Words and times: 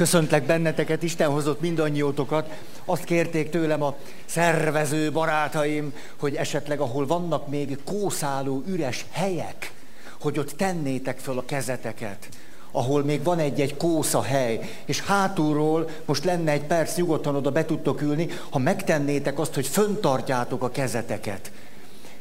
Köszöntlek 0.00 0.46
benneteket, 0.46 1.02
Isten 1.02 1.30
hozott 1.30 1.60
mindannyiótokat. 1.60 2.50
Azt 2.84 3.04
kérték 3.04 3.50
tőlem 3.50 3.82
a 3.82 3.96
szervező 4.24 5.12
barátaim, 5.12 5.94
hogy 6.16 6.34
esetleg 6.34 6.80
ahol 6.80 7.06
vannak 7.06 7.48
még 7.48 7.78
kószáló 7.84 8.62
üres 8.66 9.06
helyek, 9.10 9.72
hogy 10.20 10.38
ott 10.38 10.50
tennétek 10.56 11.18
föl 11.18 11.38
a 11.38 11.44
kezeteket 11.44 12.28
ahol 12.72 13.04
még 13.04 13.22
van 13.22 13.38
egy-egy 13.38 13.76
kósza 13.76 14.22
hely, 14.22 14.70
és 14.84 15.00
hátulról 15.00 15.88
most 16.04 16.24
lenne 16.24 16.50
egy 16.50 16.64
perc, 16.64 16.96
nyugodtan 16.96 17.36
oda 17.36 17.50
be 17.50 17.64
tudtok 17.64 18.02
ülni, 18.02 18.28
ha 18.50 18.58
megtennétek 18.58 19.38
azt, 19.38 19.54
hogy 19.54 19.66
föntartjátok 19.66 20.62
a 20.62 20.70
kezeteket. 20.70 21.50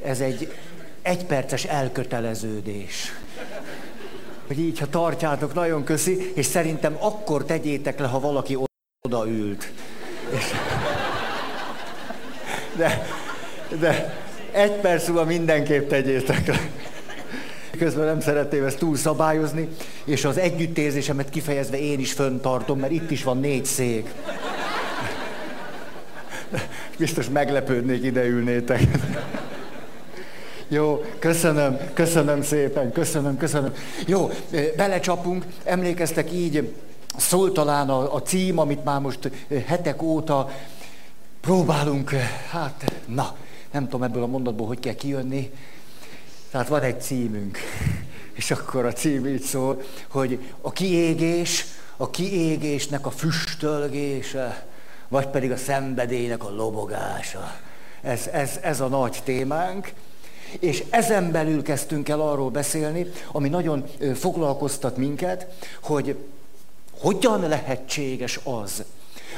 Ez 0.03 0.19
egy 0.19 0.53
egyperces 1.01 1.63
elköteleződés 1.63 3.13
hogy 4.49 4.59
így, 4.59 4.79
ha 4.79 4.89
tartjátok, 4.89 5.53
nagyon 5.53 5.83
köszi, 5.83 6.31
és 6.35 6.45
szerintem 6.45 6.97
akkor 6.99 7.45
tegyétek 7.45 7.99
le, 7.99 8.07
ha 8.07 8.19
valaki 8.19 8.57
odaült. 9.01 9.71
De, 12.75 13.07
de 13.79 14.17
egy 14.51 14.71
perc 14.71 15.07
múlva 15.07 15.25
mindenképp 15.25 15.89
tegyétek 15.89 16.47
le. 16.47 16.59
Közben 17.77 18.05
nem 18.05 18.19
szeretném 18.19 18.65
ezt 18.65 18.77
túl 18.77 18.95
szabályozni, 18.95 19.67
és 20.03 20.25
az 20.25 20.37
együttérzésemet 20.37 21.29
kifejezve 21.29 21.79
én 21.79 21.99
is 21.99 22.13
föntartom, 22.13 22.79
mert 22.79 22.91
itt 22.91 23.11
is 23.11 23.23
van 23.23 23.39
négy 23.39 23.65
szék. 23.65 24.09
Biztos 26.97 27.29
meglepődnék, 27.29 28.03
ide 28.03 28.25
ülnétek. 28.25 28.81
Jó, 30.71 31.03
köszönöm, 31.19 31.79
köszönöm 31.93 32.41
szépen, 32.41 32.91
köszönöm, 32.91 33.37
köszönöm. 33.37 33.73
Jó, 34.05 34.29
eh, 34.51 34.65
belecsapunk, 34.77 35.45
emlékeztek 35.63 36.31
így, 36.31 36.73
szól 37.17 37.51
talán 37.51 37.89
a, 37.89 38.13
a 38.13 38.21
cím, 38.21 38.59
amit 38.59 38.83
már 38.83 38.99
most 38.99 39.31
eh, 39.47 39.63
hetek 39.63 40.01
óta 40.01 40.49
próbálunk, 41.41 42.11
eh, 42.11 42.29
hát, 42.49 42.93
na, 43.05 43.35
nem 43.71 43.83
tudom 43.83 44.03
ebből 44.03 44.23
a 44.23 44.27
mondatból, 44.27 44.67
hogy 44.67 44.79
kell 44.79 44.93
kijönni. 44.93 45.51
Tehát 46.51 46.67
van 46.67 46.81
egy 46.81 47.01
címünk, 47.01 47.57
és 48.39 48.51
akkor 48.51 48.85
a 48.85 48.93
cím 48.93 49.27
így 49.27 49.41
szól, 49.41 49.81
hogy 50.07 50.39
a 50.61 50.71
kiégés, 50.71 51.65
a 51.97 52.09
kiégésnek 52.09 53.05
a 53.05 53.11
füstölgése, 53.11 54.67
vagy 55.07 55.27
pedig 55.27 55.51
a 55.51 55.57
szenvedélynek 55.57 56.43
a 56.43 56.55
lobogása. 56.55 57.55
Ez, 58.01 58.27
ez, 58.31 58.59
ez 58.61 58.79
a 58.79 58.87
nagy 58.87 59.21
témánk. 59.23 59.93
És 60.59 60.83
ezen 60.89 61.31
belül 61.31 61.61
kezdtünk 61.61 62.09
el 62.09 62.21
arról 62.21 62.49
beszélni, 62.49 63.11
ami 63.31 63.49
nagyon 63.49 63.85
foglalkoztat 64.15 64.97
minket, 64.97 65.47
hogy 65.81 66.15
hogyan 66.99 67.47
lehetséges 67.47 68.39
az, 68.43 68.83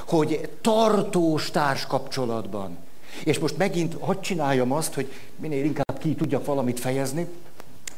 hogy 0.08 0.50
tartós 0.62 1.52
társkapcsolatban, 1.52 2.78
és 3.24 3.40
most 3.40 3.58
megint 3.58 3.96
hadd 4.00 4.22
csináljam 4.22 4.72
azt, 4.72 4.94
hogy 4.94 5.12
minél 5.36 5.64
inkább 5.64 6.00
ki 6.00 6.16
tudjak 6.16 6.46
valamit 6.46 6.80
fejezni, 6.80 7.28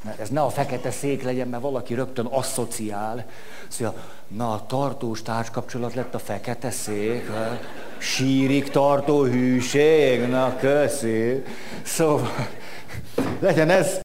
mert 0.03 0.19
ez 0.19 0.29
ne 0.29 0.41
a 0.41 0.49
fekete 0.49 0.91
szék 0.91 1.23
legyen, 1.23 1.47
mert 1.47 1.63
valaki 1.63 1.93
rögtön 1.93 2.25
asszociál. 2.25 3.25
Szóval, 3.67 3.95
na, 4.27 4.51
a 4.51 4.65
tartós 4.65 5.21
társkapcsolat 5.21 5.93
lett 5.93 6.13
a 6.13 6.19
fekete 6.19 6.71
szék, 6.71 7.29
sírik 7.97 8.69
tartó 8.69 9.23
hűség, 9.23 10.27
na, 10.27 10.57
köszi. 10.57 11.43
Szóval, 11.83 12.47
legyen 13.39 13.69
ez. 13.69 13.99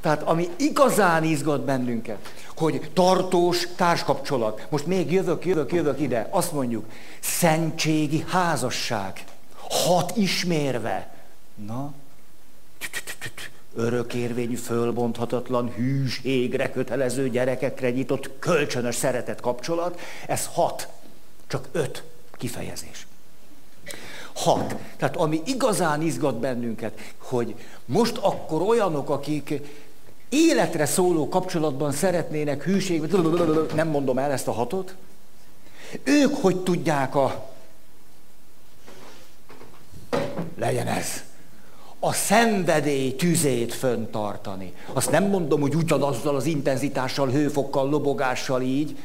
Tehát 0.00 0.22
ami 0.22 0.48
igazán 0.56 1.24
izgat 1.24 1.64
bennünket, 1.64 2.32
hogy 2.56 2.90
tartós 2.92 3.68
társkapcsolat. 3.76 4.66
Most 4.68 4.86
még 4.86 5.12
jövök, 5.12 5.44
jövök, 5.44 5.72
jövök 5.72 6.00
ide. 6.00 6.28
Azt 6.30 6.52
mondjuk, 6.52 6.84
szentségi 7.20 8.24
házasság. 8.28 9.24
Hat 9.68 10.16
ismérve. 10.16 11.14
Na, 11.66 11.92
örökérvényű, 13.74 14.54
fölbonthatatlan, 14.54 15.72
hűségre 15.72 16.70
kötelező 16.70 17.28
gyerekekre 17.28 17.90
nyitott 17.90 18.30
kölcsönös 18.38 18.94
szeretet 18.94 19.40
kapcsolat. 19.40 20.00
Ez 20.26 20.48
hat, 20.52 20.88
csak 21.46 21.68
öt 21.72 22.02
kifejezés 22.32 23.06
hat. 24.36 24.76
Tehát 24.96 25.16
ami 25.16 25.42
igazán 25.44 26.02
izgat 26.02 26.38
bennünket, 26.38 26.98
hogy 27.18 27.54
most 27.84 28.16
akkor 28.16 28.62
olyanok, 28.62 29.10
akik 29.10 29.60
életre 30.28 30.86
szóló 30.86 31.28
kapcsolatban 31.28 31.92
szeretnének 31.92 32.62
hűség, 32.62 33.02
nem 33.74 33.88
mondom 33.88 34.18
el 34.18 34.30
ezt 34.30 34.48
a 34.48 34.52
hatot, 34.52 34.94
ők 36.02 36.34
hogy 36.34 36.56
tudják 36.56 37.14
a... 37.14 37.50
Legyen 40.58 40.86
ez. 40.86 41.06
A 41.98 42.12
szenvedély 42.12 43.14
tüzét 43.14 43.74
föntartani. 43.74 44.72
Azt 44.92 45.10
nem 45.10 45.24
mondom, 45.24 45.60
hogy 45.60 45.74
ugyanazzal 45.74 46.36
az 46.36 46.46
intenzitással, 46.46 47.28
hőfokkal, 47.28 47.88
lobogással 47.88 48.62
így, 48.62 48.98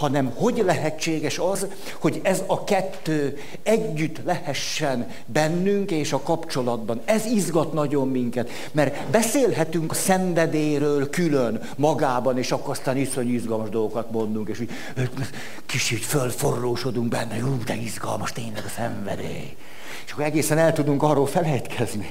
hanem 0.00 0.32
hogy 0.34 0.62
lehetséges 0.66 1.38
az, 1.38 1.66
hogy 1.98 2.20
ez 2.22 2.42
a 2.46 2.64
kettő 2.64 3.38
együtt 3.62 4.24
lehessen 4.24 5.10
bennünk 5.26 5.90
és 5.90 6.12
a 6.12 6.20
kapcsolatban. 6.20 7.00
Ez 7.04 7.24
izgat 7.24 7.72
nagyon 7.72 8.08
minket, 8.08 8.50
mert 8.72 9.10
beszélhetünk 9.10 9.90
a 9.90 9.94
szenvedéről 9.94 11.10
külön 11.10 11.60
magában, 11.76 12.38
és 12.38 12.52
akkor 12.52 12.70
aztán 12.70 12.96
iszonyú 12.96 13.34
izgalmas 13.34 13.68
dolgokat 13.68 14.10
mondunk, 14.10 14.48
és 14.48 14.60
úgy 14.60 14.70
kicsit 15.66 16.04
fölforrósodunk 16.04 17.08
benne, 17.08 17.36
jó, 17.36 17.56
de 17.64 17.76
izgalmas 17.76 18.32
tényleg 18.32 18.64
a 18.66 18.70
szenvedély. 18.76 19.56
És 20.06 20.12
akkor 20.12 20.24
egészen 20.24 20.58
el 20.58 20.72
tudunk 20.72 21.02
arról 21.02 21.26
felejtkezni. 21.26 22.10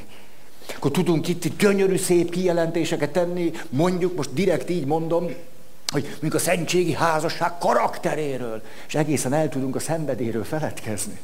Akkor 0.75 0.91
tudunk 0.91 1.27
itt, 1.27 1.45
itt 1.45 1.59
gyönyörű, 1.59 1.97
szép 1.97 2.29
kijelentéseket 2.29 3.11
tenni, 3.11 3.51
mondjuk, 3.69 4.15
most 4.15 4.33
direkt 4.33 4.69
így 4.69 4.85
mondom, 4.85 5.29
hogy 5.91 6.03
mondjuk 6.03 6.33
a 6.33 6.39
szentségi 6.39 6.93
házasság 6.93 7.57
karakteréről, 7.57 8.61
és 8.87 8.95
egészen 8.95 9.33
el 9.33 9.49
tudunk 9.49 9.75
a 9.75 9.79
szenvedéről 9.79 10.43
feledkezni. 10.43 11.19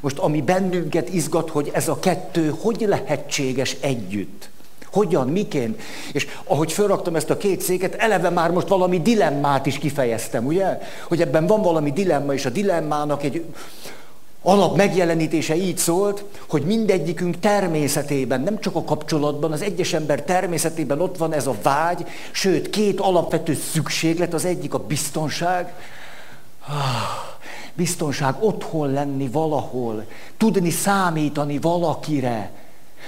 Most 0.00 0.18
ami 0.18 0.42
bennünket 0.42 1.08
izgat, 1.08 1.50
hogy 1.50 1.70
ez 1.74 1.88
a 1.88 1.98
kettő 1.98 2.54
hogy 2.60 2.84
lehetséges 2.88 3.76
együtt. 3.80 4.48
Hogyan, 4.92 5.28
miként? 5.28 5.80
És 6.12 6.26
ahogy 6.44 6.72
felraktam 6.72 7.16
ezt 7.16 7.30
a 7.30 7.36
két 7.36 7.60
széket, 7.60 7.94
eleve 7.94 8.30
már 8.30 8.50
most 8.50 8.68
valami 8.68 9.00
dilemmát 9.00 9.66
is 9.66 9.78
kifejeztem, 9.78 10.46
ugye? 10.46 10.78
Hogy 11.08 11.20
ebben 11.20 11.46
van 11.46 11.62
valami 11.62 11.92
dilemma, 11.92 12.32
és 12.32 12.46
a 12.46 12.50
dilemmának 12.50 13.22
egy 13.22 13.44
alap 14.42 14.76
megjelenítése 14.76 15.56
így 15.56 15.78
szólt, 15.78 16.24
hogy 16.48 16.62
mindegyikünk 16.62 17.38
természetében, 17.38 18.40
nem 18.40 18.60
csak 18.60 18.74
a 18.74 18.84
kapcsolatban, 18.84 19.52
az 19.52 19.62
egyes 19.62 19.92
ember 19.92 20.22
természetében 20.22 21.00
ott 21.00 21.16
van 21.16 21.32
ez 21.32 21.46
a 21.46 21.56
vágy, 21.62 22.06
sőt, 22.30 22.70
két 22.70 23.00
alapvető 23.00 23.54
szükséglet, 23.54 24.34
az 24.34 24.44
egyik 24.44 24.74
a 24.74 24.78
biztonság, 24.78 25.74
ah, 26.68 27.30
biztonság 27.74 28.34
otthon 28.40 28.92
lenni 28.92 29.28
valahol, 29.28 30.04
tudni 30.36 30.70
számítani 30.70 31.58
valakire. 31.58 32.50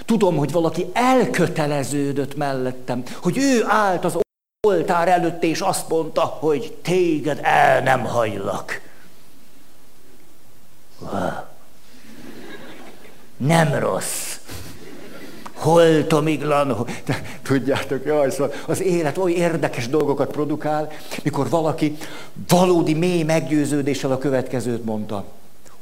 Tudom, 0.04 0.36
hogy 0.36 0.52
valaki 0.52 0.86
elköteleződött 0.92 2.36
mellettem, 2.36 3.02
hogy 3.22 3.38
ő 3.38 3.64
állt 3.66 4.04
az 4.04 4.18
oltár 4.66 5.08
előtt, 5.08 5.42
és 5.42 5.60
azt 5.60 5.88
mondta, 5.88 6.20
hogy 6.20 6.72
téged 6.82 7.40
el 7.42 7.80
nem 7.80 8.04
hagylak. 8.04 8.91
Nem 13.36 13.74
rossz. 13.78 14.36
Holtomiglan, 15.52 16.86
tudjátok, 17.42 18.04
jaj, 18.04 18.30
szóval 18.30 18.52
az 18.66 18.82
élet 18.82 19.18
oly 19.18 19.32
érdekes 19.32 19.88
dolgokat 19.88 20.30
produkál, 20.30 20.90
mikor 21.22 21.48
valaki 21.48 21.96
valódi 22.48 22.94
mély 22.94 23.22
meggyőződéssel 23.22 24.12
a 24.12 24.18
következőt 24.18 24.84
mondta. 24.84 25.24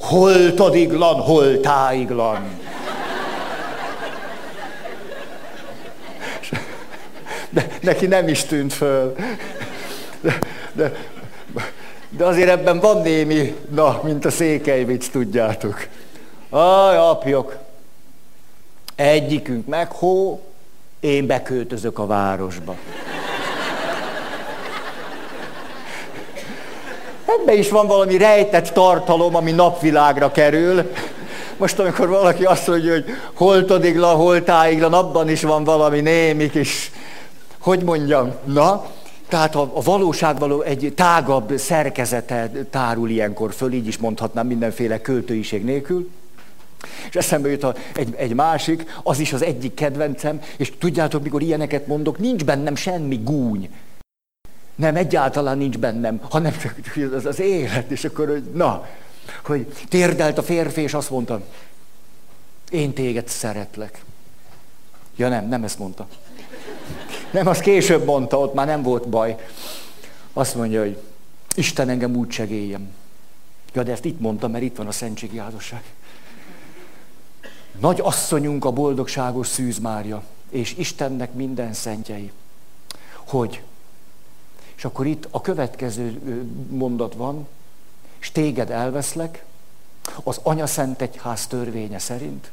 Holtodiglan, 0.01 1.21
holtáiglan. 1.21 2.49
De 7.51 7.67
neki 7.83 8.07
nem 8.07 8.29
is 8.29 8.45
tűnt 8.45 8.73
föl. 8.73 9.17
De, 10.21 10.39
de 10.73 10.93
de 12.11 12.25
azért 12.25 12.49
ebben 12.49 12.81
van 12.81 13.03
némi, 13.03 13.55
na, 13.69 14.01
mint 14.03 14.25
a 14.25 14.31
székely 14.31 14.85
vicc, 14.85 15.11
tudjátok. 15.11 15.87
Aj, 16.51 16.97
apjok, 16.97 17.57
egyikünk 18.95 19.67
meghó, 19.67 20.41
én 21.01 21.27
beköltözök 21.27 21.99
a 21.99 22.07
városba. 22.07 22.75
Ebben 27.27 27.59
is 27.59 27.71
van 27.71 27.87
valami 27.87 28.17
rejtett 28.17 28.69
tartalom, 28.69 29.35
ami 29.35 29.51
napvilágra 29.51 30.31
kerül. 30.31 30.91
Most, 31.57 31.79
amikor 31.79 32.09
valaki 32.09 32.45
azt 32.45 32.67
mondja, 32.67 32.93
hogy 32.93 33.05
holtodigla, 33.35 34.09
holtáigla, 34.09 34.99
abban 34.99 35.29
is 35.29 35.43
van 35.43 35.65
valami 35.65 36.01
némi 36.01 36.51
kis, 36.51 36.91
hogy 37.59 37.83
mondjam, 37.83 38.33
na, 38.45 38.85
Tehát 39.31 39.55
a, 39.55 39.71
a 39.75 39.81
valóság 39.81 40.39
való 40.39 40.61
egy 40.61 40.93
tágabb 40.97 41.59
szerkezete 41.59 42.51
tárul 42.71 43.11
ilyenkor 43.11 43.53
föl, 43.53 43.73
így 43.73 43.87
is 43.87 43.99
mondhatnám 43.99 44.47
mindenféle 44.47 45.01
költőiség 45.01 45.65
nélkül. 45.65 46.11
És 47.09 47.15
eszembe 47.17 47.51
jut 47.51 47.63
a, 47.63 47.75
egy, 47.95 48.15
egy 48.17 48.35
másik, 48.35 48.85
az 49.03 49.19
is 49.19 49.33
az 49.33 49.43
egyik 49.43 49.75
kedvencem, 49.75 50.41
és 50.57 50.73
tudjátok, 50.79 51.23
mikor 51.23 51.43
ilyeneket 51.43 51.87
mondok, 51.87 52.19
nincs 52.19 52.45
bennem 52.45 52.75
semmi 52.75 53.17
gúny. 53.17 53.71
Nem, 54.75 54.97
egyáltalán 54.97 55.59
nincs 55.59 55.79
bennem, 55.79 56.21
hanem 56.31 56.55
az, 57.15 57.27
az 57.27 57.41
élet, 57.41 57.91
és 57.91 58.05
akkor, 58.05 58.29
hogy 58.29 58.45
na, 58.55 58.87
hogy 59.45 59.67
térdelt 59.89 60.39
a 60.39 60.43
férfi, 60.43 60.81
és 60.81 60.95
azt 60.95 61.11
mondta, 61.11 61.41
én 62.71 62.93
téged 62.93 63.29
szeretlek. 63.29 64.05
Ja 65.17 65.29
nem, 65.29 65.49
nem 65.49 65.65
ezt 65.65 65.79
mondta. 65.79 66.07
Nem, 67.31 67.47
azt 67.47 67.61
később 67.61 68.05
mondta, 68.05 68.39
ott 68.39 68.55
már 68.55 68.67
nem 68.67 68.83
volt 68.83 69.09
baj. 69.09 69.47
Azt 70.33 70.55
mondja, 70.55 70.81
hogy 70.81 70.99
Isten 71.55 71.89
engem 71.89 72.17
úgy 72.17 72.31
segéljem. 72.31 72.89
Ja, 73.73 73.83
de 73.83 73.93
ezt 73.93 74.05
itt 74.05 74.21
mondtam, 74.21 74.51
mert 74.51 74.65
itt 74.65 74.77
van 74.77 74.87
a 74.87 74.93
szentségi 74.93 75.39
házasság. 75.39 75.83
Nagy 77.79 78.01
asszonyunk 78.01 78.65
a 78.65 78.71
boldogságos 78.71 79.47
Szűz 79.47 79.79
Mária, 79.79 80.23
és 80.51 80.75
Istennek 80.79 81.33
minden 81.33 81.73
szentjei. 81.73 82.33
Hogy? 83.15 83.63
És 84.77 84.85
akkor 84.85 85.07
itt 85.07 85.27
a 85.31 85.41
következő 85.41 86.21
mondat 86.71 87.15
van, 87.15 87.47
és 88.19 88.33
téged 88.33 88.71
elveszlek, 88.71 89.45
az 90.23 90.41
Anya 90.43 90.67
Szent 90.67 91.01
Egyház 91.01 91.47
törvénye 91.47 91.99
szerint, 91.99 92.51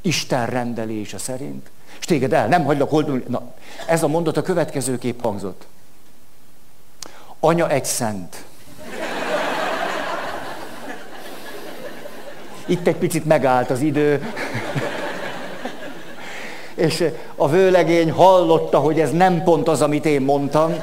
Isten 0.00 0.46
rendelése 0.46 1.18
szerint, 1.18 1.70
és 1.98 2.04
téged 2.04 2.32
el, 2.32 2.46
nem 2.46 2.64
hagylak 2.64 2.90
holdulni. 2.90 3.24
Na, 3.28 3.42
ez 3.86 4.02
a 4.02 4.08
mondat 4.08 4.36
a 4.36 4.42
következőképp 4.42 5.22
hangzott. 5.22 5.66
Anya 7.40 7.70
egy 7.70 7.84
szent. 7.84 8.44
Itt 12.66 12.86
egy 12.86 12.96
picit 12.96 13.24
megállt 13.24 13.70
az 13.70 13.80
idő. 13.80 14.32
És 16.74 17.04
a 17.36 17.48
vőlegény 17.48 18.10
hallotta, 18.10 18.78
hogy 18.78 19.00
ez 19.00 19.10
nem 19.10 19.42
pont 19.42 19.68
az, 19.68 19.82
amit 19.82 20.04
én 20.04 20.20
mondtam, 20.20 20.74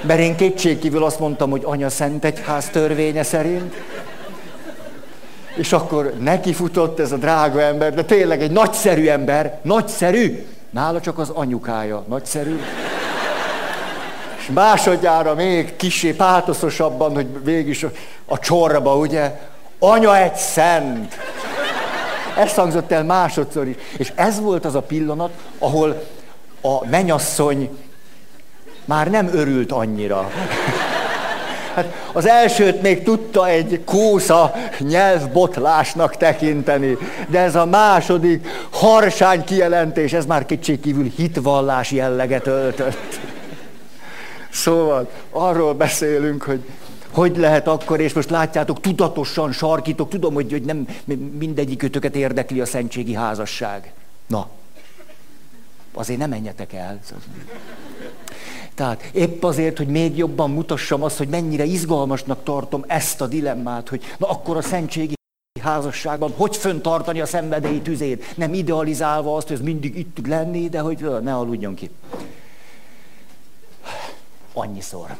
mert 0.00 0.20
én 0.20 0.36
kétségkívül 0.36 1.04
azt 1.04 1.18
mondtam, 1.18 1.50
hogy 1.50 1.62
anya 1.64 1.90
szent 1.90 2.24
egyház 2.24 2.68
törvénye 2.68 3.22
szerint. 3.22 3.74
És 5.54 5.72
akkor 5.72 6.12
nekifutott 6.18 7.00
ez 7.00 7.12
a 7.12 7.16
drága 7.16 7.60
ember, 7.60 7.94
de 7.94 8.04
tényleg 8.04 8.42
egy 8.42 8.50
nagyszerű 8.50 9.06
ember, 9.06 9.58
nagyszerű, 9.62 10.46
nála 10.70 11.00
csak 11.00 11.18
az 11.18 11.30
anyukája, 11.30 12.04
nagyszerű. 12.08 12.60
És 14.38 14.48
másodjára 14.54 15.34
még 15.34 15.76
kisé 15.76 16.12
pátoszosabban, 16.12 17.14
hogy 17.14 17.26
végig 17.44 17.84
a, 17.84 17.88
a 18.24 18.38
csorba, 18.38 18.96
ugye, 18.96 19.40
anya 19.78 20.18
egy 20.18 20.34
szent. 20.34 21.16
Ez 22.36 22.54
hangzott 22.54 22.92
el 22.92 23.04
másodszor 23.04 23.66
is. 23.66 23.74
És 23.96 24.12
ez 24.14 24.40
volt 24.40 24.64
az 24.64 24.74
a 24.74 24.82
pillanat, 24.82 25.30
ahol 25.58 26.04
a 26.60 26.86
menyasszony 26.86 27.78
már 28.84 29.10
nem 29.10 29.28
örült 29.32 29.72
annyira. 29.72 30.30
Hát 31.74 31.94
az 32.12 32.26
elsőt 32.26 32.82
még 32.82 33.02
tudta 33.02 33.48
egy 33.48 33.80
kósza 33.84 34.54
nyelvbotlásnak 34.78 36.16
tekinteni, 36.16 36.96
de 37.28 37.38
ez 37.38 37.54
a 37.54 37.66
második 37.66 38.46
harsány 38.70 39.44
kijelentés, 39.44 40.12
ez 40.12 40.26
már 40.26 40.46
kívül 40.46 41.10
hitvallás 41.16 41.90
jelleget 41.90 42.46
öltött. 42.46 43.20
Szóval 44.50 45.10
arról 45.30 45.74
beszélünk, 45.74 46.42
hogy 46.42 46.64
hogy 47.12 47.36
lehet 47.36 47.68
akkor, 47.68 48.00
és 48.00 48.12
most 48.12 48.30
látjátok, 48.30 48.80
tudatosan 48.80 49.52
sarkítok, 49.52 50.08
tudom, 50.08 50.34
hogy, 50.34 50.50
hogy 50.50 50.62
nem 50.62 50.86
mindegyik 51.38 51.82
ötöket 51.82 52.16
érdekli 52.16 52.60
a 52.60 52.66
szentségi 52.66 53.14
házasság. 53.14 53.92
Na, 54.26 54.48
azért 55.94 56.18
nem 56.18 56.28
menjetek 56.30 56.72
el. 56.72 56.98
Tehát 58.74 59.02
épp 59.12 59.42
azért, 59.42 59.78
hogy 59.78 59.86
még 59.86 60.16
jobban 60.16 60.50
mutassam 60.50 61.02
azt, 61.02 61.18
hogy 61.18 61.28
mennyire 61.28 61.64
izgalmasnak 61.64 62.42
tartom 62.42 62.84
ezt 62.86 63.20
a 63.20 63.26
dilemmát, 63.26 63.88
hogy 63.88 64.02
na 64.18 64.28
akkor 64.28 64.56
a 64.56 64.62
szentségi 64.62 65.14
házasságban 65.60 66.32
hogy 66.36 66.56
föntartani 66.56 67.20
a 67.20 67.26
szenvedélyi 67.26 67.80
tüzét, 67.80 68.36
nem 68.36 68.54
idealizálva 68.54 69.36
azt, 69.36 69.46
hogy 69.46 69.56
ez 69.56 69.62
mindig 69.62 69.98
itt 69.98 70.14
tud 70.14 70.28
lenni, 70.28 70.68
de 70.68 70.80
hogy 70.80 71.06
ne 71.22 71.36
aludjon 71.36 71.74
ki. 71.74 71.90
Annyiszor. 74.52 75.16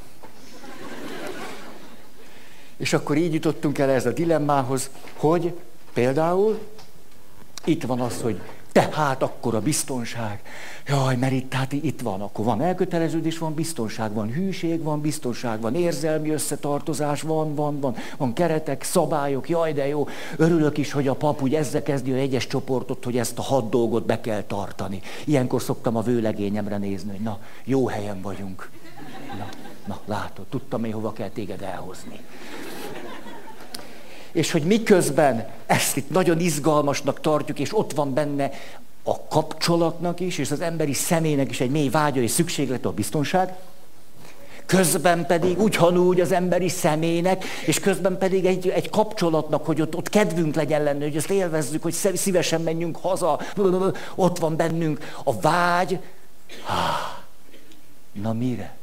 És 2.77 2.93
akkor 2.93 3.17
így 3.17 3.35
jutottunk 3.35 3.79
el 3.79 3.91
ez 3.91 4.07
a 4.07 4.13
dilemmához, 4.13 4.91
hogy 5.17 5.53
például 5.93 6.59
itt 7.65 7.83
van 7.83 8.01
az, 8.01 8.21
hogy 8.21 8.41
tehát 8.73 9.23
akkor 9.23 9.55
a 9.55 9.61
biztonság. 9.61 10.41
Jaj, 10.87 11.17
mert 11.17 11.33
itt, 11.33 11.53
hát 11.53 11.73
itt 11.73 12.01
van, 12.01 12.21
akkor 12.21 12.45
van 12.45 12.61
elköteleződés, 12.61 13.39
van 13.39 13.55
biztonság, 13.55 14.13
van 14.13 14.33
hűség, 14.33 14.83
van 14.83 15.01
biztonság, 15.01 15.61
van 15.61 15.75
érzelmi 15.75 16.31
összetartozás, 16.31 17.23
van, 17.23 17.55
van, 17.55 17.81
van, 17.81 17.95
van 18.17 18.33
keretek, 18.33 18.83
szabályok, 18.83 19.49
jaj, 19.49 19.73
de 19.73 19.87
jó. 19.87 20.09
Örülök 20.37 20.79
is, 20.79 20.93
hogy 20.93 21.09
a 21.09 21.15
pap 21.15 21.43
úgy 21.43 21.55
ezzel 21.55 21.83
kezdi 21.83 22.13
a 22.13 22.17
egyes 22.17 22.47
csoportot, 22.47 23.05
hogy 23.05 23.19
ezt 23.19 23.39
a 23.39 23.43
hat 23.43 23.71
dolgot 23.71 24.07
be 24.07 24.21
kell 24.21 24.43
tartani. 24.43 25.01
Ilyenkor 25.25 25.63
szoktam 25.63 25.97
a 25.97 26.03
vőlegényemre 26.03 26.79
nézni, 26.79 27.11
hogy 27.11 27.21
na, 27.21 27.39
jó 27.65 27.87
helyen 27.87 28.21
vagyunk. 28.21 28.71
Na, 29.39 29.49
na 29.87 30.01
látod, 30.05 30.45
tudtam 30.47 30.85
én, 30.85 30.93
hova 30.93 31.13
kell 31.13 31.29
téged 31.29 31.63
elhozni 31.63 32.21
és 34.33 34.51
hogy 34.51 34.63
miközben 34.63 35.49
ezt 35.67 35.97
itt 35.97 36.11
nagyon 36.11 36.41
izgalmasnak 36.41 37.21
tartjuk, 37.21 37.59
és 37.59 37.79
ott 37.79 37.93
van 37.93 38.15
benne 38.15 38.51
a 39.03 39.27
kapcsolatnak 39.27 40.21
is, 40.21 40.39
és 40.39 40.51
az 40.51 40.61
emberi 40.61 40.93
személynek 40.93 41.51
is 41.51 41.61
egy 41.61 41.71
mély 41.71 41.89
vágya 41.89 42.21
és 42.21 42.31
szükséglet 42.31 42.85
a 42.85 42.93
biztonság, 42.93 43.55
közben 44.67 45.27
pedig 45.27 45.61
úgy 45.61 46.21
az 46.21 46.33
emberi 46.33 46.69
személynek, 46.69 47.45
és 47.67 47.81
közben 47.81 48.19
pedig 48.19 48.45
egy, 48.45 48.69
egy 48.69 48.91
kapcsolatnak, 48.91 49.67
hogy 49.67 49.81
ott, 49.81 49.97
ott 49.97 50.09
kedvünk 50.09 50.55
legyen 50.55 50.83
lenni, 50.83 51.03
hogy 51.03 51.17
ezt 51.17 51.31
élvezzük, 51.31 51.83
hogy 51.83 51.93
szívesen 52.15 52.61
menjünk 52.61 52.97
haza, 52.97 53.41
ott 54.15 54.39
van 54.39 54.57
bennünk 54.57 55.15
a 55.25 55.41
vágy. 55.41 55.99
Na 58.13 58.33
mire? 58.33 58.82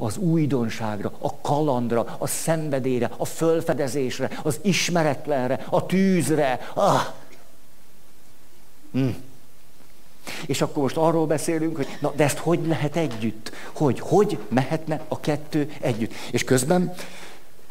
Az 0.00 0.16
újdonságra, 0.16 1.12
a 1.18 1.36
kalandra, 1.40 2.16
a 2.18 2.26
szenvedélyre, 2.26 3.10
a 3.16 3.24
fölfedezésre, 3.24 4.30
az 4.42 4.58
ismeretlenre, 4.62 5.66
a 5.70 5.86
tűzre. 5.86 6.70
Ah! 6.74 7.06
Hm. 8.92 9.08
És 10.46 10.62
akkor 10.62 10.82
most 10.82 10.96
arról 10.96 11.26
beszélünk, 11.26 11.76
hogy 11.76 11.86
na, 12.00 12.12
de 12.16 12.24
ezt 12.24 12.38
hogy 12.38 12.66
lehet 12.66 12.96
együtt? 12.96 13.52
Hogy, 13.72 14.00
hogy 14.00 14.38
mehetne 14.48 15.00
a 15.08 15.20
kettő 15.20 15.72
együtt? 15.80 16.12
És 16.30 16.44
közben, 16.44 16.94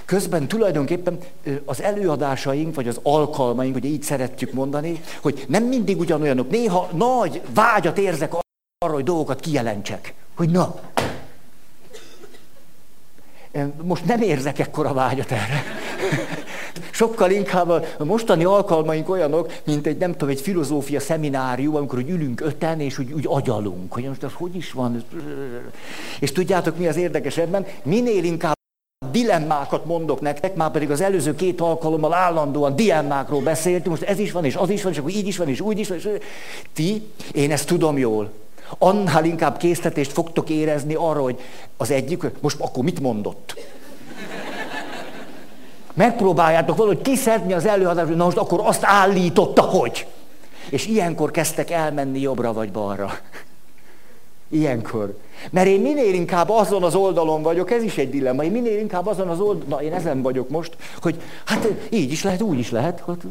közben 0.05 0.47
tulajdonképpen 0.47 1.19
az 1.65 1.81
előadásaink, 1.81 2.75
vagy 2.75 2.87
az 2.87 2.99
alkalmaink, 3.03 3.73
hogy 3.73 3.85
így 3.85 4.03
szeretjük 4.03 4.53
mondani, 4.53 5.01
hogy 5.21 5.45
nem 5.47 5.63
mindig 5.63 5.99
ugyanolyanok. 5.99 6.49
Néha 6.49 6.89
nagy 6.93 7.41
vágyat 7.53 7.97
érzek 7.97 8.33
arra, 8.77 8.93
hogy 8.93 9.03
dolgokat 9.03 9.39
kijelentsek. 9.39 10.13
Hogy 10.35 10.49
na, 10.49 10.79
most 13.83 14.05
nem 14.05 14.21
érzek 14.21 14.59
ekkora 14.59 14.93
vágyat 14.93 15.31
erre. 15.31 15.63
Sokkal 16.91 17.31
inkább 17.31 17.69
a 17.69 18.03
mostani 18.03 18.43
alkalmaink 18.43 19.09
olyanok, 19.09 19.53
mint 19.65 19.87
egy, 19.87 19.97
nem 19.97 20.11
tudom, 20.11 20.29
egy 20.29 20.41
filozófia 20.41 20.99
szeminárium, 20.99 21.75
amikor 21.75 21.99
úgy 21.99 22.09
ülünk 22.09 22.41
öten, 22.41 22.79
és 22.79 22.99
úgy, 22.99 23.13
úgy 23.13 23.25
agyalunk, 23.27 23.93
hogy 23.93 24.03
most 24.03 24.23
az 24.23 24.31
hogy 24.33 24.55
is 24.55 24.71
van. 24.71 25.03
És 26.19 26.31
tudjátok, 26.31 26.77
mi 26.77 26.87
az 26.87 26.97
érdekes 26.97 27.37
ebben? 27.37 27.65
Minél 27.83 28.23
inkább 28.23 28.55
dilemmákat 29.11 29.85
mondok 29.85 30.21
nektek, 30.21 30.55
már 30.55 30.71
pedig 30.71 30.91
az 30.91 31.01
előző 31.01 31.35
két 31.35 31.61
alkalommal 31.61 32.13
állandóan 32.13 32.75
dilemmákról 32.75 33.41
beszéltünk, 33.41 33.87
most 33.87 34.09
ez 34.09 34.19
is 34.19 34.31
van, 34.31 34.45
és 34.45 34.55
az 34.55 34.69
is 34.69 34.83
van, 34.83 34.91
és 34.91 34.97
akkor 34.97 35.11
így 35.11 35.27
is 35.27 35.37
van, 35.37 35.47
és 35.47 35.61
úgy 35.61 35.79
is 35.79 35.87
van, 35.87 35.97
és 35.97 36.09
ti, 36.73 37.01
én 37.31 37.51
ezt 37.51 37.67
tudom 37.67 37.97
jól, 37.97 38.31
annál 38.77 39.25
inkább 39.25 39.57
késztetést 39.57 40.11
fogtok 40.11 40.49
érezni 40.49 40.93
arra, 40.93 41.21
hogy 41.21 41.39
az 41.77 41.91
egyik, 41.91 42.23
most 42.41 42.59
akkor 42.59 42.83
mit 42.83 42.99
mondott? 42.99 43.55
Megpróbáljátok 45.93 46.77
valahogy 46.77 47.01
kiszedni 47.01 47.53
az 47.53 47.65
előadást, 47.65 48.15
na 48.15 48.23
most 48.23 48.37
akkor 48.37 48.61
azt 48.63 48.83
állította, 48.83 49.61
hogy. 49.61 50.07
És 50.69 50.87
ilyenkor 50.87 51.31
kezdtek 51.31 51.71
elmenni 51.71 52.19
jobbra 52.19 52.53
vagy 52.53 52.71
balra. 52.71 53.19
Ilyenkor. 54.49 55.17
Mert 55.49 55.67
én 55.67 55.81
minél 55.81 56.13
inkább 56.13 56.49
azon 56.49 56.83
az 56.83 56.95
oldalon 56.95 57.41
vagyok, 57.41 57.71
ez 57.71 57.83
is 57.83 57.97
egy 57.97 58.09
dilemma, 58.09 58.43
én 58.43 58.51
minél 58.51 58.79
inkább 58.79 59.07
azon 59.07 59.27
az 59.27 59.39
oldalon, 59.39 59.67
na 59.67 59.81
én 59.81 59.93
ezen 59.93 60.21
vagyok 60.21 60.49
most, 60.49 60.75
hogy 61.01 61.21
hát 61.45 61.67
így 61.89 62.11
is 62.11 62.23
lehet, 62.23 62.41
úgy 62.41 62.59
is 62.59 62.71
lehet. 62.71 63.03
Hát, 63.07 63.21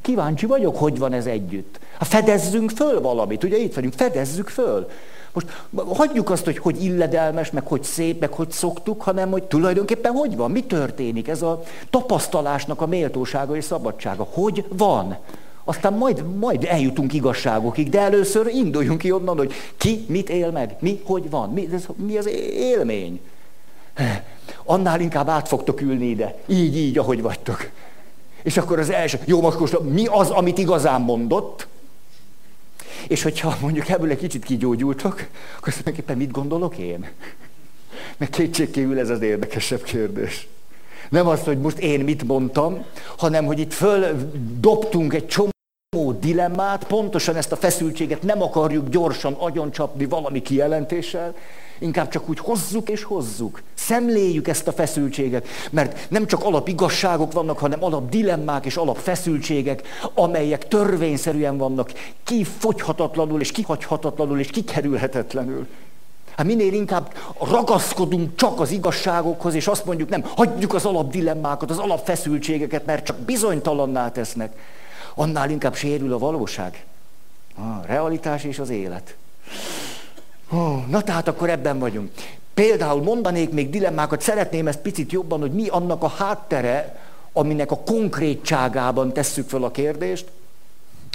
Kíváncsi 0.00 0.46
vagyok, 0.46 0.76
hogy 0.76 0.98
van 0.98 1.12
ez 1.12 1.26
együtt. 1.26 1.78
Ha 1.98 2.04
fedezzünk 2.04 2.70
föl 2.70 3.00
valamit, 3.00 3.44
ugye 3.44 3.56
itt 3.56 3.74
vagyunk, 3.74 3.92
fedezzük 3.92 4.48
föl. 4.48 4.90
Most 5.32 5.46
hagyjuk 5.86 6.30
azt, 6.30 6.44
hogy 6.44 6.58
hogy 6.58 6.84
illedelmes, 6.84 7.50
meg 7.50 7.66
hogy 7.66 7.82
szép, 7.82 8.20
meg 8.20 8.32
hogy 8.32 8.50
szoktuk, 8.50 9.02
hanem 9.02 9.30
hogy 9.30 9.42
tulajdonképpen 9.42 10.12
hogy 10.12 10.36
van, 10.36 10.50
mi 10.50 10.62
történik. 10.62 11.28
Ez 11.28 11.42
a 11.42 11.62
tapasztalásnak 11.90 12.80
a 12.80 12.86
méltósága 12.86 13.56
és 13.56 13.64
szabadsága. 13.64 14.26
Hogy 14.30 14.64
van? 14.68 15.16
Aztán 15.64 15.92
majd, 15.92 16.36
majd 16.38 16.64
eljutunk 16.64 17.12
igazságokig, 17.12 17.88
de 17.88 18.00
először 18.00 18.46
induljunk 18.46 18.98
ki 18.98 19.12
onnan, 19.12 19.36
hogy 19.36 19.52
ki 19.76 20.04
mit 20.08 20.28
él 20.28 20.50
meg, 20.50 20.76
mi 20.78 21.00
hogy 21.04 21.30
van, 21.30 21.50
mi, 21.50 21.68
ez, 21.72 21.86
mi 21.96 22.16
az 22.16 22.28
élmény. 22.52 23.20
Annál 24.64 25.00
inkább 25.00 25.28
át 25.28 25.48
fogtok 25.48 25.80
ülni 25.80 26.06
ide, 26.06 26.38
így, 26.46 26.76
így, 26.76 26.98
ahogy 26.98 27.22
vagytok. 27.22 27.70
És 28.44 28.56
akkor 28.56 28.78
az 28.78 28.90
első, 28.90 29.18
jó, 29.24 29.40
most 29.40 29.80
mi 29.80 30.06
az, 30.06 30.30
amit 30.30 30.58
igazán 30.58 31.00
mondott? 31.00 31.66
És 33.08 33.22
hogyha 33.22 33.56
mondjuk 33.60 33.88
ebből 33.88 34.10
egy 34.10 34.18
kicsit 34.18 34.44
kigyógyultok, 34.44 35.12
akkor 35.56 35.68
azt 35.68 35.74
mindenképpen 35.74 36.16
mit 36.16 36.30
gondolok 36.30 36.76
én? 36.76 37.08
Mert 38.16 38.34
kétségkívül 38.34 38.98
ez 38.98 39.10
az 39.10 39.22
érdekesebb 39.22 39.82
kérdés. 39.82 40.48
Nem 41.08 41.26
az, 41.26 41.40
hogy 41.40 41.58
most 41.58 41.78
én 41.78 42.00
mit 42.00 42.24
mondtam, 42.24 42.84
hanem 43.16 43.44
hogy 43.44 43.58
itt 43.58 43.72
földobtunk 43.72 45.14
egy 45.14 45.26
csomó 45.26 46.12
dilemmát, 46.20 46.86
pontosan 46.86 47.36
ezt 47.36 47.52
a 47.52 47.56
feszültséget 47.56 48.22
nem 48.22 48.42
akarjuk 48.42 48.88
gyorsan 48.88 49.32
agyoncsapni 49.32 50.04
valami 50.04 50.42
kijelentéssel, 50.42 51.34
inkább 51.78 52.08
csak 52.08 52.28
úgy 52.28 52.38
hozzuk 52.38 52.88
és 52.88 53.02
hozzuk. 53.02 53.62
Szemléljük 53.86 54.48
ezt 54.48 54.68
a 54.68 54.72
feszültséget, 54.72 55.46
mert 55.70 56.10
nem 56.10 56.26
csak 56.26 56.44
alapigazságok 56.44 57.32
vannak, 57.32 57.58
hanem 57.58 57.84
alap 57.84 58.08
dilemmák 58.08 58.64
és 58.64 58.76
alap 58.76 58.96
feszültségek, 58.96 59.82
amelyek 60.14 60.68
törvényszerűen 60.68 61.56
vannak, 61.56 61.92
kifogyhatatlanul 62.24 63.40
és 63.40 63.52
kihagyhatatlanul 63.52 64.38
és 64.38 64.50
kikerülhetetlenül. 64.50 65.66
Hát 66.36 66.46
minél 66.46 66.72
inkább 66.72 67.14
ragaszkodunk 67.40 68.36
csak 68.36 68.60
az 68.60 68.70
igazságokhoz, 68.70 69.54
és 69.54 69.66
azt 69.66 69.84
mondjuk, 69.84 70.08
nem, 70.08 70.24
hagyjuk 70.36 70.74
az 70.74 70.84
alapdilemmákat, 70.84 71.70
az 71.70 71.78
alapfeszültségeket, 71.78 72.86
mert 72.86 73.04
csak 73.04 73.18
bizonytalanná 73.18 74.10
tesznek, 74.10 74.56
annál 75.14 75.50
inkább 75.50 75.74
sérül 75.74 76.12
a 76.12 76.18
valóság. 76.18 76.84
A 77.56 77.86
realitás 77.86 78.44
és 78.44 78.58
az 78.58 78.70
élet. 78.70 79.16
Oh, 80.50 80.86
na 80.86 81.02
tehát 81.02 81.28
akkor 81.28 81.50
ebben 81.50 81.78
vagyunk. 81.78 82.10
Például 82.54 83.02
mondanék 83.02 83.50
még 83.50 83.70
dilemmákat, 83.70 84.20
szeretném 84.20 84.66
ezt 84.66 84.80
picit 84.80 85.12
jobban, 85.12 85.40
hogy 85.40 85.52
mi 85.52 85.68
annak 85.68 86.02
a 86.02 86.08
háttere, 86.08 87.00
aminek 87.32 87.70
a 87.70 87.78
konkrétságában 87.78 89.12
tesszük 89.12 89.48
fel 89.48 89.62
a 89.62 89.70
kérdést, 89.70 90.26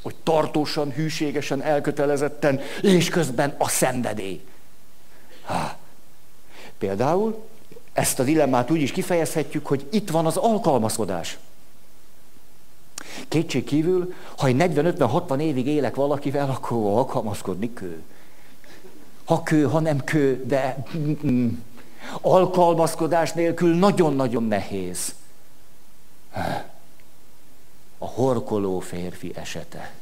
hogy 0.01 0.15
tartósan, 0.23 0.91
hűségesen, 0.91 1.61
elkötelezetten, 1.61 2.59
és 2.81 3.09
közben 3.09 3.55
a 3.57 3.67
szenvedély. 3.67 4.41
Há. 5.45 5.77
Például 6.77 7.43
ezt 7.93 8.19
a 8.19 8.23
dilemmát 8.23 8.71
úgy 8.71 8.81
is 8.81 8.91
kifejezhetjük, 8.91 9.65
hogy 9.65 9.85
itt 9.89 10.09
van 10.09 10.25
az 10.25 10.37
alkalmazkodás. 10.37 11.37
Kétség 13.27 13.63
kívül, 13.63 14.13
ha 14.37 14.47
egy 14.47 14.55
40-50-60 14.59 15.39
évig 15.39 15.67
élek 15.67 15.95
valakivel, 15.95 16.49
akkor 16.49 16.77
alkalmazkodni 16.77 17.73
kő. 17.73 18.01
Ha 19.29 19.43
kő, 19.43 19.63
ha 19.63 19.79
nem 19.79 20.03
kő, 20.03 20.43
de 20.45 20.83
alkalmazkodás 22.21 23.33
nélkül 23.33 23.75
nagyon-nagyon 23.75 24.43
nehéz. 24.43 25.15
A 27.97 28.05
horkoló 28.05 28.79
férfi 28.79 29.31
esete. 29.35 29.93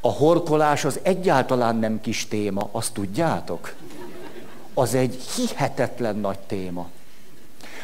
A 0.00 0.08
horkolás 0.08 0.84
az 0.84 1.00
egyáltalán 1.02 1.76
nem 1.76 2.00
kis 2.00 2.28
téma, 2.28 2.68
azt 2.72 2.92
tudjátok? 2.92 3.74
Az 4.74 4.94
egy 4.94 5.14
hihetetlen 5.14 6.16
nagy 6.16 6.38
téma. 6.38 6.90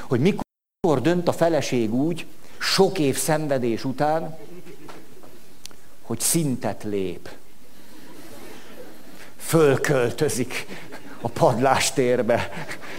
Hogy 0.09 0.21
mikor 0.21 1.01
dönt 1.03 1.29
a 1.29 1.33
feleség 1.33 1.95
úgy, 1.95 2.27
sok 2.59 2.99
év 2.99 3.17
szenvedés 3.19 3.85
után, 3.85 4.39
hogy 6.03 6.21
szintet 6.21 6.85
lép. 6.85 7.39
Fölköltözik 9.51 10.67
a 11.21 11.29
padlástérbe, 11.29 12.51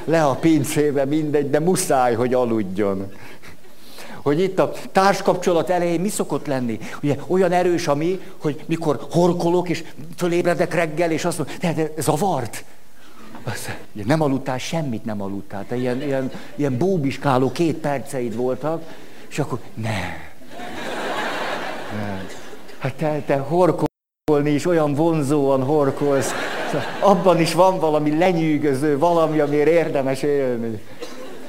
le 0.05 0.23
a 0.23 0.33
pincébe, 0.33 1.05
mindegy, 1.05 1.49
de 1.49 1.59
muszáj, 1.59 2.13
hogy 2.13 2.33
aludjon 2.33 3.11
hogy 4.21 4.39
itt 4.39 4.59
a 4.59 4.71
társkapcsolat 4.91 5.69
elején 5.69 5.99
mi 5.99 6.09
szokott 6.09 6.45
lenni? 6.47 6.79
Ugye 7.01 7.15
olyan 7.27 7.51
erős 7.51 7.87
ami, 7.87 8.19
hogy 8.37 8.63
mikor 8.65 9.07
horkolok, 9.11 9.69
és 9.69 9.83
fölébredek 10.17 10.73
reggel, 10.73 11.11
és 11.11 11.25
azt 11.25 11.37
mondom, 11.37 11.55
de, 11.61 11.73
de 11.73 12.01
zavart. 12.01 12.63
Azt, 13.43 13.77
ugye 13.93 14.03
nem 14.05 14.21
aludtál, 14.21 14.57
semmit 14.57 15.05
nem 15.05 15.21
aludtál. 15.21 15.65
Te 15.67 15.75
ilyen, 15.75 16.01
ilyen, 16.01 16.31
ilyen 16.55 16.77
bóbiskáló 16.77 17.51
két 17.51 17.75
perceid 17.75 18.35
voltak, 18.35 18.81
és 19.29 19.39
akkor 19.39 19.59
ne. 19.73 19.99
ne. 21.95 22.21
Hát 22.79 22.93
te, 22.93 23.23
te 23.25 23.37
horkolni 24.31 24.55
is 24.55 24.65
olyan 24.65 24.93
vonzóan 24.93 25.63
horkolsz. 25.63 26.31
Abban 26.99 27.39
is 27.39 27.53
van 27.53 27.79
valami 27.79 28.17
lenyűgöző, 28.17 28.97
valami, 28.97 29.39
amiért 29.39 29.67
érdemes 29.67 30.21
élni. 30.21 30.81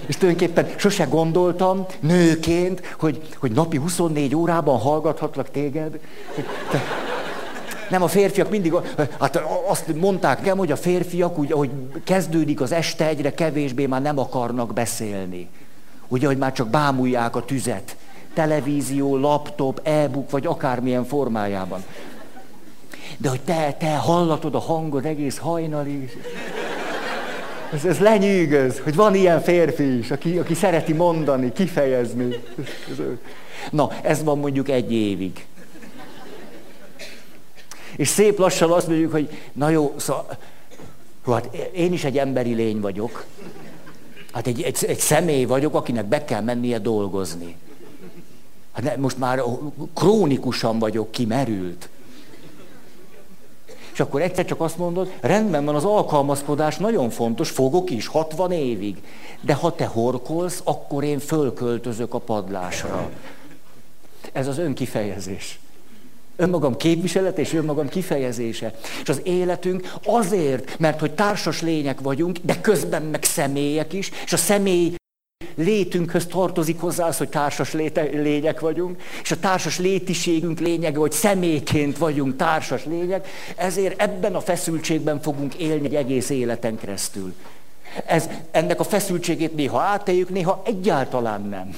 És 0.07 0.17
tulajdonképpen 0.17 0.67
sose 0.77 1.05
gondoltam 1.05 1.87
nőként, 2.01 2.95
hogy, 2.99 3.21
hogy 3.39 3.53
napi 3.53 3.77
24 3.77 4.35
órában 4.35 4.79
hallgathatlak 4.79 5.51
téged. 5.51 5.99
Te, 6.71 6.83
nem, 7.91 8.03
a 8.03 8.09
férfiak 8.09 8.51
mindig, 8.51 8.75
hát 9.21 9.43
azt 9.69 9.95
mondták 9.95 10.39
nekem, 10.39 10.59
hogy 10.59 10.73
a 10.73 10.77
férfiak, 10.77 11.39
úgy, 11.39 11.53
ahogy 11.53 11.71
kezdődik 12.05 12.61
az 12.61 12.73
este, 12.73 13.07
egyre 13.07 13.35
kevésbé 13.35 13.87
már 13.87 14.03
nem 14.03 14.19
akarnak 14.19 14.73
beszélni. 14.73 15.49
Ugye, 16.09 16.27
hogy 16.27 16.39
már 16.39 16.53
csak 16.53 16.69
bámulják 16.69 17.37
a 17.37 17.45
tüzet. 17.45 17.97
Televízió, 18.35 19.17
laptop, 19.17 19.81
e-book, 19.83 20.31
vagy 20.31 20.47
akármilyen 20.47 21.05
formájában. 21.05 21.85
De 23.17 23.29
hogy 23.29 23.41
te, 23.41 23.77
te 23.79 23.97
hallatod 23.97 24.55
a 24.55 24.59
hangod 24.59 25.05
egész 25.05 25.39
hajnalig. 25.39 26.19
Ez, 27.73 27.85
ez 27.85 27.99
lenyűgöz, 27.99 28.79
hogy 28.79 28.95
van 28.95 29.15
ilyen 29.15 29.41
férfi 29.41 29.99
is, 29.99 30.11
aki, 30.11 30.39
aki 30.39 30.55
szereti 30.55 30.93
mondani, 30.93 31.53
kifejezni. 31.53 32.35
Na, 33.71 33.91
ez 34.03 34.23
van 34.23 34.39
mondjuk 34.39 34.69
egy 34.69 34.93
évig. 34.93 35.47
És 37.97 38.09
szép 38.09 38.39
lassan 38.39 38.71
azt 38.71 38.89
mondjuk, 38.89 39.13
hogy 39.13 39.29
na 39.53 39.69
jó, 39.69 39.95
szóval, 39.97 40.27
hát 41.27 41.55
én 41.73 41.93
is 41.93 42.05
egy 42.05 42.19
emberi 42.19 42.55
lény 42.55 42.81
vagyok. 42.81 43.25
Hát 44.33 44.47
egy, 44.47 44.63
egy, 44.63 44.85
egy 44.85 44.99
személy 44.99 45.45
vagyok, 45.45 45.75
akinek 45.75 46.05
be 46.05 46.25
kell 46.25 46.41
mennie 46.41 46.79
dolgozni. 46.79 47.57
Hát 48.73 48.85
ne, 48.85 48.97
most 48.97 49.19
már 49.19 49.43
krónikusan 49.95 50.79
vagyok 50.79 51.11
kimerült. 51.11 51.89
És 53.93 54.01
akkor 54.01 54.23
egyszer 54.23 54.45
csak 54.45 54.61
azt 54.61 54.79
mondod, 54.79 55.13
rendben 55.21 55.65
van 55.65 55.75
az 55.75 55.85
alkalmazkodás, 55.85 56.77
nagyon 56.77 57.11
fontos, 57.11 57.51
fogok 57.51 57.91
is, 57.91 58.07
60 58.07 58.53
évig. 58.53 59.03
De 59.41 59.55
ha 59.55 59.75
te 59.75 59.85
horkolsz, 59.85 60.61
akkor 60.65 61.05
én 61.05 61.19
fölköltözök 61.19 62.15
a 62.15 62.19
padlásra. 62.19 63.11
Ez 64.33 64.47
az 64.47 64.59
önkifejezés. 64.59 65.61
Önmagam 66.37 66.77
képviselet 66.77 67.39
és 67.39 67.53
önmagam 67.53 67.89
kifejezése. 67.89 68.75
És 69.03 69.09
az 69.09 69.21
életünk 69.23 69.95
azért, 70.05 70.79
mert 70.79 71.01
hogy 71.01 71.13
társas 71.13 71.63
lények 71.63 72.01
vagyunk, 72.01 72.39
de 72.43 72.61
közben 72.61 73.03
meg 73.03 73.25
személyek 73.25 73.93
is, 73.93 74.11
és 74.25 74.33
a 74.33 74.37
személy 74.37 74.95
létünkhöz 75.62 76.26
tartozik 76.26 76.81
hozzá 76.81 77.07
az, 77.07 77.19
hogy 77.19 77.28
társas 77.28 77.73
léte, 77.73 78.02
lények 78.02 78.61
vagyunk, 78.61 79.02
és 79.23 79.31
a 79.31 79.38
társas 79.40 79.78
létiségünk 79.78 80.61
lényege, 80.61 80.99
hogy 80.99 81.12
személyként 81.12 81.99
vagyunk 81.99 82.37
társas 82.37 82.85
lények, 82.85 83.28
ezért 83.57 84.02
ebben 84.02 84.35
a 84.35 84.40
feszültségben 84.40 85.21
fogunk 85.21 85.54
élni 85.54 85.87
egy 85.87 85.95
egész 85.95 86.31
életen 86.31 86.78
keresztül. 86.78 87.35
Ez, 88.07 88.28
ennek 88.50 88.81
a 88.81 88.85
feszültségét 88.85 89.54
néha 89.54 89.81
átéljük, 89.81 90.28
néha 90.28 90.62
egyáltalán 90.64 91.42
nem. 91.42 91.75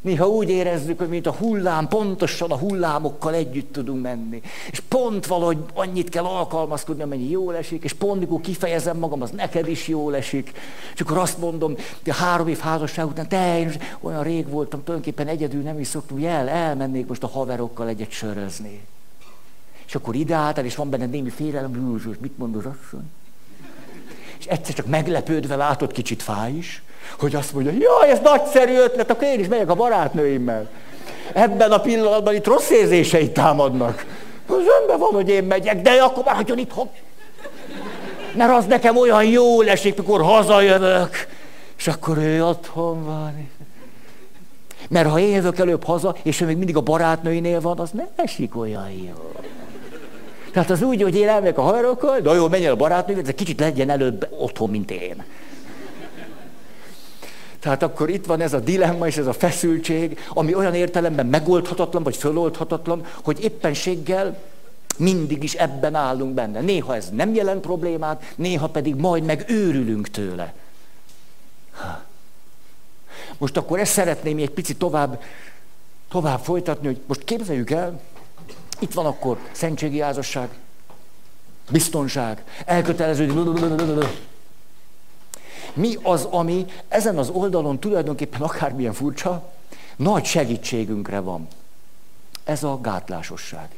Néha 0.00 0.28
úgy 0.28 0.48
érezzük, 0.48 0.98
hogy 0.98 1.08
mint 1.08 1.26
a 1.26 1.32
hullám, 1.32 1.88
pontosan 1.88 2.50
a 2.50 2.56
hullámokkal 2.56 3.34
együtt 3.34 3.72
tudunk 3.72 4.02
menni. 4.02 4.40
És 4.70 4.80
pont 4.80 5.26
valahogy 5.26 5.58
annyit 5.74 6.08
kell 6.08 6.24
alkalmazkodni, 6.24 7.02
amennyi 7.02 7.30
jól 7.30 7.56
esik, 7.56 7.84
és 7.84 7.92
pont 7.92 8.20
mikor 8.20 8.40
kifejezem 8.40 8.98
magam, 8.98 9.22
az 9.22 9.30
neked 9.30 9.68
is 9.68 9.88
jól 9.88 10.16
esik. 10.16 10.52
És 10.94 11.00
akkor 11.00 11.18
azt 11.18 11.38
mondom, 11.38 11.74
hogy 12.04 12.16
három 12.16 12.48
év 12.48 12.58
házasság 12.58 13.06
után, 13.06 13.28
te, 13.28 13.58
én 13.58 13.72
olyan 14.00 14.22
rég 14.22 14.48
voltam, 14.48 14.84
tulajdonképpen 14.84 15.28
egyedül 15.28 15.62
nem 15.62 15.80
is 15.80 15.86
szoktam, 15.86 16.24
el, 16.24 16.48
elmennék 16.48 17.06
most 17.06 17.22
a 17.22 17.28
haverokkal 17.28 17.88
egyet 17.88 18.10
sörözni. 18.10 18.80
És 19.86 19.94
akkor 19.94 20.14
ideáltal, 20.14 20.64
és 20.64 20.76
van 20.76 20.90
benne 20.90 21.06
némi 21.06 21.30
félelem, 21.30 22.00
mit 22.20 22.38
mond 22.38 22.56
az 22.56 22.64
asszony? 22.64 23.10
És 24.38 24.46
egyszer 24.46 24.74
csak 24.74 24.86
meglepődve 24.86 25.56
látod, 25.56 25.92
kicsit 25.92 26.22
fáj 26.22 26.52
is, 26.52 26.82
hogy 27.18 27.34
azt 27.34 27.52
mondja, 27.52 27.72
jaj, 27.72 28.10
ez 28.10 28.18
nagyszerű 28.22 28.76
ötlet, 28.76 29.10
akkor 29.10 29.26
én 29.26 29.40
is 29.40 29.48
megyek 29.48 29.70
a 29.70 29.74
barátnőimmel. 29.74 30.68
Ebben 31.32 31.72
a 31.72 31.80
pillanatban 31.80 32.34
itt 32.34 32.46
rossz 32.46 32.70
érzéseit 32.70 33.32
támadnak. 33.32 34.06
Zömbe 34.48 34.96
van, 34.96 35.12
hogy 35.12 35.28
én 35.28 35.44
megyek, 35.44 35.82
de 35.82 35.90
akkor 35.90 36.24
már 36.24 36.34
hagyjon 36.34 36.58
itthon. 36.58 36.88
Mert 38.34 38.52
az 38.52 38.66
nekem 38.66 38.96
olyan 38.96 39.24
jó 39.24 39.60
esik, 39.60 39.96
mikor 39.96 40.22
hazajövök. 40.22 41.26
És 41.78 41.86
akkor 41.86 42.18
ő 42.18 42.44
otthon 42.44 43.04
van. 43.04 43.48
Mert 44.88 45.08
ha 45.08 45.18
én 45.18 45.34
jövök 45.34 45.58
előbb 45.58 45.84
haza, 45.84 46.16
és 46.22 46.40
ő 46.40 46.46
még 46.46 46.56
mindig 46.56 46.76
a 46.76 46.80
barátnőinél 46.80 47.60
van, 47.60 47.78
az 47.78 47.90
nem 47.90 48.08
esik 48.16 48.56
olyan 48.56 48.90
jó. 48.90 49.32
Tehát 50.52 50.70
az 50.70 50.82
úgy, 50.82 51.02
hogy 51.02 51.16
én 51.16 51.28
elmegyek 51.28 51.58
a 51.58 51.62
haverokkal, 51.62 52.20
de 52.20 52.30
jó, 52.30 52.48
menjen 52.48 52.72
a 52.72 52.76
barátnő, 52.76 53.20
de 53.20 53.32
kicsit 53.32 53.60
legyen 53.60 53.90
előbb 53.90 54.28
otthon, 54.38 54.70
mint 54.70 54.90
én. 54.90 55.24
Tehát 57.60 57.82
akkor 57.82 58.10
itt 58.10 58.26
van 58.26 58.40
ez 58.40 58.52
a 58.52 58.60
dilemma 58.60 59.06
és 59.06 59.16
ez 59.16 59.26
a 59.26 59.32
feszültség, 59.32 60.18
ami 60.28 60.54
olyan 60.54 60.74
értelemben 60.74 61.26
megoldhatatlan, 61.26 62.02
vagy 62.02 62.16
föloldhatatlan, 62.16 63.06
hogy 63.22 63.42
éppenséggel 63.42 64.38
mindig 64.96 65.42
is 65.42 65.54
ebben 65.54 65.94
állunk 65.94 66.34
benne. 66.34 66.60
Néha 66.60 66.94
ez 66.94 67.08
nem 67.10 67.34
jelent 67.34 67.60
problémát, 67.60 68.32
néha 68.36 68.68
pedig 68.68 68.94
majd 68.94 69.24
meg 69.24 69.44
őrülünk 69.48 70.08
tőle. 70.08 70.54
Most 73.38 73.56
akkor 73.56 73.78
ezt 73.78 73.92
szeretném 73.92 74.38
egy 74.38 74.50
picit 74.50 74.78
tovább, 74.78 75.22
tovább 76.08 76.40
folytatni, 76.40 76.86
hogy 76.86 77.00
most 77.06 77.24
képzeljük 77.24 77.70
el, 77.70 78.00
itt 78.78 78.92
van 78.92 79.06
akkor 79.06 79.38
szentségi 79.52 80.00
házasság, 80.00 80.48
biztonság, 81.70 82.44
elkötelező. 82.64 83.32
Mi 85.74 85.96
az, 86.02 86.24
ami 86.24 86.66
ezen 86.88 87.18
az 87.18 87.28
oldalon 87.28 87.78
tulajdonképpen 87.78 88.40
akármilyen 88.40 88.92
furcsa, 88.92 89.52
nagy 89.96 90.24
segítségünkre 90.24 91.20
van. 91.20 91.48
Ez 92.44 92.62
a 92.62 92.80
gátlásosság. 92.80 93.68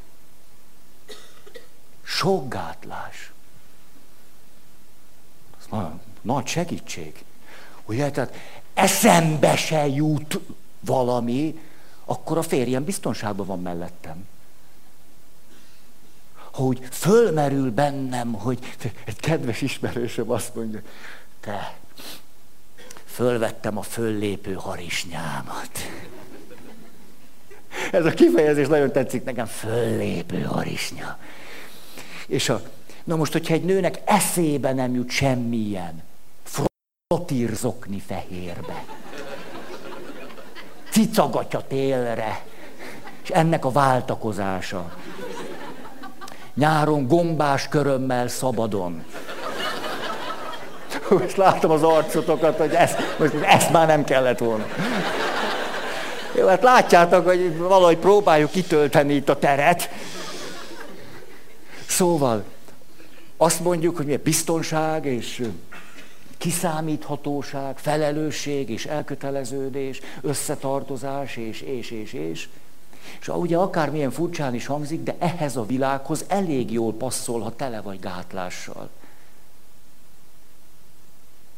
Sok 2.02 2.48
gátlás. 2.48 3.32
Ez 5.58 5.78
nagy 6.20 6.46
segítség. 6.46 7.24
Ugye, 7.84 8.10
tehát 8.10 8.34
eszembe 8.74 9.56
se 9.56 9.86
jut 9.86 10.38
valami, 10.80 11.60
akkor 12.04 12.38
a 12.38 12.42
férjem 12.42 12.84
biztonságban 12.84 13.46
van 13.46 13.62
mellettem. 13.62 14.26
Ha 16.50 16.62
úgy 16.62 16.88
fölmerül 16.90 17.70
bennem, 17.70 18.32
hogy 18.32 18.76
egy 19.04 19.20
kedves 19.20 19.60
ismerősöm 19.60 20.30
azt 20.30 20.54
mondja, 20.54 20.80
te, 21.40 21.78
fölvettem 23.12 23.78
a 23.78 23.82
föllépő 23.82 24.52
harisnyámat. 24.52 25.70
Ez 27.92 28.04
a 28.04 28.10
kifejezés 28.10 28.66
nagyon 28.66 28.92
tetszik 28.92 29.24
nekem, 29.24 29.46
föllépő 29.46 30.42
harisnya. 30.42 31.18
És 32.26 32.48
a, 32.48 32.62
na 33.04 33.16
most, 33.16 33.32
hogyha 33.32 33.54
egy 33.54 33.64
nőnek 33.64 34.00
eszébe 34.04 34.72
nem 34.72 34.94
jut 34.94 35.10
semmilyen, 35.10 36.02
flotírzokni 37.08 38.02
fehérbe, 38.06 38.84
cicagatja 40.90 41.60
télre, 41.60 42.44
és 43.22 43.28
ennek 43.28 43.64
a 43.64 43.70
váltakozása. 43.70 44.96
Nyáron 46.54 47.06
gombás 47.06 47.68
körömmel 47.68 48.28
szabadon. 48.28 49.04
Most 51.20 51.36
látom 51.36 51.70
az 51.70 51.82
arcotokat, 51.82 52.58
hogy 52.58 52.72
ezt, 52.72 52.98
most 53.18 53.34
ezt 53.34 53.70
már 53.70 53.86
nem 53.86 54.04
kellett 54.04 54.38
volna. 54.38 54.66
Jó, 56.36 56.46
hát 56.46 56.62
látjátok, 56.62 57.26
hogy 57.26 57.58
valahogy 57.58 57.96
próbáljuk 57.96 58.50
kitölteni 58.50 59.14
itt 59.14 59.28
a 59.28 59.38
teret. 59.38 59.90
Szóval 61.88 62.44
azt 63.36 63.60
mondjuk, 63.60 63.96
hogy 63.96 64.06
mi 64.06 64.16
biztonság 64.16 65.04
és 65.04 65.42
kiszámíthatóság, 66.38 67.78
felelősség 67.78 68.70
és 68.70 68.86
elköteleződés, 68.86 70.00
összetartozás 70.20 71.36
és, 71.36 71.60
és, 71.60 71.90
és, 71.90 72.12
és. 72.12 72.48
És 73.20 73.28
ugye 73.28 73.56
akármilyen 73.56 74.10
furcsán 74.10 74.54
is 74.54 74.66
hangzik, 74.66 75.02
de 75.02 75.14
ehhez 75.18 75.56
a 75.56 75.66
világhoz 75.66 76.24
elég 76.28 76.72
jól 76.72 76.92
passzol, 76.92 77.40
ha 77.40 77.56
tele 77.56 77.80
vagy 77.80 78.00
gátlással. 78.00 78.90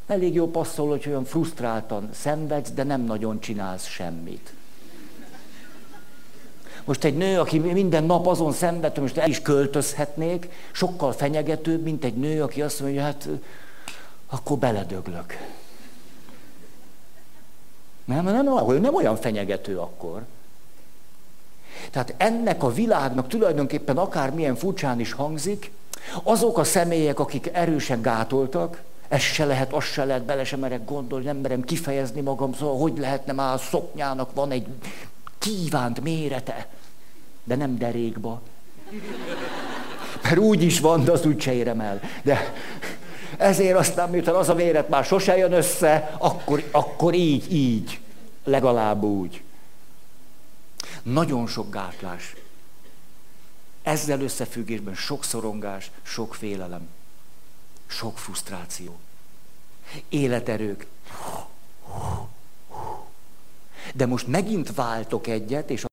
Elég 0.07 0.35
jól 0.35 0.49
passzol, 0.49 0.89
hogy 0.89 1.05
olyan 1.09 1.25
frusztráltan 1.25 2.09
szenvedsz, 2.13 2.71
de 2.71 2.83
nem 2.83 3.01
nagyon 3.01 3.41
csinálsz 3.41 3.87
semmit. 3.87 4.55
Most 6.85 7.05
egy 7.05 7.17
nő, 7.17 7.41
aki 7.41 7.59
minden 7.59 8.05
nap 8.05 8.27
azon 8.27 8.53
szenved, 8.53 8.93
hogy 8.93 9.03
most 9.03 9.17
el 9.17 9.29
is 9.29 9.43
költözhetnék, 9.43 10.49
sokkal 10.73 11.13
fenyegetőbb, 11.13 11.83
mint 11.83 12.05
egy 12.05 12.15
nő, 12.15 12.43
aki 12.43 12.63
azt 12.63 12.81
mondja, 12.81 13.03
hát 13.03 13.29
akkor 14.27 14.59
beledöglök. 14.59 15.37
Nem, 18.05 18.25
nem, 18.25 18.45
nem, 18.45 18.81
nem 18.81 18.95
olyan 18.95 19.17
fenyegető 19.17 19.79
akkor. 19.79 20.23
Tehát 21.91 22.15
ennek 22.17 22.63
a 22.63 22.73
világnak 22.73 23.29
tulajdonképpen 23.29 23.97
akármilyen 23.97 24.57
furcsán 24.57 25.01
is 25.01 25.13
hangzik, 25.13 25.71
azok 26.23 26.59
a 26.59 26.65
személyek, 26.65 27.19
akik 27.19 27.51
erősen 27.53 28.03
gátoltak, 28.03 28.83
ez 29.15 29.21
se 29.21 29.45
lehet, 29.45 29.73
az 29.73 29.85
se 29.85 30.05
lehet, 30.05 30.23
bele 30.23 30.45
sem 30.45 30.61
merek 30.61 30.85
gondolni, 30.85 31.25
nem 31.25 31.37
merem 31.37 31.65
kifejezni 31.65 32.21
magam, 32.21 32.55
szóval 32.55 32.79
hogy 32.79 32.99
lehetne 32.99 33.33
már 33.33 33.55
a 33.55 33.59
szoknyának 33.59 34.35
van 34.35 34.51
egy 34.51 34.67
kívánt 35.39 36.01
mérete, 36.01 36.69
de 37.45 37.57
nem 37.57 37.79
derékba. 37.79 38.43
Mert 40.23 40.39
úgy 40.39 40.63
is 40.63 40.81
van, 40.81 41.05
de 41.05 41.13
azt 41.13 41.27
úgy 41.27 41.41
se 41.41 41.53
érem 41.53 41.81
el. 41.81 42.01
De 42.23 42.53
ezért 43.39 43.79
aztán, 43.79 44.11
miután 44.11 44.35
az 44.35 44.49
a 44.49 44.55
méret 44.55 44.89
már 44.89 45.05
sose 45.05 45.37
jön 45.37 45.53
össze, 45.53 46.17
akkor, 46.19 46.69
akkor 46.71 47.15
így, 47.15 47.53
így, 47.53 48.01
legalább 48.45 49.03
úgy. 49.03 49.43
Nagyon 51.03 51.47
sok 51.47 51.73
gátlás. 51.73 52.35
Ezzel 53.83 54.21
összefüggésben 54.21 54.95
sok 54.95 55.25
szorongás, 55.25 55.91
sok 56.03 56.35
félelem, 56.35 56.89
sok 57.87 58.19
frusztráció, 58.19 58.99
életerők. 60.09 60.87
De 63.95 64.07
most 64.07 64.27
megint 64.27 64.75
váltok 64.75 65.27
egyet, 65.27 65.71
és 65.71 65.85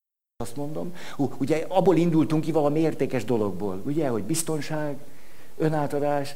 azt 0.42 0.56
mondom, 0.56 0.94
ugye 1.16 1.64
abból 1.68 1.96
indultunk 1.96 2.44
ki 2.44 2.52
valami 2.52 2.80
értékes 2.80 3.24
dologból, 3.24 3.82
ugye, 3.84 4.08
hogy 4.08 4.22
biztonság, 4.22 4.96
önátadás, 5.56 6.34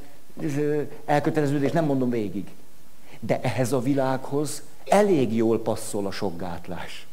elköteleződés, 1.05 1.71
nem 1.71 1.85
mondom 1.85 2.11
végig. 2.11 2.47
De 3.21 3.40
ehhez 3.40 3.73
a 3.73 3.81
világhoz 3.81 4.62
elég 4.85 5.35
jól 5.35 5.62
passzol 5.62 6.07
a 6.07 6.11
sok 6.11 6.38
gátlás. 6.38 7.07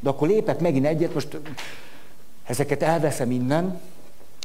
De 0.00 0.08
akkor 0.08 0.28
lépek 0.28 0.60
megint 0.60 0.86
egyet, 0.86 1.14
most 1.14 1.38
ezeket 2.44 2.82
elveszem 2.82 3.30
innen, 3.30 3.80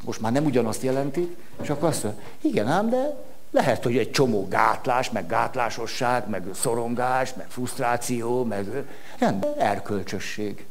most 0.04 0.20
már 0.20 0.32
nem 0.32 0.44
ugyanazt 0.44 0.82
jelenti, 0.82 1.36
és 1.62 1.70
akkor 1.70 1.88
azt 1.88 2.02
mondja, 2.02 2.22
igen 2.40 2.66
ám, 2.66 2.88
de 2.88 3.16
lehet, 3.50 3.84
hogy 3.84 3.96
egy 3.96 4.10
csomó 4.10 4.48
gátlás, 4.48 5.10
meg 5.10 5.26
gátlásosság, 5.26 6.28
meg 6.28 6.44
szorongás, 6.54 7.34
meg 7.34 7.46
frusztráció, 7.48 8.44
meg 8.44 8.84
rendben, 9.18 9.54
erkölcsösség. 9.58 10.66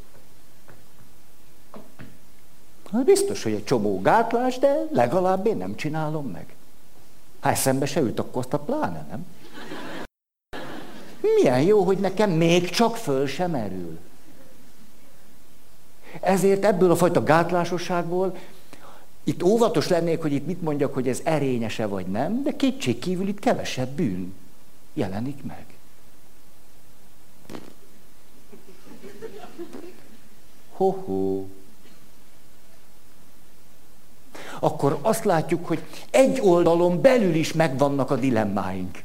Hát 2.91 3.03
biztos, 3.03 3.43
hogy 3.43 3.53
egy 3.53 3.63
csomó 3.63 4.01
gátlás, 4.01 4.59
de 4.59 4.87
legalább 4.91 5.45
én 5.45 5.57
nem 5.57 5.75
csinálom 5.75 6.25
meg. 6.27 6.55
Ha 7.39 7.49
eszembe 7.49 7.85
se 7.85 7.99
jut, 7.99 8.19
akkor 8.19 8.41
azt 8.41 8.53
a 8.53 8.59
pláne, 8.59 9.05
nem? 9.09 9.25
Milyen 11.19 11.61
jó, 11.61 11.83
hogy 11.83 11.97
nekem 11.97 12.31
még 12.31 12.69
csak 12.69 12.95
föl 12.95 13.27
sem 13.27 13.53
erül. 13.53 13.99
Ezért 16.21 16.65
ebből 16.65 16.91
a 16.91 16.95
fajta 16.95 17.23
gátlásosságból 17.23 18.37
itt 19.27 19.43
óvatos 19.43 19.87
lennék, 19.87 20.21
hogy 20.21 20.33
itt 20.33 20.45
mit 20.45 20.61
mondjak, 20.61 20.93
hogy 20.93 21.07
ez 21.07 21.21
erényese 21.23 21.85
vagy 21.85 22.05
nem, 22.05 22.43
de 22.43 22.55
kétség 22.55 22.99
kívül 22.99 23.27
itt 23.27 23.39
kevesebb 23.39 23.89
bűn 23.89 24.33
jelenik 24.93 25.43
meg. 25.43 25.65
Ho-ho. 30.71 31.45
Akkor 34.59 34.99
azt 35.01 35.23
látjuk, 35.23 35.67
hogy 35.67 35.83
egy 36.09 36.39
oldalon 36.41 37.01
belül 37.01 37.35
is 37.35 37.53
megvannak 37.53 38.11
a 38.11 38.15
dilemmáink. 38.15 39.03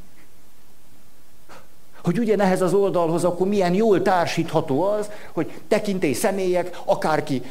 Hogy 2.02 2.18
ugye 2.18 2.36
ehhez 2.36 2.62
az 2.62 2.74
oldalhoz 2.74 3.24
akkor 3.24 3.48
milyen 3.48 3.74
jól 3.74 4.02
társítható 4.02 4.82
az, 4.82 5.10
hogy 5.32 5.60
tekintély 5.68 6.12
személyek, 6.12 6.80
akárki 6.84 7.42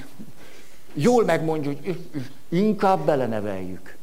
jól 0.93 1.25
megmondja, 1.25 1.71
hogy 1.71 2.07
inkább 2.49 3.05
beleneveljük. 3.05 3.97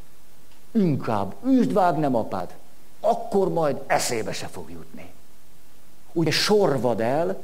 Inkább. 0.71 1.35
Üsd 1.45 1.73
vág, 1.73 1.97
nem 1.97 2.15
apád. 2.15 2.53
Akkor 2.99 3.49
majd 3.49 3.77
eszébe 3.87 4.33
se 4.33 4.47
fog 4.47 4.71
jutni. 4.71 5.09
Ugye 6.13 6.31
sorvad 6.31 7.01
el, 7.01 7.43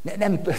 ne, 0.00 0.16
nem, 0.16 0.40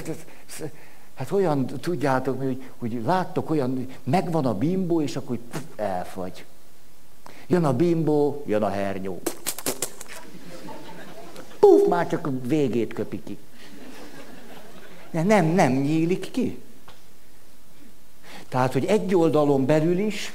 Hát 1.19 1.31
olyan, 1.31 1.65
tudjátok, 1.65 2.41
hogy, 2.41 2.63
hogy 2.77 3.01
láttok 3.05 3.49
olyan, 3.49 3.87
megvan 4.03 4.45
a 4.45 4.53
bimbó, 4.53 5.01
és 5.01 5.15
akkor 5.15 5.37
pff, 5.37 5.59
elfagy. 5.75 6.45
Jön 7.47 7.63
a 7.63 7.73
bimbó, 7.73 8.43
jön 8.45 8.63
a 8.63 8.69
hernyó. 8.69 9.21
Puf, 11.59 11.87
már 11.87 12.07
csak 12.07 12.27
a 12.27 12.31
végét 12.41 12.93
köpi 12.93 13.23
ki. 13.23 13.37
Nem, 15.11 15.45
nem 15.45 15.71
nyílik 15.71 16.31
ki. 16.31 16.61
Tehát, 18.49 18.73
hogy 18.73 18.85
egy 18.85 19.15
oldalon 19.15 19.65
belül 19.65 19.97
is 19.97 20.33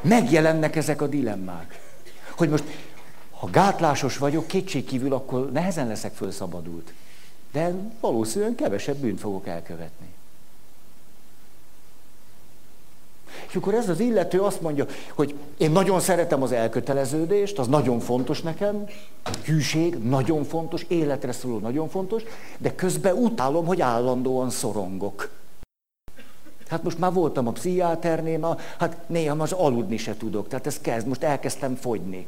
megjelennek 0.00 0.76
ezek 0.76 1.02
a 1.02 1.06
dilemmák. 1.06 1.80
Hogy 2.36 2.48
most, 2.48 2.64
ha 3.30 3.46
gátlásos 3.50 4.18
vagyok, 4.18 4.46
kétségkívül, 4.46 5.12
akkor 5.12 5.52
nehezen 5.52 5.86
leszek 5.86 6.14
fölszabadult. 6.14 6.92
De 7.52 7.74
valószínűleg 8.00 8.54
kevesebb 8.54 8.96
bűnt 8.96 9.20
fogok 9.20 9.46
elkövetni. 9.46 10.06
És 13.48 13.54
akkor 13.54 13.74
ez 13.74 13.88
az 13.88 14.00
illető 14.00 14.40
azt 14.40 14.60
mondja, 14.60 14.86
hogy 15.14 15.34
én 15.56 15.70
nagyon 15.70 16.00
szeretem 16.00 16.42
az 16.42 16.52
elköteleződést, 16.52 17.58
az 17.58 17.66
nagyon 17.66 18.00
fontos 18.00 18.42
nekem, 18.42 18.86
hűség 19.44 19.94
nagyon 19.94 20.44
fontos, 20.44 20.84
életre 20.88 21.32
szóló 21.32 21.58
nagyon 21.58 21.88
fontos, 21.88 22.22
de 22.58 22.74
közben 22.74 23.16
utálom, 23.16 23.66
hogy 23.66 23.80
állandóan 23.80 24.50
szorongok. 24.50 25.30
Hát 26.68 26.82
most 26.82 26.98
már 26.98 27.12
voltam 27.12 27.46
a 27.46 27.52
pszichiáternél, 27.52 28.60
hát 28.78 28.96
néha 29.06 29.34
most 29.34 29.52
aludni 29.52 29.96
se 29.96 30.16
tudok, 30.16 30.48
tehát 30.48 30.66
ez 30.66 30.78
kezd, 30.80 31.06
most 31.06 31.22
elkezdtem 31.22 31.74
fogyni. 31.74 32.26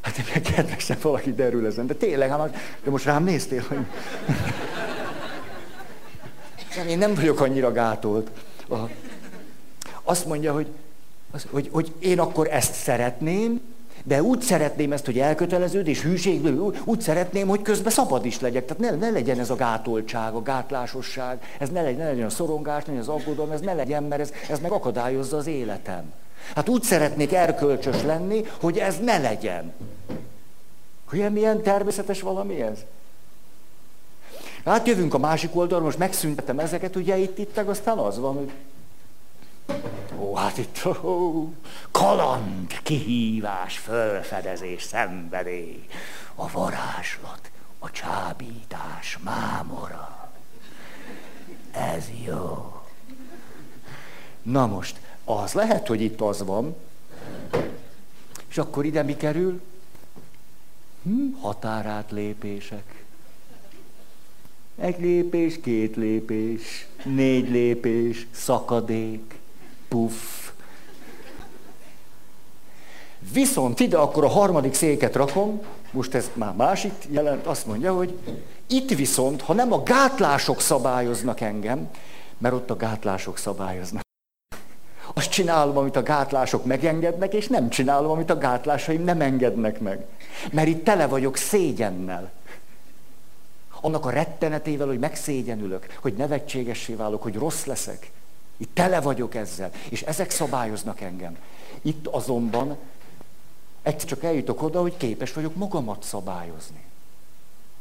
Hát 0.00 0.18
én 0.18 0.42
kedvesem 0.42 0.98
valaki 1.02 1.34
derül 1.34 1.66
ezen, 1.66 1.86
de 1.86 1.94
tényleg, 1.94 2.30
hát, 2.30 2.56
de 2.84 2.90
most 2.90 3.04
rám 3.04 3.24
néztél, 3.24 3.64
hogy... 3.68 3.78
Én 6.88 6.98
nem 6.98 7.14
vagyok 7.14 7.40
annyira 7.40 7.72
gátolt. 7.72 8.30
Azt 10.02 10.26
mondja, 10.26 10.52
hogy, 10.52 10.68
hogy, 11.50 11.68
hogy 11.72 11.92
én 11.98 12.20
akkor 12.20 12.48
ezt 12.50 12.74
szeretném, 12.74 13.73
de 14.06 14.22
úgy 14.22 14.40
szeretném 14.40 14.92
ezt, 14.92 15.04
hogy 15.04 15.18
elköteleződ 15.18 15.86
és 15.86 16.02
hűségből, 16.02 16.74
úgy 16.84 17.00
szeretném, 17.00 17.48
hogy 17.48 17.62
közben 17.62 17.92
szabad 17.92 18.24
is 18.24 18.40
legyek. 18.40 18.64
Tehát 18.64 18.98
ne, 18.98 19.06
ne 19.06 19.12
legyen 19.12 19.38
ez 19.38 19.50
a 19.50 19.54
gátoltság, 19.54 20.34
a 20.34 20.42
gátlásosság, 20.42 21.56
ez 21.58 21.68
ne 21.68 21.82
legyen, 21.82 21.98
ne 21.98 22.08
legyen 22.08 22.26
a 22.26 22.30
szorongás, 22.30 22.84
ne 22.84 22.92
legyen 22.92 23.08
az 23.08 23.20
aggodalom, 23.20 23.50
ez 23.50 23.60
ne 23.60 23.72
legyen, 23.72 24.02
mert 24.02 24.20
ez, 24.20 24.32
ez 24.48 24.60
meg 24.60 24.70
akadályozza 24.70 25.36
az 25.36 25.46
életem. 25.46 26.12
Hát 26.54 26.68
úgy 26.68 26.82
szeretnék 26.82 27.32
erkölcsös 27.32 28.02
lenni, 28.02 28.44
hogy 28.60 28.78
ez 28.78 28.98
ne 28.98 29.18
legyen. 29.18 29.72
Hogy 31.04 31.32
milyen 31.32 31.62
természetes 31.62 32.20
valami 32.20 32.60
ez? 32.60 32.78
Hát 34.64 34.86
jövünk 34.86 35.14
a 35.14 35.18
másik 35.18 35.56
oldalra, 35.56 35.84
most 35.84 35.98
megszüntetem 35.98 36.58
ezeket, 36.58 36.96
ugye 36.96 37.16
itt, 37.16 37.38
itt 37.38 37.58
aztán 37.58 37.98
az 37.98 38.18
van, 38.18 38.34
hogy 38.34 38.50
Ó, 40.18 40.34
hát 40.34 40.58
itt 40.58 40.84
ó, 41.04 41.52
kaland, 41.90 42.80
kihívás, 42.82 43.78
fölfedezés, 43.78 44.82
szenvedély, 44.82 45.86
a 46.34 46.50
varázslat, 46.50 47.50
a 47.78 47.90
csábítás, 47.90 49.18
mámora. 49.22 50.30
Ez 51.70 52.04
jó. 52.24 52.72
Na 54.42 54.66
most, 54.66 55.00
az 55.24 55.52
lehet, 55.52 55.86
hogy 55.86 56.00
itt 56.00 56.20
az 56.20 56.44
van, 56.44 56.76
és 58.48 58.58
akkor 58.58 58.84
ide 58.84 59.02
mi 59.02 59.16
kerül? 59.16 59.62
Hm, 61.02 61.32
határátlépések. 61.40 63.04
Egy 64.76 65.00
lépés, 65.00 65.60
két 65.60 65.96
lépés, 65.96 66.86
négy 67.04 67.50
lépés, 67.50 68.26
szakadék, 68.30 69.34
puff. 69.88 70.44
Viszont 73.32 73.80
ide 73.80 73.96
akkor 73.96 74.24
a 74.24 74.28
harmadik 74.28 74.74
széket 74.74 75.14
rakom, 75.14 75.60
most 75.90 76.14
ez 76.14 76.30
már 76.32 76.54
másik 76.54 76.92
jelent, 77.10 77.46
azt 77.46 77.66
mondja, 77.66 77.94
hogy 77.94 78.18
itt 78.66 78.90
viszont, 78.90 79.42
ha 79.42 79.52
nem 79.52 79.72
a 79.72 79.82
gátlások 79.82 80.60
szabályoznak 80.60 81.40
engem, 81.40 81.90
mert 82.38 82.54
ott 82.54 82.70
a 82.70 82.76
gátlások 82.76 83.38
szabályoznak. 83.38 84.02
Azt 85.14 85.30
csinálom, 85.30 85.76
amit 85.76 85.96
a 85.96 86.02
gátlások 86.02 86.64
megengednek, 86.64 87.34
és 87.34 87.48
nem 87.48 87.68
csinálom, 87.68 88.10
amit 88.10 88.30
a 88.30 88.38
gátlásaim 88.38 89.04
nem 89.04 89.20
engednek 89.20 89.80
meg. 89.80 90.04
Mert 90.52 90.68
itt 90.68 90.84
tele 90.84 91.06
vagyok 91.06 91.36
szégyennel. 91.36 92.30
Annak 93.80 94.06
a 94.06 94.10
rettenetével, 94.10 94.86
hogy 94.86 94.98
megszégyenülök, 94.98 95.86
hogy 96.00 96.14
nevetségessé 96.14 96.94
válok, 96.94 97.22
hogy 97.22 97.34
rossz 97.34 97.64
leszek. 97.64 98.10
Itt 98.56 98.74
tele 98.74 99.00
vagyok 99.00 99.34
ezzel, 99.34 99.70
és 99.88 100.02
ezek 100.02 100.30
szabályoznak 100.30 101.00
engem. 101.00 101.36
Itt 101.82 102.06
azonban 102.06 102.76
egyszer 103.82 104.08
csak 104.08 104.24
eljutok 104.24 104.62
oda, 104.62 104.80
hogy 104.80 104.96
képes 104.96 105.32
vagyok 105.32 105.54
magamat 105.54 106.02
szabályozni. 106.02 106.84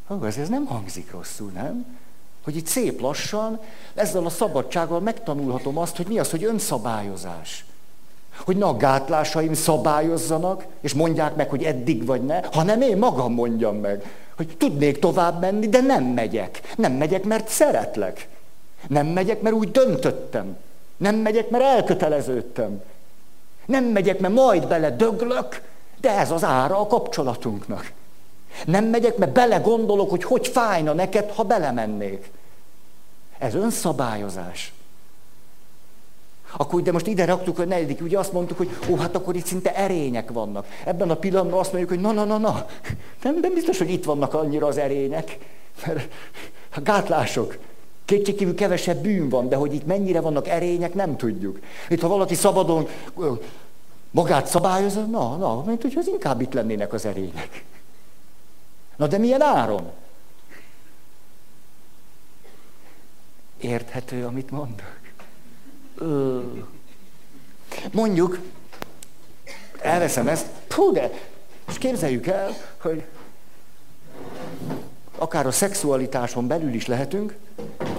Hú, 0.07 0.23
ez, 0.23 0.37
ez 0.37 0.49
nem 0.49 0.65
hangzik 0.65 1.11
rosszul, 1.11 1.51
nem? 1.51 1.97
Hogy 2.43 2.55
itt 2.55 2.67
szép 2.67 3.01
lassan, 3.01 3.59
ezzel 3.93 4.25
a 4.25 4.29
szabadsággal 4.29 4.99
megtanulhatom 4.99 5.77
azt, 5.77 5.95
hogy 5.95 6.07
mi 6.07 6.19
az, 6.19 6.31
hogy 6.31 6.43
önszabályozás. 6.43 7.65
Hogy 8.37 8.57
ne 8.57 8.65
a 8.65 8.77
gátlásaim 8.77 9.53
szabályozzanak, 9.53 10.65
és 10.81 10.93
mondják 10.93 11.35
meg, 11.35 11.49
hogy 11.49 11.63
eddig 11.63 12.05
vagy 12.05 12.25
ne, 12.25 12.39
hanem 12.51 12.81
én 12.81 12.97
magam 12.97 13.33
mondjam 13.33 13.75
meg, 13.75 14.03
hogy 14.35 14.57
tudnék 14.57 14.99
tovább 14.99 15.39
menni, 15.39 15.69
de 15.69 15.81
nem 15.81 16.03
megyek. 16.03 16.73
Nem 16.77 16.93
megyek, 16.93 17.23
mert 17.23 17.47
szeretlek. 17.47 18.27
Nem 18.87 19.07
megyek, 19.07 19.41
mert 19.41 19.55
úgy 19.55 19.71
döntöttem. 19.71 20.57
Nem 20.97 21.15
megyek, 21.15 21.49
mert 21.49 21.63
elköteleződtem. 21.63 22.81
Nem 23.65 23.83
megyek, 23.83 24.19
mert 24.19 24.33
majd 24.33 24.67
bele 24.67 24.91
döglök, 24.91 25.61
de 26.01 26.17
ez 26.17 26.31
az 26.31 26.43
ára 26.43 26.79
a 26.79 26.87
kapcsolatunknak. 26.87 27.91
Nem 28.65 28.85
megyek, 28.85 29.17
mert 29.17 29.31
bele 29.31 29.57
gondolok, 29.57 30.09
hogy 30.09 30.23
hogy 30.23 30.47
fájna 30.47 30.93
neked, 30.93 31.31
ha 31.31 31.43
belemennék. 31.43 32.31
Ez 33.37 33.55
önszabályozás. 33.55 34.73
Akkor 36.57 36.81
de 36.81 36.91
most 36.91 37.07
ide 37.07 37.25
raktuk 37.25 37.59
a 37.59 37.65
negyedik, 37.65 38.01
ugye 38.01 38.19
azt 38.19 38.33
mondtuk, 38.33 38.57
hogy 38.57 38.69
ó, 38.89 38.95
hát 38.95 39.15
akkor 39.15 39.35
itt 39.35 39.45
szinte 39.45 39.75
erények 39.75 40.31
vannak. 40.31 40.67
Ebben 40.85 41.09
a 41.09 41.15
pillanatban 41.15 41.59
azt 41.59 41.71
mondjuk, 41.71 41.91
hogy 41.91 42.01
na, 42.01 42.11
na, 42.11 42.23
na, 42.23 42.37
na. 42.37 42.65
Nem, 43.23 43.37
nem 43.41 43.53
biztos, 43.53 43.77
hogy 43.77 43.89
itt 43.89 44.03
vannak 44.03 44.33
annyira 44.33 44.67
az 44.67 44.77
erények. 44.77 45.37
Mert 45.85 46.13
a 46.75 46.81
gátlások. 46.81 47.57
Kétségkívül 48.05 48.55
kevesebb 48.55 49.01
bűn 49.01 49.29
van, 49.29 49.49
de 49.49 49.55
hogy 49.55 49.73
itt 49.73 49.85
mennyire 49.85 50.21
vannak 50.21 50.47
erények, 50.47 50.93
nem 50.93 51.17
tudjuk. 51.17 51.59
Itt 51.89 52.01
ha 52.01 52.07
valaki 52.07 52.35
szabadon 52.35 52.87
magát 54.11 54.47
szabályozza, 54.47 55.05
na, 55.05 55.35
na, 55.35 55.63
mint 55.63 55.81
hogy 55.81 55.93
az 55.97 56.07
inkább 56.07 56.41
itt 56.41 56.53
lennének 56.53 56.93
az 56.93 57.05
erények. 57.05 57.63
Na 58.95 59.07
de 59.07 59.17
milyen 59.17 59.41
áron? 59.41 59.91
Érthető, 63.59 64.25
amit 64.25 64.51
mondok? 64.51 64.99
Ö. 65.97 66.41
Mondjuk, 67.91 68.39
elveszem 69.81 70.27
ezt, 70.27 70.45
pú, 70.67 70.91
de, 70.91 71.11
és 71.67 71.77
képzeljük 71.77 72.27
el, 72.27 72.51
hogy 72.77 73.03
akár 75.17 75.45
a 75.45 75.51
szexualitáson 75.51 76.47
belül 76.47 76.73
is 76.73 76.87
lehetünk, 76.87 77.35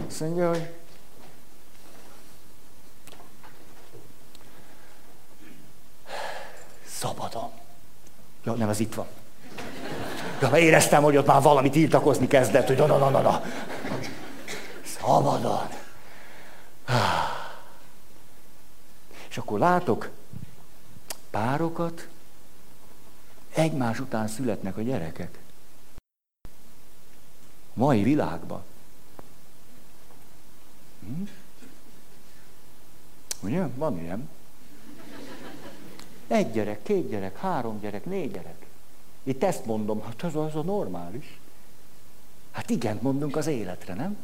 azt 0.06 0.20
mondja, 0.20 0.48
hogy 0.48 0.74
szabadon. 6.86 7.50
Ja, 8.44 8.52
nem, 8.52 8.68
az 8.68 8.80
itt 8.80 8.94
van. 8.94 9.06
Ja, 10.40 10.56
éreztem, 10.56 11.02
hogy 11.02 11.16
ott 11.16 11.26
már 11.26 11.42
valami 11.42 11.70
tiltakozni 11.70 12.26
kezdett, 12.26 12.66
hogy 12.66 12.76
na, 12.76 12.86
na, 12.86 13.10
na, 13.10 13.20
na. 13.20 13.42
Szabadon. 14.98 15.68
És 19.28 19.38
akkor 19.38 19.58
látok 19.58 20.10
párokat, 21.30 22.08
egymás 23.54 24.00
után 24.00 24.28
születnek 24.28 24.76
a 24.76 24.82
gyerekek. 24.82 25.38
Mai 27.72 28.02
világban. 28.02 28.64
Hm? 31.06 31.22
Ugye? 33.40 33.66
Van 33.74 33.98
ilyen. 33.98 34.28
Egy 36.26 36.52
gyerek, 36.52 36.82
két 36.82 37.08
gyerek, 37.08 37.38
három 37.38 37.80
gyerek, 37.80 38.04
négy 38.04 38.32
gyerek. 38.32 38.66
Itt 39.22 39.42
ezt 39.42 39.66
mondom, 39.66 40.02
hát 40.02 40.22
az, 40.22 40.36
az 40.36 40.54
a 40.54 40.62
normális. 40.62 41.38
Hát 42.50 42.70
igen, 42.70 42.98
mondunk 43.02 43.36
az 43.36 43.46
életre, 43.46 43.94
nem? 43.94 44.16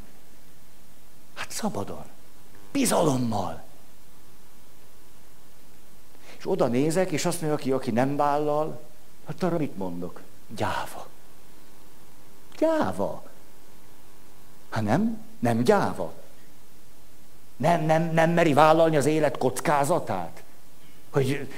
Hát 1.35 1.51
szabadon, 1.51 2.05
bizalommal. 2.73 3.63
És 6.37 6.49
oda 6.49 6.67
nézek, 6.67 7.11
és 7.11 7.25
azt 7.25 7.41
mondja, 7.41 7.59
aki, 7.59 7.73
aki 7.73 7.91
nem 7.91 8.17
vállal, 8.17 8.81
hát 9.27 9.43
arra 9.43 9.59
mit 9.59 9.77
mondok? 9.77 10.23
Gyáva. 10.57 11.09
Gyáva. 12.59 13.23
Hát 14.71 14.83
nem, 14.83 15.25
nem 15.39 15.63
gyáva. 15.63 16.13
Nem, 17.61 17.85
nem, 17.85 18.11
nem 18.13 18.31
meri 18.31 18.53
vállalni 18.53 18.97
az 18.97 19.07
élet 19.07 19.39
kockázatát. 19.39 20.43
Hogy 21.11 21.53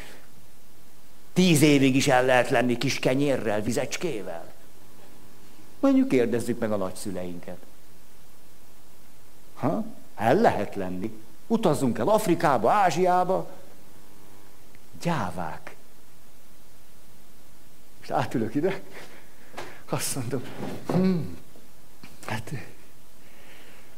tíz 1.32 1.62
évig 1.62 1.96
is 1.96 2.08
el 2.08 2.24
lehet 2.24 2.50
lenni 2.50 2.78
kis 2.78 2.98
kenyérrel, 2.98 3.60
vizecskével. 3.60 4.52
Mondjuk 5.80 6.08
kérdezzük 6.08 6.58
meg 6.58 6.72
a 6.72 6.76
nagyszüleinket. 6.76 7.58
Ha? 9.54 9.84
El 10.14 10.34
lehet 10.34 10.74
lenni. 10.74 11.18
Utazzunk 11.46 11.98
el 11.98 12.08
Afrikába, 12.08 12.70
Ázsiába. 12.70 13.50
Gyávák. 15.02 15.76
És 18.02 18.10
átülök 18.10 18.54
ide, 18.54 18.80
azt 19.88 20.14
mondom, 20.14 20.42
hmm, 20.86 21.36
hát 22.26 22.52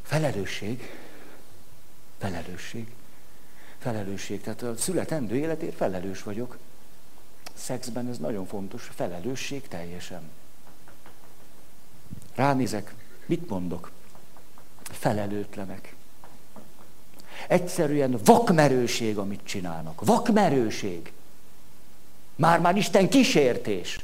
felelősség, 0.03 1.04
felelősség, 2.25 2.87
felelősség. 3.79 4.41
Tehát 4.41 4.63
a 4.63 4.77
születendő 4.77 5.37
életért 5.37 5.77
felelős 5.77 6.23
vagyok. 6.23 6.59
Szexben 7.55 8.09
ez 8.09 8.19
nagyon 8.19 8.47
fontos, 8.47 8.91
felelősség 8.95 9.69
teljesen. 9.69 10.31
Ránézek, 12.35 12.95
mit 13.27 13.49
mondok? 13.49 13.91
Felelőtlenek. 14.83 15.95
Egyszerűen 17.49 18.19
vakmerőség, 18.25 19.19
amit 19.19 19.41
csinálnak. 19.45 20.05
Vakmerőség. 20.05 21.13
Már-már 22.37 22.77
Isten 22.77 23.09
kísértés. 23.09 23.99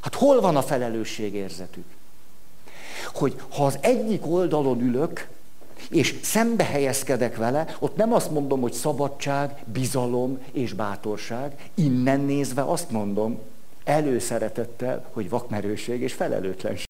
Hát 0.00 0.14
hol 0.14 0.40
van 0.40 0.56
a 0.56 0.62
felelősségérzetük? 0.62 1.86
Hogy 3.12 3.40
ha 3.48 3.66
az 3.66 3.78
egyik 3.80 4.26
oldalon 4.26 4.80
ülök, 4.80 5.28
és 5.90 6.14
szembe 6.22 6.64
helyezkedek 6.64 7.36
vele, 7.36 7.76
ott 7.78 7.96
nem 7.96 8.12
azt 8.12 8.30
mondom, 8.30 8.60
hogy 8.60 8.72
szabadság, 8.72 9.62
bizalom 9.64 10.38
és 10.52 10.72
bátorság, 10.72 11.70
innen 11.74 12.20
nézve 12.20 12.62
azt 12.62 12.90
mondom, 12.90 13.38
előszeretettel, 13.84 15.04
hogy 15.12 15.28
vakmerőség 15.28 16.00
és 16.00 16.12
felelőtlenség. 16.12 16.86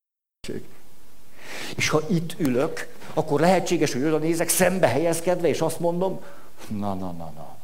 És 1.76 1.88
ha 1.88 2.00
itt 2.08 2.34
ülök, 2.38 2.94
akkor 3.14 3.40
lehetséges, 3.40 3.92
hogy 3.92 4.04
oda 4.04 4.18
nézek 4.18 4.48
szembe 4.48 4.86
helyezkedve, 4.86 5.48
és 5.48 5.60
azt 5.60 5.80
mondom, 5.80 6.20
na, 6.68 6.94
na, 6.94 7.10
na, 7.12 7.32
na, 7.36 7.56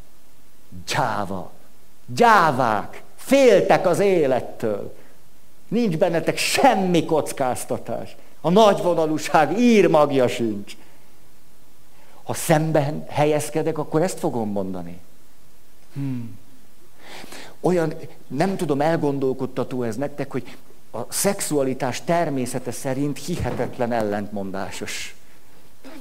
gyáva, 0.86 1.50
gyávák, 2.06 3.02
féltek 3.16 3.86
az 3.86 3.98
élettől. 3.98 4.94
Nincs 5.68 5.96
bennetek 5.96 6.36
semmi 6.36 7.04
kockáztatás. 7.04 8.16
A 8.40 8.50
nagyvonalúság 8.50 9.58
írmagja 9.58 10.28
sincs. 10.28 10.76
Ha 12.22 12.34
szemben 12.34 13.04
helyezkedek, 13.08 13.78
akkor 13.78 14.02
ezt 14.02 14.18
fogom 14.18 14.50
mondani. 14.50 15.00
Hmm. 15.94 16.38
Olyan, 17.60 17.94
nem 18.26 18.56
tudom, 18.56 18.80
elgondolkodtató 18.80 19.82
ez 19.82 19.96
nektek, 19.96 20.30
hogy 20.30 20.56
a 20.90 21.12
szexualitás 21.12 22.04
természete 22.04 22.70
szerint 22.70 23.18
hihetetlen 23.18 23.92
ellentmondásos. 23.92 25.14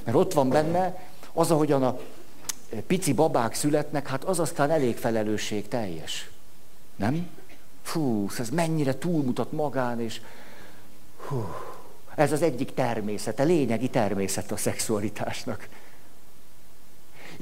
Mert 0.04 0.16
ott 0.16 0.32
van 0.32 0.48
benne 0.48 0.98
az, 1.32 1.50
ahogyan 1.50 1.82
a 1.82 1.98
pici 2.86 3.12
babák 3.12 3.54
születnek, 3.54 4.08
hát 4.08 4.24
az 4.24 4.38
aztán 4.38 4.70
elég 4.70 4.96
felelősség 4.96 5.68
teljes. 5.68 6.30
Nem? 6.96 7.28
Fú, 7.82 8.28
ez 8.38 8.48
mennyire 8.48 8.98
túlmutat 8.98 9.52
magán, 9.52 10.00
és 10.00 10.20
hú, 11.28 11.54
ez 12.14 12.32
az 12.32 12.42
egyik 12.42 12.74
természete, 12.74 13.42
lényegi 13.42 13.88
természete 13.88 14.54
a 14.54 14.56
szexualitásnak. 14.56 15.68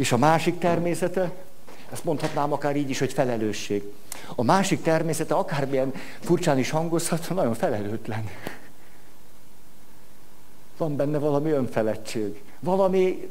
És 0.00 0.12
a 0.12 0.16
másik 0.16 0.58
természete, 0.58 1.32
ezt 1.92 2.04
mondhatnám 2.04 2.52
akár 2.52 2.76
így 2.76 2.90
is, 2.90 2.98
hogy 2.98 3.12
felelősség. 3.12 3.82
A 4.34 4.42
másik 4.42 4.82
természete, 4.82 5.34
akármilyen 5.34 5.92
furcsán 6.20 6.58
is 6.58 6.70
hangozhat, 6.70 7.28
nagyon 7.28 7.54
felelőtlen. 7.54 8.28
Van 10.76 10.96
benne 10.96 11.18
valami 11.18 11.50
önfeledtség, 11.50 12.42
valami 12.60 13.30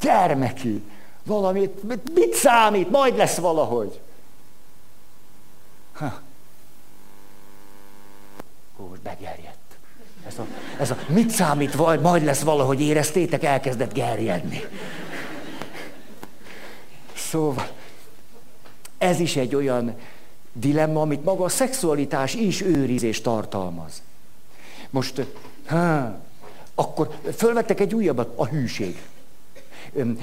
gyermeki, 0.00 0.82
valami, 1.22 1.74
mit 2.14 2.34
számít, 2.34 2.90
majd 2.90 3.16
lesz 3.16 3.36
valahogy. 3.36 4.00
Ha. 5.92 6.20
Ó, 8.78 8.86
most 8.86 9.00
begerjedt. 9.00 9.58
Ez 10.26 10.38
a, 10.38 10.46
ez 10.78 10.90
a 10.90 10.96
mit 11.08 11.30
számít, 11.30 12.00
majd, 12.00 12.24
lesz 12.24 12.42
valahogy 12.42 12.80
éreztétek, 12.80 13.44
elkezdett 13.44 13.92
gerjedni. 13.92 14.60
Szóval, 17.28 17.70
ez 18.98 19.20
is 19.20 19.36
egy 19.36 19.54
olyan 19.54 19.96
dilemma, 20.52 21.00
amit 21.00 21.24
maga 21.24 21.44
a 21.44 21.48
szexualitás 21.48 22.34
is 22.34 22.60
őriz 22.60 23.02
és 23.02 23.20
tartalmaz. 23.20 24.02
Most, 24.90 25.26
ha, 25.66 26.18
akkor 26.74 27.20
fölvettek 27.36 27.80
egy 27.80 27.94
újabbat, 27.94 28.32
a 28.38 28.46
hűség. 28.46 29.02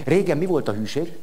Régen 0.03 0.37
mi 0.37 0.45
volt 0.45 0.67
a 0.67 0.73
hűség? 0.73 1.17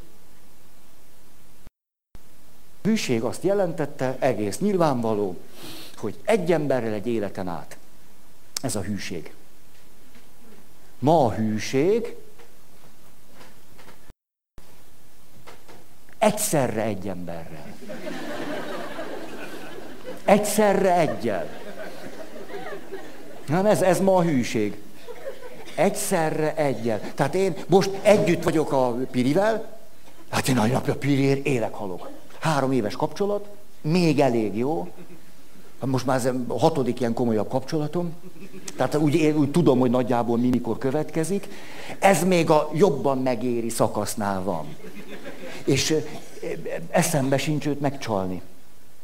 Hűség 2.83 3.23
azt 3.23 3.43
jelentette, 3.43 4.17
egész 4.19 4.59
nyilvánvaló, 4.59 5.37
hogy 5.97 6.19
egy 6.25 6.53
emberrel 6.53 6.93
egy 6.93 7.07
életen 7.07 7.49
át. 7.49 7.77
Ez 8.63 8.77
a 8.77 8.81
hűség. 8.81 9.35
Ma 10.99 11.25
a 11.25 11.33
hűség 11.33 12.17
egyszerre 16.25 16.83
egy 16.83 17.09
emberrel. 17.09 17.75
Egyszerre 20.25 20.99
egyel. 20.99 21.49
Nem, 23.47 23.67
ez, 23.67 23.83
ez 23.83 24.01
ma 24.01 24.17
a 24.17 24.23
hűség. 24.23 24.83
Egyszerre 25.75 26.55
egyel. 26.55 27.01
Tehát 27.15 27.35
én 27.35 27.55
most 27.67 27.91
együtt 28.03 28.43
vagyok 28.43 28.73
a 28.73 28.97
Pirivel, 29.11 29.79
hát 30.29 30.49
én 30.49 30.59
a 30.59 30.81
Piriért 30.81 31.47
élek, 31.47 31.75
halok. 31.75 32.09
Három 32.41 32.73
éves 32.73 32.97
kapcsolat, 32.97 33.49
még 33.81 34.21
elég 34.21 34.57
jó. 34.57 34.89
Most 35.81 36.07
már 36.07 36.17
ez 36.17 36.31
a 36.47 36.59
hatodik 36.59 37.01
ilyen 37.01 37.15
komolyabb 37.15 37.49
kapcsolatom. 37.49 38.13
Tehát 38.77 38.95
úgy, 38.95 39.15
én 39.15 39.37
úgy 39.37 39.51
tudom, 39.51 39.79
hogy 39.79 39.91
nagyjából 39.91 40.39
mi 40.39 40.49
mikor 40.49 40.79
következik. 40.79 41.49
Ez 41.99 42.25
még 42.25 42.51
a 42.51 42.71
jobban 42.75 43.19
megéri 43.19 43.69
szakasznál 43.69 44.43
van. 44.43 44.67
És 45.65 45.95
eszembe 46.91 47.39
sincs 47.39 47.67
őt 47.67 47.81
megcsalni. 47.81 48.43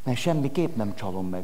Mert 0.03 0.17
semmiképp 0.17 0.75
nem 0.75 0.95
csalom 0.95 1.29
meg. 1.29 1.43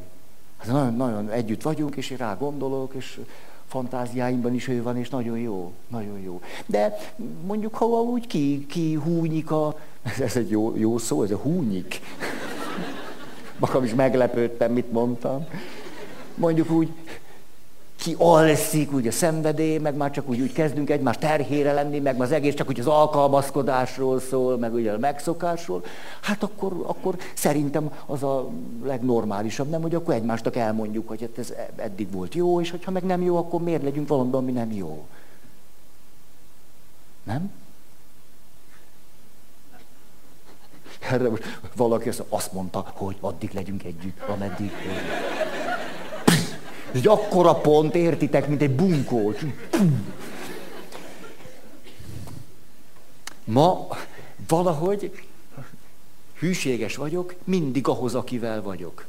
Hát 0.58 0.68
nagyon, 0.68 0.96
nagyon 0.96 1.30
együtt 1.30 1.62
vagyunk, 1.62 1.96
és 1.96 2.10
én 2.10 2.18
rá 2.18 2.36
gondolok, 2.36 2.94
és 2.94 3.20
fantáziáimban 3.68 4.54
is 4.54 4.68
ő 4.68 4.84
van, 4.84 4.98
és 4.98 5.10
nagyon 5.10 5.38
jó, 5.38 5.74
nagyon 5.88 6.20
jó. 6.20 6.42
De 6.66 6.98
mondjuk, 7.46 7.76
ha 7.76 7.86
úgy 7.86 8.28
ki, 8.28 8.66
ki 8.66 8.94
húnyik 8.94 9.52
a, 9.52 9.80
ez 10.20 10.36
egy 10.36 10.50
jó, 10.50 10.76
jó 10.76 10.98
szó, 10.98 11.24
ez 11.24 11.32
a 11.32 11.38
húnyik. 11.38 12.02
Magam 13.60 13.84
is 13.84 13.94
meglepődtem, 13.94 14.72
mit 14.72 14.92
mondtam. 14.92 15.48
Mondjuk 16.36 16.72
úgy 16.72 16.90
ki 17.98 18.16
alszik, 18.18 18.94
úgy 18.94 19.08
a 19.08 19.12
szenvedély, 19.12 19.78
meg 19.78 19.96
már 19.96 20.12
csak 20.12 20.30
úgy, 20.30 20.40
úgy 20.40 20.54
kezdünk 20.54 20.90
egymás 20.90 21.18
terhére 21.18 21.74
lenni, 21.74 22.00
meg 22.00 22.22
az 22.22 22.32
egész 22.32 22.54
csak 22.54 22.68
úgy 22.68 22.80
az 22.80 22.88
alkalmazkodásról 22.88 24.20
szól, 24.20 24.58
meg 24.58 24.74
ugye 24.74 24.92
a 24.92 24.98
megszokásról, 24.98 25.84
hát 26.22 26.44
akkor, 26.44 26.84
akkor 26.86 27.16
szerintem 27.34 27.92
az 28.06 28.24
a 28.24 28.50
legnormálisabb, 28.84 29.70
nem, 29.70 29.82
hogy 29.82 29.96
akkor 29.96 30.14
egymástak 30.14 30.56
elmondjuk, 30.56 31.08
hogy 31.08 31.22
hát 31.22 31.38
ez 31.38 31.54
eddig 31.76 32.12
volt 32.12 32.36
jó, 32.36 32.62
és 32.62 32.72
hogyha 32.72 32.92
meg 32.92 33.04
nem 33.04 33.22
jó, 33.22 33.38
akkor 33.38 33.62
miért 33.62 33.84
legyünk 33.84 34.08
valamiben, 34.08 34.40
ami 34.40 34.52
nem 34.52 34.72
jó. 34.72 35.06
Nem? 37.24 37.52
Erre 41.12 41.30
most 41.30 41.60
valaki 41.76 42.10
azt 42.30 42.54
mondta, 42.54 42.92
hogy 42.94 43.18
addig 43.20 43.52
legyünk 43.54 43.84
együtt, 43.84 44.20
ameddig... 44.28 44.72
Ez 46.98 47.04
egy 47.04 47.10
akkora 47.10 47.54
pont, 47.54 47.96
értitek, 47.96 48.48
mint 48.48 48.62
egy 48.62 48.72
bunkó. 48.72 49.34
Ma 53.44 53.88
valahogy 54.48 55.12
hűséges 56.40 56.96
vagyok, 56.96 57.36
mindig 57.44 57.88
ahhoz, 57.88 58.16
akivel 58.16 58.62
vagyok. 58.62 59.06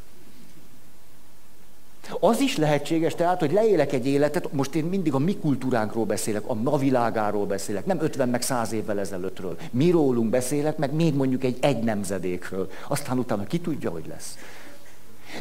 Az 2.21 2.41
is 2.41 2.57
lehetséges 2.57 3.15
tehát, 3.15 3.41
hogy 3.41 3.53
leélek 3.53 3.93
egy 3.93 4.07
életet, 4.07 4.53
most 4.53 4.75
én 4.75 4.85
mindig 4.85 5.15
a 5.15 5.19
mi 5.19 5.37
kultúránkról 5.37 6.05
beszélek, 6.05 6.43
a 6.47 6.55
ma 6.55 6.77
világáról 6.77 7.47
beszélek, 7.47 7.87
nem 7.87 8.01
50 8.01 8.29
meg 8.29 8.43
100 8.43 8.73
évvel 8.73 9.01
ezelőttről. 9.01 9.59
Mi 9.71 9.91
rólunk 9.91 10.31
beszélek, 10.31 10.77
meg 10.77 10.93
még 10.93 11.15
mondjuk 11.15 11.45
egy 11.45 11.59
egy 11.61 11.83
nemzedékről. 11.83 12.71
Aztán 12.89 13.19
utána 13.19 13.47
ki 13.47 13.61
tudja, 13.61 13.91
hogy 13.91 14.07
lesz. 14.07 14.39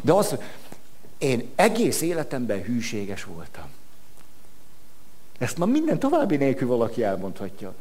De 0.02 0.12
az, 0.12 0.36
én 1.18 1.48
egész 1.54 2.00
életemben 2.00 2.62
hűséges 2.62 3.24
voltam. 3.24 3.64
Ezt 5.38 5.58
ma 5.58 5.66
minden 5.66 5.98
további 5.98 6.36
nélkül 6.36 6.68
valaki 6.68 7.02
elmondhatja. 7.02 7.74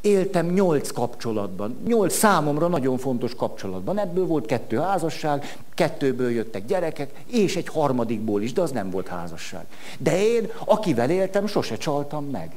Éltem 0.00 0.46
nyolc 0.46 0.90
kapcsolatban, 0.90 1.76
nyolc 1.86 2.14
számomra 2.14 2.68
nagyon 2.68 2.98
fontos 2.98 3.34
kapcsolatban. 3.34 3.98
Ebből 3.98 4.26
volt 4.26 4.46
kettő 4.46 4.76
házasság, 4.76 5.56
kettőből 5.74 6.30
jöttek 6.30 6.66
gyerekek, 6.66 7.22
és 7.26 7.56
egy 7.56 7.68
harmadikból 7.68 8.42
is, 8.42 8.52
de 8.52 8.60
az 8.60 8.70
nem 8.70 8.90
volt 8.90 9.08
házasság. 9.08 9.66
De 9.98 10.22
én, 10.22 10.50
akivel 10.64 11.10
éltem, 11.10 11.46
sose 11.46 11.76
csaltam 11.76 12.24
meg. 12.24 12.54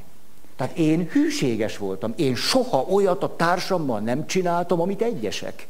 Tehát 0.56 0.76
én 0.78 1.08
hűséges 1.12 1.76
voltam. 1.76 2.12
Én 2.16 2.34
soha 2.34 2.86
olyat 2.88 3.22
a 3.22 3.36
társammal 3.36 4.00
nem 4.00 4.26
csináltam, 4.26 4.80
amit 4.80 5.02
egyesek. 5.02 5.66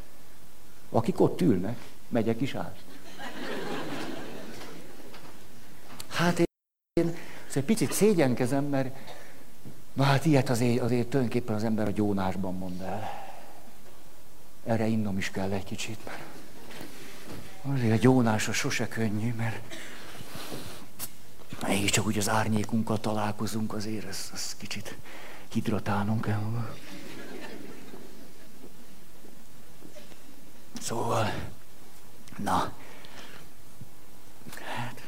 Akik 0.90 1.20
ott 1.20 1.40
ülnek, 1.40 1.76
megyek 2.08 2.40
is 2.40 2.54
át. 2.54 2.76
Hát 6.20 6.38
én 6.92 7.16
egy 7.54 7.64
picit 7.64 7.92
szégyenkezem, 7.92 8.64
mert 8.64 8.96
Na 9.92 10.02
hát 10.04 10.24
ilyet 10.24 10.50
azért, 10.50 10.80
azért 10.80 11.06
tulajdonképpen 11.06 11.54
az 11.54 11.64
ember 11.64 11.87
a 11.87 11.90
gyónásban 11.90 12.54
mond 12.54 12.80
el. 12.80 13.11
Erre 14.64 14.87
innom 14.87 15.18
is 15.18 15.30
kell 15.30 15.52
egy 15.52 15.64
kicsit, 15.64 15.98
mert 16.04 16.22
azért 17.62 17.92
a 17.92 17.96
gyónása 17.96 18.52
sose 18.52 18.88
könnyű, 18.88 19.35
mert 19.35 19.76
csak 21.90 22.06
úgy 22.06 22.18
az 22.18 22.28
árnyékunkkal 22.28 23.00
találkozunk, 23.00 23.74
azért 23.74 24.06
ezt, 24.06 24.33
ezt 24.33 24.56
kicsit 24.56 24.96
hidratálnunk 25.48 26.20
kell. 26.20 26.68
Szóval, 30.80 31.33
na, 32.37 32.72
hát, 34.76 34.99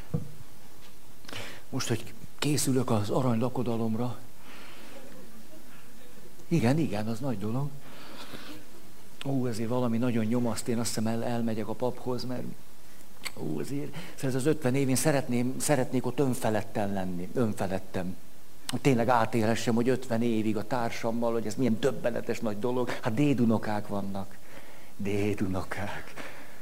most, 1.73 1.89
hogy 1.89 2.13
készülök 2.39 2.91
az 2.91 3.11
arany 3.11 3.39
lakodalomra, 3.39 4.19
igen, 6.49 6.79
igen, 6.79 7.07
az 7.07 7.19
nagy 7.19 7.39
dolog. 7.39 7.69
Ó, 9.27 9.47
ezért 9.47 9.69
valami 9.69 9.99
nagyon 9.99 10.25
nyomaszt, 10.25 10.69
én 10.69 10.79
azt 10.79 10.89
hiszem 10.89 11.07
el, 11.07 11.25
elmegyek 11.25 11.69
a 11.69 11.73
paphoz, 11.73 12.25
mert 12.25 12.43
ó, 13.37 13.59
azért, 13.59 13.97
ez 14.23 14.35
az 14.35 14.47
50 14.47 14.75
év, 14.75 14.89
én 14.89 14.97
szeretném, 14.97 15.55
szeretnék 15.59 16.07
ott 16.07 16.19
önfeledten 16.19 16.93
lenni, 16.93 17.29
önfeledtem. 17.35 18.17
Hogy 18.69 18.81
tényleg 18.81 19.09
átélhessem, 19.09 19.75
hogy 19.75 19.89
50 19.89 20.23
évig 20.23 20.57
a 20.57 20.67
társammal, 20.67 21.33
hogy 21.33 21.47
ez 21.47 21.55
milyen 21.55 21.77
döbbenetes 21.81 22.41
nagy 22.41 22.59
dolog. 22.59 22.91
Hát 22.91 23.15
dédunokák 23.15 23.89
vannak. 23.89 24.37
Dédunokák. 24.97 26.13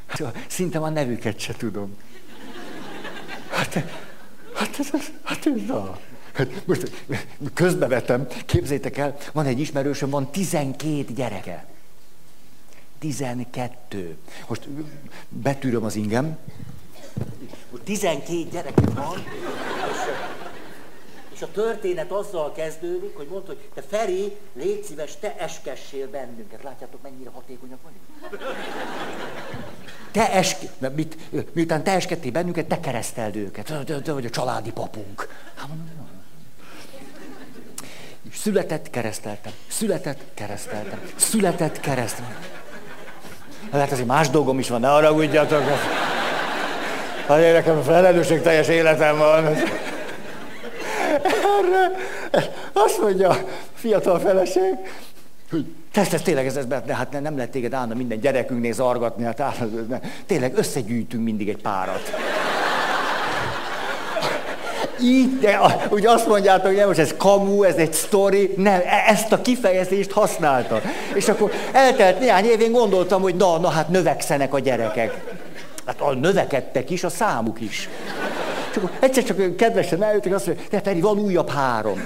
Hát, 0.06 0.46
szinte 0.48 0.78
már 0.78 0.92
nevüket 0.92 1.38
se 1.38 1.54
tudom. 1.54 1.96
Hát, 3.50 3.84
hát 4.54 4.78
ez, 4.78 4.90
hát, 4.90 5.12
hát 5.22 5.46
ez, 5.46 5.66
na. 5.66 5.98
Hát 6.32 6.66
most 6.66 7.06
közbevetem, 7.54 8.26
képzétek 8.46 8.96
el, 8.96 9.16
van 9.32 9.46
egy 9.46 9.60
ismerősöm, 9.60 10.10
van 10.10 10.30
12 10.30 11.12
gyereke. 11.14 11.66
12. 12.98 14.16
Most 14.48 14.68
betűröm 15.28 15.84
az 15.84 15.96
ingem. 15.96 16.38
12 17.84 18.48
gyereke 18.50 18.90
van, 18.94 19.18
és, 19.18 19.96
és 21.34 21.42
a 21.42 21.50
történet 21.50 22.10
azzal 22.10 22.52
kezdődik, 22.52 23.16
hogy 23.16 23.26
mondta, 23.30 23.46
hogy 23.46 23.68
te 23.74 23.82
Feri, 23.82 24.36
légy 24.52 24.84
szíves, 24.84 25.16
te 25.16 25.36
eskessél 25.38 26.08
bennünket. 26.08 26.62
Látjátok, 26.62 27.02
mennyire 27.02 27.30
hatékonyak 27.30 27.78
vagyunk? 27.82 28.04
Te 30.12 30.32
esk... 30.32 30.56
Mit, 30.94 31.16
miután 31.52 31.82
te 31.82 31.90
eskedtél 31.90 32.30
bennünket, 32.30 32.66
te 32.66 32.80
kereszteld 32.80 33.36
őket. 33.36 33.84
Te, 33.84 34.00
te 34.00 34.12
vagy 34.12 34.24
a 34.24 34.30
családi 34.30 34.70
papunk. 34.70 35.28
Hát 35.54 35.68
Született, 38.34 38.90
kereszteltem. 38.90 39.52
Született, 39.68 40.20
kereszteltem. 40.34 41.00
Született, 41.16 41.80
kereszteltem. 41.80 42.44
Hát 43.72 43.92
azért 43.92 44.06
más 44.06 44.28
dolgom 44.28 44.58
is 44.58 44.68
van, 44.68 44.80
ne 44.80 44.88
haragudjatok. 44.88 45.62
Azért 47.26 47.52
nekem 47.52 47.82
felelősség 47.82 48.40
teljes 48.40 48.68
életem 48.68 49.18
van. 49.18 49.46
Erre 51.22 52.48
azt 52.72 53.00
mondja 53.00 53.28
a 53.28 53.38
fiatal 53.74 54.18
feleség, 54.18 54.74
hogy 55.50 55.74
te 55.92 56.00
ezt 56.00 56.24
tényleg 56.24 56.46
ez, 56.46 56.56
ez, 56.56 56.66
de 56.66 56.94
hát 56.94 57.20
nem 57.20 57.36
lehet 57.36 57.50
téged 57.50 57.72
állna 57.72 57.94
minden 57.94 58.20
gyerekünknél 58.20 58.72
zargatni, 58.72 59.24
hát 59.24 59.40
áll, 59.40 59.54
tényleg 60.26 60.52
összegyűjtünk 60.56 61.24
mindig 61.24 61.48
egy 61.48 61.62
párat 61.62 62.12
így, 65.02 65.38
de 65.38 65.60
úgy 65.88 66.06
azt 66.06 66.26
mondjátok, 66.26 66.66
hogy 66.66 66.76
nem 66.76 66.86
most 66.86 66.98
ez 66.98 67.14
kamu, 67.16 67.62
ez 67.62 67.74
egy 67.74 67.92
sztori, 67.92 68.54
nem, 68.56 68.80
e- 68.84 69.04
ezt 69.06 69.32
a 69.32 69.40
kifejezést 69.40 70.10
használta. 70.10 70.80
És 71.14 71.28
akkor 71.28 71.52
eltelt 71.72 72.18
néhány 72.18 72.44
év, 72.44 72.60
én 72.60 72.72
gondoltam, 72.72 73.22
hogy 73.22 73.34
na, 73.34 73.58
na 73.58 73.68
hát 73.68 73.88
növekszenek 73.88 74.54
a 74.54 74.58
gyerekek. 74.58 75.20
Hát 75.86 76.00
a 76.00 76.14
növekedtek 76.14 76.90
is, 76.90 77.04
a 77.04 77.08
számuk 77.08 77.60
is. 77.60 77.88
Akkor 78.76 78.90
egyszer 79.00 79.24
csak 79.24 79.56
kedvesen 79.56 80.02
eljöttek, 80.02 80.34
azt 80.34 80.46
mondja, 80.46 80.64
de 80.70 80.80
Feri, 80.80 81.00
van 81.00 81.18
újabb 81.18 81.50
három. 81.50 82.02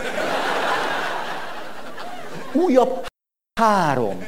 Újabb 2.53 3.07
három. 3.61 4.25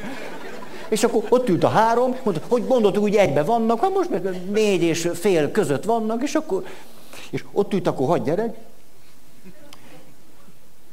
És 0.89 1.03
akkor 1.03 1.23
ott 1.29 1.49
ült 1.49 1.63
a 1.63 1.67
három, 1.67 2.15
mondta, 2.23 2.43
hogy 2.47 2.67
gondoltuk, 2.67 3.01
hogy 3.01 3.15
egybe 3.15 3.43
vannak, 3.43 3.81
hát 3.81 3.93
most 3.93 4.09
meg 4.09 4.51
négy 4.51 4.81
és 4.81 5.09
fél 5.13 5.51
között 5.51 5.83
vannak, 5.83 6.23
és 6.23 6.35
akkor 6.35 6.65
és 7.29 7.43
ott 7.51 7.73
ült 7.73 7.87
akkor 7.87 8.07
hagy 8.07 8.23
gyerek. 8.23 8.55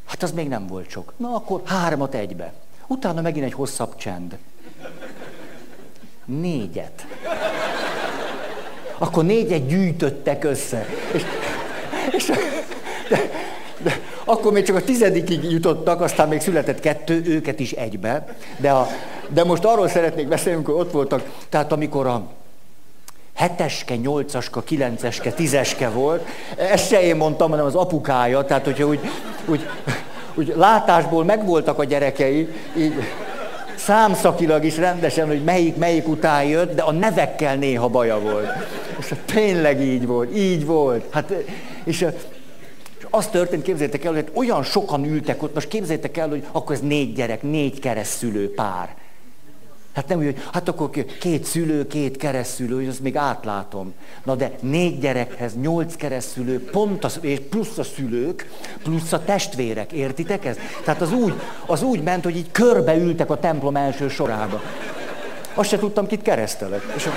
Hát 0.06 0.22
az 0.22 0.32
még 0.32 0.48
nem 0.48 0.66
volt 0.66 0.90
sok. 0.90 1.12
Na 1.16 1.34
akkor 1.34 1.62
hármat 1.64 2.14
egybe. 2.14 2.52
Utána 2.86 3.20
megint 3.20 3.44
egy 3.44 3.52
hosszabb 3.52 3.96
csend. 3.96 4.38
Négyet. 6.24 7.06
Akkor 8.98 9.24
négyet 9.24 9.66
gyűjtöttek 9.66 10.44
össze. 10.44 10.86
És, 11.12 11.24
és 12.10 12.26
de, 13.08 13.18
de, 13.82 14.00
akkor 14.24 14.52
még 14.52 14.64
csak 14.64 14.76
a 14.76 14.82
tizedikig 14.82 15.50
jutottak, 15.50 16.00
aztán 16.00 16.28
még 16.28 16.40
született 16.40 16.80
kettő, 16.80 17.22
őket 17.26 17.60
is 17.60 17.72
egybe. 17.72 18.26
De, 18.56 18.70
a, 18.70 18.86
de 19.28 19.44
most 19.44 19.64
arról 19.64 19.88
szeretnék 19.88 20.28
beszélni, 20.28 20.56
amikor 20.56 20.74
ott 20.74 20.92
voltak, 20.92 21.22
tehát 21.48 21.72
amikor 21.72 22.06
a, 22.06 22.22
heteske, 23.34 23.96
nyolcaska, 23.96 24.62
kilenceske, 24.62 25.32
tízeske 25.32 25.88
volt. 25.88 26.26
Ezt 26.56 26.88
se 26.88 27.02
én 27.02 27.16
mondtam, 27.16 27.50
hanem 27.50 27.64
az 27.64 27.74
apukája, 27.74 28.44
tehát 28.44 28.64
hogyha 28.64 28.86
úgy, 28.86 29.00
úgy, 29.46 29.68
úgy 30.34 30.52
látásból 30.56 31.24
megvoltak 31.24 31.78
a 31.78 31.84
gyerekei, 31.84 32.48
így 32.76 32.94
számszakilag 33.76 34.64
is 34.64 34.76
rendesen, 34.76 35.26
hogy 35.26 35.44
melyik 35.44 35.76
melyik 35.76 36.08
után 36.08 36.44
jött, 36.44 36.74
de 36.74 36.82
a 36.82 36.92
nevekkel 36.92 37.56
néha 37.56 37.88
baja 37.88 38.20
volt. 38.20 38.48
És 38.98 39.14
tényleg 39.24 39.80
így 39.80 40.06
volt, 40.06 40.36
így 40.36 40.66
volt. 40.66 41.04
Hát, 41.10 41.32
és, 41.84 42.06
az 43.14 43.26
történt, 43.26 43.62
képzeljétek 43.62 44.04
el, 44.04 44.12
hogy 44.12 44.30
olyan 44.32 44.62
sokan 44.62 45.04
ültek 45.04 45.42
ott, 45.42 45.54
most 45.54 45.68
képzeljétek 45.68 46.16
el, 46.16 46.28
hogy 46.28 46.46
akkor 46.52 46.74
ez 46.74 46.80
négy 46.80 47.14
gyerek, 47.14 47.42
négy 47.42 47.80
keresztülő 47.80 48.54
pár. 48.54 48.94
Hát 49.94 50.08
nem 50.08 50.18
úgy, 50.18 50.24
hogy 50.24 50.42
hát 50.52 50.68
akkor 50.68 50.90
két 51.20 51.44
szülő, 51.44 51.86
két 51.86 52.16
keresztülő, 52.16 52.74
hogy 52.74 52.88
azt 52.88 53.00
még 53.00 53.16
átlátom. 53.16 53.92
Na 54.24 54.34
de 54.34 54.50
négy 54.60 54.98
gyerekhez 54.98 55.52
nyolc 55.60 55.96
keresztülő, 55.96 56.64
pont 56.64 57.04
az, 57.04 57.18
és 57.20 57.38
plusz 57.50 57.78
a 57.78 57.82
szülők, 57.82 58.50
plusz 58.82 59.12
a 59.12 59.24
testvérek, 59.24 59.92
értitek 59.92 60.44
ezt? 60.44 60.58
Tehát 60.84 61.00
az 61.00 61.12
úgy, 61.12 61.34
az 61.66 61.82
úgy 61.82 62.02
ment, 62.02 62.24
hogy 62.24 62.36
így 62.36 62.50
körbeültek 62.52 63.30
a 63.30 63.38
templom 63.38 63.76
első 63.76 64.08
sorába. 64.08 64.62
Azt 65.54 65.68
se 65.68 65.78
tudtam, 65.78 66.06
kit 66.06 66.22
keresztelek. 66.22 66.82
És 66.96 67.06
a... 67.06 67.10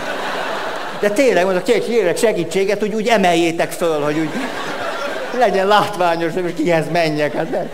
De 1.00 1.10
tényleg, 1.10 1.46
mondok, 1.46 1.64
kérek 1.64 2.18
segítséget, 2.18 2.80
hogy 2.80 2.94
úgy 2.94 3.08
emeljétek 3.08 3.72
föl, 3.72 4.02
hogy 4.02 4.18
úgy 4.18 4.30
legyen 5.38 5.68
látványos, 5.68 6.34
hogy 6.34 6.54
kihez 6.54 6.86
menjek. 6.92 7.34
Hát 7.34 7.50
de... 7.50 7.70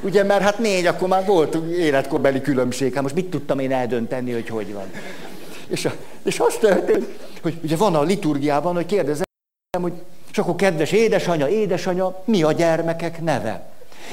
Ugye, 0.00 0.24
mert 0.24 0.42
hát 0.42 0.58
négy, 0.58 0.86
akkor 0.86 1.08
már 1.08 1.26
volt 1.26 1.54
életkorbeli 1.70 2.40
különbség. 2.40 2.94
Hát 2.94 3.02
most 3.02 3.14
mit 3.14 3.30
tudtam 3.30 3.58
én 3.58 3.72
eldönteni, 3.72 4.32
hogy 4.32 4.48
hogy 4.48 4.72
van. 4.72 4.90
És, 5.68 5.84
a, 5.84 5.92
és 6.22 6.40
az 6.40 6.54
történt, 6.60 7.06
hogy 7.42 7.58
ugye 7.62 7.76
van 7.76 7.94
a 7.94 8.02
liturgiában, 8.02 8.74
hogy 8.74 8.86
kérdezem, 8.86 9.24
hogy 9.80 9.92
és 10.30 10.38
akkor 10.38 10.54
kedves 10.54 10.92
édesanya, 10.92 11.48
édesanya, 11.48 12.22
mi 12.24 12.42
a 12.42 12.52
gyermekek 12.52 13.20
neve? 13.20 13.62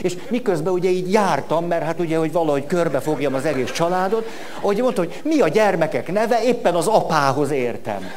És 0.02 0.18
miközben 0.30 0.74
ugye 0.74 0.90
így 0.90 1.12
jártam, 1.12 1.66
mert 1.66 1.84
hát 1.84 2.00
ugye, 2.00 2.18
hogy 2.18 2.32
valahogy 2.32 2.66
körbefogjam 2.66 3.34
az 3.34 3.46
egész 3.46 3.72
családot, 3.72 4.30
ahogy 4.62 4.82
mondta, 4.82 5.02
hogy 5.02 5.22
mi 5.24 5.40
a 5.40 5.48
gyermekek 5.48 6.12
neve, 6.12 6.44
éppen 6.44 6.76
az 6.76 6.88
apához 6.88 7.52
értem. 7.52 8.12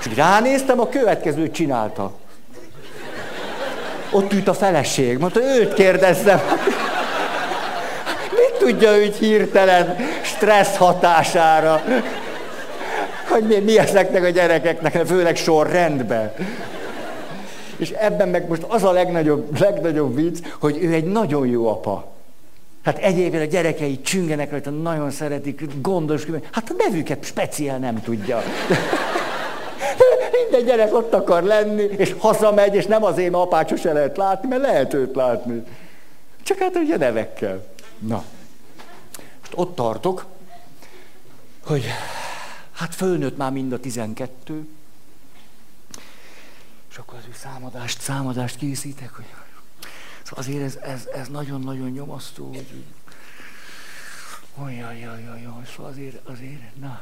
És 0.00 0.16
ránéztem, 0.16 0.80
a 0.80 0.88
következőt 0.88 1.52
csinálta. 1.52 2.12
Ott 4.10 4.32
ült 4.32 4.48
a 4.48 4.54
feleség. 4.54 5.18
Mondta, 5.18 5.40
őt 5.42 5.74
kérdezzem. 5.74 6.40
Mit 8.30 8.58
tudja 8.58 8.96
úgy 8.96 9.16
hirtelen 9.16 9.96
stressz 10.22 10.76
hatására? 10.76 11.82
Hogy 13.28 13.42
mi, 13.42 13.58
mi 13.58 13.78
ezeknek 13.78 14.24
a 14.24 14.28
gyerekeknek, 14.28 15.06
főleg 15.06 15.36
sorrendben. 15.36 16.32
És 17.76 17.90
ebben 17.90 18.28
meg 18.28 18.48
most 18.48 18.62
az 18.68 18.84
a 18.84 18.92
legnagyobb, 18.92 19.60
legnagyobb 19.60 20.14
vicc, 20.14 20.38
hogy 20.60 20.78
ő 20.82 20.92
egy 20.92 21.04
nagyon 21.04 21.46
jó 21.46 21.68
apa. 21.68 22.12
Hát 22.84 22.98
egyébként 22.98 23.42
a 23.42 23.46
gyerekei 23.46 24.00
csüngenek 24.00 24.50
rajta, 24.50 24.70
nagyon 24.70 25.10
szeretik, 25.10 25.62
gondos, 25.80 26.22
hát 26.52 26.70
a 26.70 26.74
nevüket 26.78 27.24
speciál 27.24 27.78
nem 27.78 28.02
tudja. 28.02 28.42
Minden 30.32 30.64
gyerek 30.64 30.94
ott 30.94 31.14
akar 31.14 31.42
lenni, 31.42 31.82
és 31.82 32.14
hazamegy, 32.18 32.74
és 32.74 32.86
nem 32.86 33.04
azért, 33.04 33.30
mert 33.30 33.44
apát 33.44 33.78
se 33.78 33.92
lehet 33.92 34.16
látni, 34.16 34.48
mert 34.48 34.62
lehet 34.62 34.94
őt 34.94 35.14
látni. 35.14 35.62
Csak 36.42 36.58
hát 36.58 36.76
ugye 36.76 36.96
nevekkel. 36.96 37.66
Na. 37.98 38.24
Most 39.40 39.52
ott 39.54 39.74
tartok, 39.74 40.24
hogy 41.64 41.84
hát 42.72 42.94
fölnőtt 42.94 43.36
már 43.36 43.52
mind 43.52 43.72
a 43.72 43.80
tizenkettő, 43.80 44.66
és 46.90 46.96
akkor 46.96 47.18
az 47.18 47.24
ő 47.28 47.34
számadást, 47.34 48.00
számadást 48.00 48.56
készítek, 48.56 49.14
hogy 49.14 49.24
szóval 50.22 50.44
azért 50.44 50.62
ez, 50.62 50.76
ez, 50.82 51.08
ez 51.14 51.28
nagyon-nagyon 51.28 51.90
nyomasztó, 51.90 52.46
hogy 52.46 52.84
Ojjajjajjaj, 54.54 55.48
szóval 55.76 55.90
azért, 55.90 56.28
azért, 56.28 56.76
na, 56.80 57.00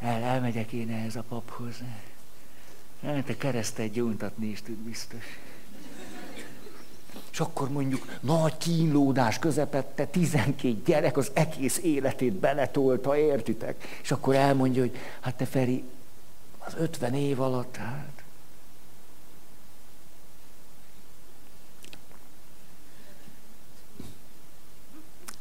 el, 0.00 0.22
elmegyek 0.22 0.72
én 0.72 0.90
ehhez 0.90 1.16
a 1.16 1.24
paphoz. 1.28 1.74
Hát 3.02 3.28
a 3.28 3.36
keresztet 3.36 3.90
gyóntatni 3.90 4.46
is 4.46 4.62
tud 4.62 4.76
biztos. 4.76 5.24
És 7.32 7.40
akkor 7.40 7.70
mondjuk 7.70 8.18
nagy 8.20 8.56
kínlódás 8.56 9.38
közepette 9.38 10.06
12 10.06 10.82
gyerek 10.84 11.16
az 11.16 11.30
egész 11.34 11.78
életét 11.78 12.32
beletolta, 12.32 13.16
értitek? 13.16 13.84
És 14.02 14.10
akkor 14.10 14.34
elmondja, 14.34 14.82
hogy 14.82 14.96
hát 15.20 15.34
te 15.34 15.44
Feri, 15.44 15.84
az 16.58 16.74
50 16.78 17.14
év 17.14 17.40
alatt, 17.40 17.76
hát... 17.76 18.22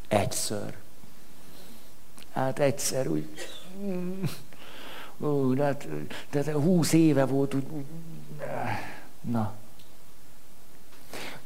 Egyszer. 0.07 0.75
Hát 2.33 2.59
egyszer 2.59 3.07
úgy... 3.07 3.27
Ó, 5.21 5.53
de 5.53 5.63
hát, 5.63 5.87
de 6.31 6.53
20 6.53 6.93
éve 6.93 7.25
volt 7.25 7.53
úgy... 7.53 7.63
Na, 9.21 9.53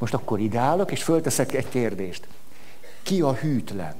most 0.02 0.14
akkor 0.14 0.40
ideálok, 0.40 0.92
és 0.92 1.04
fölteszek 1.04 1.54
egy 1.54 1.70
kérdést. 1.70 2.28
Ki 3.04 3.22
a 3.22 3.34
hűtlen? 3.34 3.96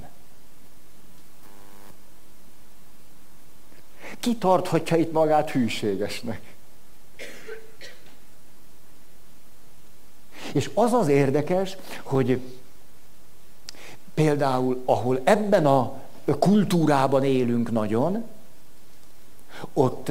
Ki 4.20 4.36
tarthatja 4.36 4.96
itt 4.96 5.12
magát 5.12 5.50
hűségesnek? 5.50 6.54
És 10.52 10.70
az 10.74 10.92
az 10.92 11.08
érdekes, 11.08 11.76
hogy 12.02 12.40
például, 14.14 14.82
ahol 14.84 15.20
ebben 15.24 15.66
a 15.66 16.00
kultúrában 16.38 17.24
élünk 17.24 17.70
nagyon, 17.70 18.24
ott 19.72 20.10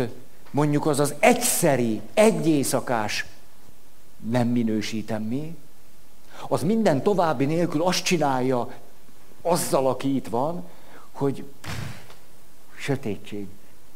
mondjuk 0.51 0.85
az 0.85 0.99
az 0.99 1.13
egyszeri, 1.19 2.01
egy 2.13 2.47
éjszakás, 2.47 3.25
nem 4.29 4.47
minősítem 4.47 5.23
mi, 5.23 5.55
az 6.47 6.63
minden 6.63 7.03
további 7.03 7.45
nélkül 7.45 7.83
azt 7.83 8.03
csinálja 8.03 8.73
azzal, 9.41 9.87
aki 9.87 10.15
itt 10.15 10.27
van, 10.27 10.69
hogy 11.11 11.43
sötétség, 12.77 13.47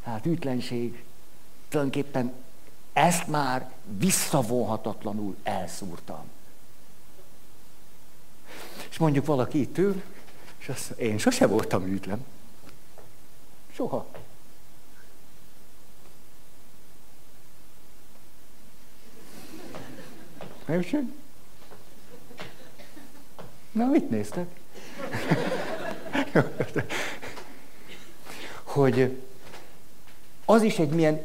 hát 0.03 0.25
ütlenség, 0.25 1.03
tulajdonképpen 1.69 2.33
ezt 2.93 3.27
már 3.27 3.71
visszavonhatatlanul 3.97 5.35
elszúrtam. 5.43 6.23
És 8.89 8.97
mondjuk 8.97 9.25
valaki 9.25 9.59
itt 9.59 9.77
ül, 9.77 10.01
és 10.57 10.69
azt 10.69 10.89
én 10.89 11.17
sose 11.17 11.47
voltam 11.47 11.87
ütlen. 11.87 12.25
Soha. 13.71 14.05
Értsd? 20.69 21.03
Na, 23.71 23.85
mit 23.85 24.09
néztek? 24.09 24.47
hogy 28.63 29.17
az 30.45 30.61
is 30.61 30.79
egy 30.79 30.89
milyen 30.89 31.21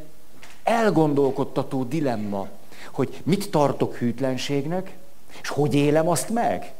elgondolkodtató 0.63 1.83
dilemma, 1.83 2.47
hogy 2.91 3.21
mit 3.23 3.51
tartok 3.51 3.95
hűtlenségnek, 3.95 4.97
és 5.41 5.49
hogy 5.49 5.73
élem 5.73 6.07
azt 6.07 6.29
meg. 6.29 6.73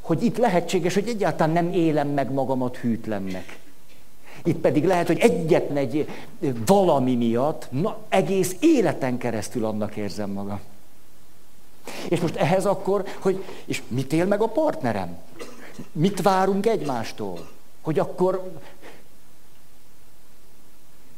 Hogy 0.00 0.22
itt 0.22 0.36
lehetséges, 0.36 0.94
hogy 0.94 1.08
egyáltalán 1.08 1.52
nem 1.52 1.72
élem 1.72 2.08
meg 2.08 2.32
magamat 2.32 2.76
hűtlennek. 2.76 3.58
Itt 4.44 4.58
pedig 4.58 4.84
lehet, 4.84 5.06
hogy 5.06 5.18
egyetlen 5.18 5.76
egy 5.76 6.08
valami 6.66 7.14
miatt, 7.14 7.66
na, 7.70 7.98
egész 8.08 8.56
életen 8.60 9.18
keresztül 9.18 9.64
annak 9.64 9.96
érzem 9.96 10.30
magam. 10.30 10.60
És 12.08 12.20
most 12.20 12.36
ehhez 12.36 12.66
akkor, 12.66 13.04
hogy, 13.18 13.44
és 13.64 13.82
mit 13.88 14.12
él 14.12 14.26
meg 14.26 14.40
a 14.40 14.46
partnerem? 14.46 15.18
Mit 15.92 16.22
várunk 16.22 16.66
egymástól? 16.66 17.48
Hogy 17.80 17.98
akkor... 17.98 18.52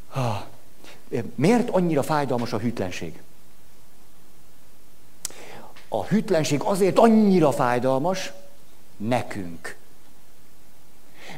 Ha, 0.08 0.46
miért 1.34 1.70
annyira 1.70 2.02
fájdalmas 2.02 2.52
a 2.52 2.58
hűtlenség? 2.58 3.22
A 5.88 6.04
hűtlenség 6.04 6.60
azért 6.62 6.98
annyira 6.98 7.52
fájdalmas 7.52 8.32
nekünk. 8.96 9.76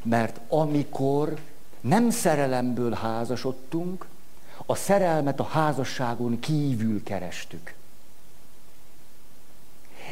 Mert 0.02 0.40
amikor 0.48 1.38
nem 1.80 2.10
szerelemből 2.10 2.92
házasodtunk, 2.92 4.06
a 4.66 4.74
szerelmet 4.74 5.40
a 5.40 5.44
házasságon 5.44 6.40
kívül 6.40 7.02
kerestük. 7.02 7.74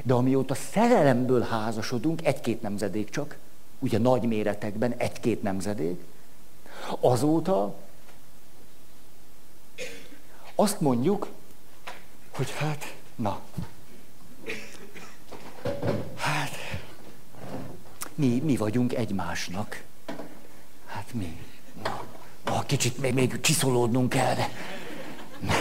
De 0.03 0.15
amióta 0.15 0.55
szerelemből 0.55 1.43
házasodunk, 1.43 2.27
egy-két 2.27 2.63
nemzedék 2.63 3.11
csak, 3.11 3.37
ugye 3.79 3.99
nagy 3.99 4.23
méretekben 4.23 4.93
egy-két 4.93 5.43
nemzedék, 5.43 6.05
azóta 7.01 7.75
azt 10.55 10.81
mondjuk, 10.81 11.29
hogy 12.31 12.51
hát, 12.51 12.95
na, 13.15 13.41
hát, 16.17 16.51
mi, 18.15 18.41
mi 18.45 18.57
vagyunk 18.57 18.95
egymásnak. 18.95 19.83
Hát 20.87 21.13
mi? 21.13 21.41
Na, 21.83 22.05
na 22.45 22.63
kicsit 22.67 22.99
még, 22.99 23.15
még 23.15 23.41
csiszolódnunk 23.41 24.09
kell, 24.09 24.35
de... 24.35 24.49
Na, 25.41 25.53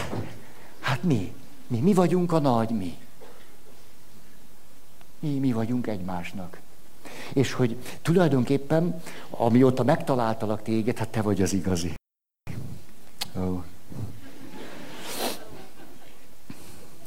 hát 0.79 1.03
mi? 1.03 1.33
Mi, 1.67 1.79
mi 1.79 1.93
vagyunk 1.93 2.31
a 2.31 2.39
nagy 2.39 2.69
mi. 2.69 2.97
Mi, 5.20 5.30
mi 5.30 5.51
vagyunk 5.51 5.88
egymásnak. 5.88 6.59
És 7.34 7.53
hogy 7.53 7.78
tulajdonképpen, 8.01 9.01
amióta 9.30 9.84
megtaláltalak 9.84 10.63
téged, 10.63 10.97
hát 10.97 11.09
te 11.09 11.22
vagy 11.22 11.41
az 11.41 11.53
igazi. 11.53 11.93
Ó. 13.38 13.63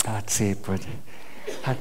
Hát 0.04 0.28
szép 0.28 0.66
vagy. 0.66 0.86
Hát 1.60 1.76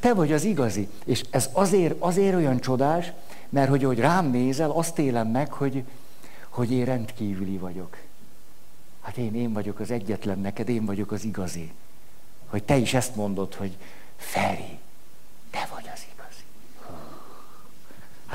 te 0.00 0.14
vagy 0.14 0.32
az 0.32 0.44
igazi. 0.44 0.88
És 1.04 1.24
ez 1.30 1.48
azért, 1.52 1.94
azért 1.98 2.34
olyan 2.34 2.60
csodás, 2.60 3.12
mert 3.48 3.68
hogy, 3.68 3.82
hogy 3.82 3.98
rám 3.98 4.30
nézel, 4.30 4.70
azt 4.70 4.98
élem 4.98 5.28
meg, 5.28 5.52
hogy, 5.52 5.84
hogy 6.48 6.70
én 6.70 6.84
rendkívüli 6.84 7.56
vagyok. 7.56 7.96
Hát 9.00 9.16
én, 9.16 9.34
én 9.34 9.52
vagyok 9.52 9.80
az 9.80 9.90
egyetlen 9.90 10.38
neked, 10.38 10.68
én 10.68 10.84
vagyok 10.84 11.12
az 11.12 11.24
igazi. 11.24 11.72
Hogy 12.46 12.62
te 12.62 12.76
is 12.76 12.94
ezt 12.94 13.16
mondod, 13.16 13.54
hogy 13.54 13.76
Feri, 14.16 14.78
te 15.50 15.68
vagy 15.74 15.90
az 15.94 16.00
igazi. 16.14 16.44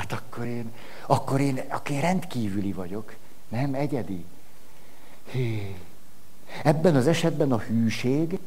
Hát 0.02 0.12
akkor 0.12 0.46
én, 0.46 0.72
akkor 1.06 1.42
én, 1.42 1.62
akkor 1.70 1.92
én 1.92 2.02
rendkívüli 2.02 2.72
vagyok, 2.72 3.16
nem 3.50 3.74
egyedi. 3.74 4.26
Hé. 5.32 5.76
Ebben 6.64 6.96
az 6.96 7.08
esetben 7.08 7.52
a 7.52 7.58
hűség 7.58 8.40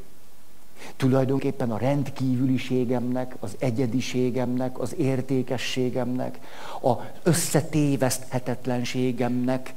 tulajdonképpen 0.96 1.70
a 1.70 1.78
rendkívüliségemnek, 1.78 3.36
az 3.40 3.56
egyediségemnek, 3.58 4.78
az 4.78 4.94
értékességemnek, 4.98 6.38
az 6.80 6.96
összetéveszthetetlenségemnek 7.22 9.74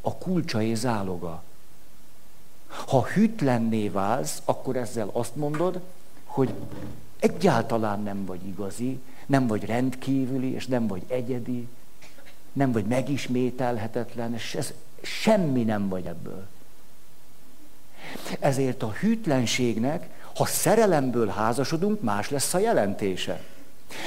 a 0.00 0.14
kulcsa 0.14 0.62
és 0.62 0.78
záloga. 0.78 1.42
Ha 2.66 3.04
hűtlenné 3.04 3.88
válsz, 3.88 4.42
akkor 4.44 4.76
ezzel 4.76 5.10
azt 5.12 5.36
mondod, 5.36 5.80
hogy 6.24 6.54
Egyáltalán 7.20 8.02
nem 8.02 8.24
vagy 8.24 8.46
igazi, 8.46 9.00
nem 9.30 9.46
vagy 9.46 9.64
rendkívüli, 9.64 10.52
és 10.52 10.66
nem 10.66 10.86
vagy 10.86 11.02
egyedi, 11.08 11.68
nem 12.52 12.72
vagy 12.72 12.84
megismételhetetlen, 12.84 14.34
és 14.34 14.54
ez 14.54 14.72
semmi 15.02 15.62
nem 15.62 15.88
vagy 15.88 16.04
ebből. 16.06 16.46
Ezért 18.40 18.82
a 18.82 18.92
hűtlenségnek 19.00 20.08
Ha 20.34 20.46
szerelemből 20.46 21.26
házasodunk, 21.26 22.02
más 22.02 22.30
lesz 22.30 22.54
a 22.54 22.58
jelentése. 22.58 23.42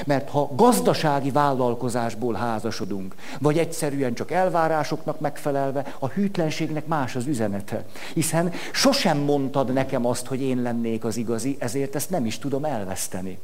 Mert 0.06 0.30
ha 0.30 0.50
gazdasági 0.56 1.32
vállalkozásból 1.32 2.34
házasodunk, 2.34 3.16
vagy 3.40 3.58
egyszerűen 3.58 4.14
csak 4.14 4.32
elvárásoknak 4.32 5.20
megfelelve, 5.20 5.96
a 6.00 6.08
hűtlenségnek 6.08 6.86
más 6.86 7.16
az 7.16 7.26
üzenete. 7.26 7.86
Hiszen 8.14 8.54
sosem 8.72 9.18
mondtad 9.18 9.74
nekem 9.74 10.06
azt, 10.06 10.26
hogy 10.26 10.42
én 10.42 10.62
lennék 10.62 11.04
az 11.04 11.18
igazi, 11.18 11.56
ezért 11.60 11.96
ezt 11.96 12.10
nem 12.10 12.26
is 12.26 12.38
tudom 12.38 12.66
elveszteni. 12.66 13.40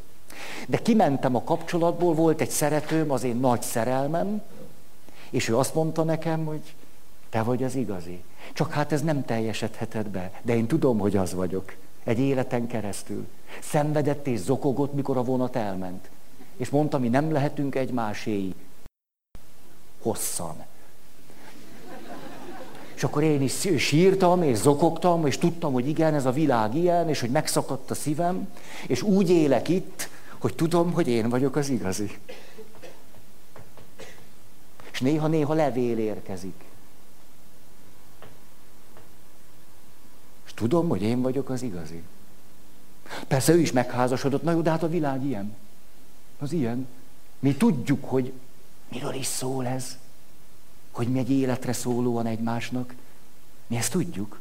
De 0.68 0.78
kimentem 0.78 1.36
a 1.36 1.44
kapcsolatból, 1.44 2.14
volt 2.14 2.42
egy 2.42 2.50
szeretőm, 2.50 3.12
az 3.12 3.24
én 3.24 3.36
nagy 3.36 3.62
szerelmem, 3.62 4.42
és 5.30 5.48
ő 5.48 5.58
azt 5.58 5.74
mondta 5.74 6.04
nekem, 6.04 6.46
hogy 6.46 6.76
te 7.30 7.42
vagy 7.42 7.64
az 7.64 7.76
igazi. 7.76 8.24
Csak 8.54 8.72
hát 8.72 8.92
ez 8.92 9.02
nem 9.02 9.26
teljesedheted 9.26 10.08
be, 10.08 10.32
de 10.42 10.56
én 10.56 10.68
tudom, 10.68 10.98
hogy 10.98 11.18
az 11.18 11.34
vagyok. 11.34 11.76
Egy 12.04 12.20
életen 12.20 12.68
keresztül. 12.68 13.28
Szenvedett 13.62 14.28
és 14.28 14.40
zokogott, 14.40 14.94
mikor 14.94 15.18
a 15.18 15.24
vonat 15.24 15.56
elment. 15.56 16.10
És 16.58 16.70
mondta, 16.70 16.98
mi 16.98 17.08
nem 17.08 17.32
lehetünk 17.32 17.76
egymáséi. 17.76 18.56
Hosszan. 20.02 20.56
És 22.96 23.04
akkor 23.04 23.24
én 23.24 23.42
is 23.42 23.68
sírtam, 23.78 24.44
és 24.44 24.58
zokogtam, 24.58 25.26
és 25.26 25.38
tudtam, 25.38 25.74
hogy 25.74 25.88
igen, 25.88 26.14
ez 26.14 26.26
a 26.26 26.32
világ 26.32 26.76
ilyen, 26.76 27.10
és 27.10 27.20
hogy 27.20 27.30
megszakadt 27.30 27.92
a 27.92 27.96
szívem, 27.96 28.48
és 28.88 29.02
úgy 29.02 29.30
élek 29.30 29.68
itt, 29.68 30.10
hogy 30.40 30.56
tudom, 30.56 30.94
hogy 30.94 31.08
én 31.08 31.30
vagyok 31.30 31.56
az 31.56 31.70
igazi. 31.70 32.18
És 34.92 35.00
néha-néha 35.00 35.54
levél 35.54 35.98
érkezik. 35.98 36.64
És 40.46 40.54
tudom, 40.54 40.90
hogy 40.90 41.02
én 41.02 41.22
vagyok 41.22 41.50
az 41.50 41.62
igazi. 41.62 42.04
Persze 43.28 43.54
ő 43.54 43.60
is 43.60 43.72
megházasodott, 43.72 44.44
na 44.44 44.52
jó, 44.52 44.62
de 44.62 44.70
hát 44.70 44.84
a 44.84 44.90
világ 44.90 45.26
ilyen. 45.26 45.56
Az 46.40 46.52
ilyen. 46.52 46.88
Mi 47.40 47.56
tudjuk, 47.56 48.10
hogy 48.10 48.34
miről 48.88 49.14
is 49.14 49.26
szól 49.26 49.68
ez. 49.68 49.98
Hogy 50.92 51.08
mi 51.08 51.20
egy 51.20 51.32
életre 51.32 51.74
szólóan 51.74 52.26
egymásnak. 52.26 52.94
Mi 53.68 53.76
ezt 53.76 53.92
tudjuk. 53.92 54.40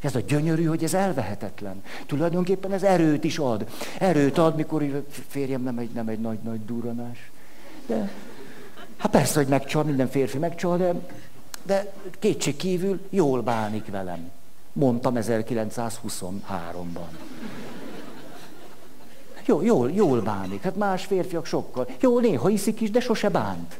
Ez 0.00 0.14
a 0.14 0.20
gyönyörű, 0.20 0.64
hogy 0.64 0.84
ez 0.84 0.94
elvehetetlen. 0.94 1.82
Tulajdonképpen 2.06 2.72
ez 2.72 2.82
erőt 2.82 3.24
is 3.24 3.38
ad. 3.38 3.66
Erőt 3.98 4.38
ad, 4.38 4.56
mikor 4.56 5.04
férjem 5.28 5.62
nem 5.62 5.78
egy, 5.78 5.90
nem 5.90 6.08
egy 6.08 6.20
nagy-nagy 6.20 6.64
duranás. 6.64 7.30
De, 7.86 8.10
hát 8.96 9.10
persze, 9.10 9.38
hogy 9.38 9.48
megcsal, 9.48 9.84
minden 9.84 10.08
férfi 10.08 10.38
megcsal, 10.38 10.76
de, 10.76 10.94
de 11.62 11.92
kétség 12.18 12.56
kívül 12.56 13.00
jól 13.10 13.42
bánik 13.42 13.90
velem. 13.90 14.30
Mondtam 14.72 15.14
1923-ban. 15.16 17.08
Jó, 19.46 19.62
jól, 19.62 19.90
jól 19.90 20.20
bánik. 20.20 20.62
Hát 20.62 20.76
más 20.76 21.04
férfiak 21.04 21.46
sokkal. 21.46 21.88
Jó, 22.00 22.18
néha 22.18 22.48
iszik 22.48 22.80
is, 22.80 22.90
de 22.90 23.00
sose 23.00 23.28
bánt. 23.28 23.78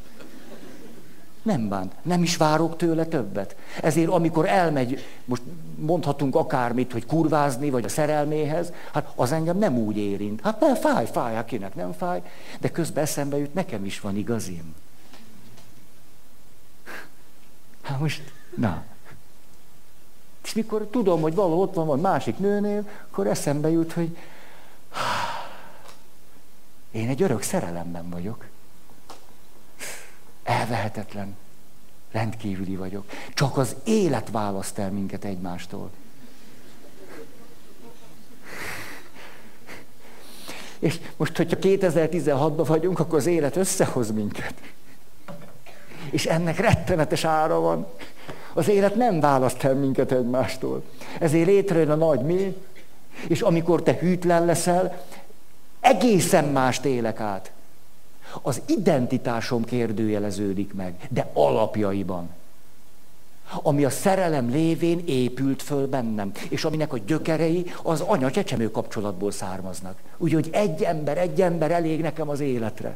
Nem 1.49 1.69
bánt. 1.69 1.93
Nem 2.01 2.23
is 2.23 2.37
várok 2.37 2.77
tőle 2.77 3.05
többet. 3.05 3.55
Ezért 3.81 4.09
amikor 4.09 4.47
elmegy, 4.47 5.05
most 5.25 5.41
mondhatunk 5.75 6.35
akármit, 6.35 6.91
hogy 6.91 7.05
kurvázni, 7.05 7.69
vagy 7.69 7.85
a 7.85 7.89
szerelméhez, 7.89 8.73
hát 8.93 9.11
az 9.15 9.31
engem 9.31 9.57
nem 9.57 9.77
úgy 9.77 9.97
érint. 9.97 10.41
Hát 10.41 10.59
nem 10.59 10.75
fáj, 10.75 11.05
fáj, 11.05 11.33
hát 11.33 11.75
nem 11.75 11.91
fáj, 11.91 12.21
de 12.59 12.71
közben 12.71 13.03
eszembe 13.03 13.37
jut, 13.37 13.53
nekem 13.53 13.85
is 13.85 13.99
van 13.99 14.15
igazim. 14.15 14.75
Hát 17.81 17.99
most, 17.99 18.33
na. 18.55 18.83
És 20.43 20.53
mikor 20.53 20.87
tudom, 20.91 21.21
hogy 21.21 21.35
valahol 21.35 21.61
ott 21.61 21.73
van, 21.73 21.85
van 21.85 21.99
másik 21.99 22.37
nőnél, 22.37 22.87
akkor 23.09 23.27
eszembe 23.27 23.69
jut, 23.69 23.93
hogy 23.93 24.17
én 26.91 27.09
egy 27.09 27.21
örök 27.21 27.41
szerelemben 27.41 28.09
vagyok. 28.09 28.45
Elvehetetlen. 30.49 31.37
Rendkívüli 32.11 32.75
vagyok. 32.75 33.05
Csak 33.33 33.57
az 33.57 33.75
élet 33.83 34.29
választ 34.31 34.77
el 34.77 34.91
minket 34.91 35.25
egymástól. 35.25 35.89
És 40.79 40.99
most, 41.17 41.37
hogyha 41.37 41.57
2016-ban 41.61 42.63
vagyunk, 42.67 42.99
akkor 42.99 43.17
az 43.17 43.25
élet 43.25 43.55
összehoz 43.55 44.11
minket. 44.11 44.53
És 46.11 46.25
ennek 46.25 46.59
rettenetes 46.59 47.23
ára 47.23 47.59
van. 47.59 47.87
Az 48.53 48.67
élet 48.67 48.95
nem 48.95 49.19
választ 49.19 49.63
el 49.63 49.75
minket 49.75 50.11
egymástól. 50.11 50.83
Ezért 51.19 51.47
létrejön 51.47 51.89
a 51.89 51.95
nagy 51.95 52.21
mi, 52.21 52.55
és 53.27 53.41
amikor 53.41 53.83
te 53.83 53.93
hűtlen 53.93 54.45
leszel, 54.45 55.05
egészen 55.79 56.45
mást 56.45 56.85
élek 56.85 57.19
át. 57.19 57.51
Az 58.41 58.61
identitásom 58.65 59.63
kérdőjeleződik 59.63 60.73
meg, 60.73 61.07
de 61.09 61.29
alapjaiban. 61.33 62.29
Ami 63.61 63.85
a 63.85 63.89
szerelem 63.89 64.49
lévén 64.49 65.03
épült 65.05 65.61
föl 65.61 65.87
bennem, 65.87 66.31
és 66.49 66.63
aminek 66.63 66.93
a 66.93 66.97
gyökerei 66.97 67.71
az 67.83 68.01
anya-csecsemő 68.01 68.71
kapcsolatból 68.71 69.31
származnak. 69.31 69.97
Úgyhogy 70.17 70.49
egy 70.51 70.83
ember, 70.83 71.17
egy 71.17 71.41
ember 71.41 71.71
elég 71.71 72.01
nekem 72.01 72.29
az 72.29 72.39
életre. 72.39 72.95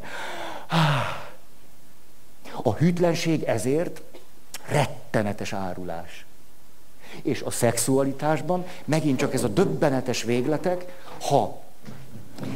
A 2.64 2.74
hűtlenség 2.74 3.44
ezért 3.44 4.02
rettenetes 4.68 5.54
árulás. 5.54 6.26
És 7.22 7.42
a 7.42 7.52
szexualitásban 7.52 8.66
megint 8.86 9.18
csak 9.18 9.34
ez 9.34 9.44
a 9.44 9.48
döbbenetes 9.48 10.24
végletek, 10.24 11.02
ha 11.22 11.62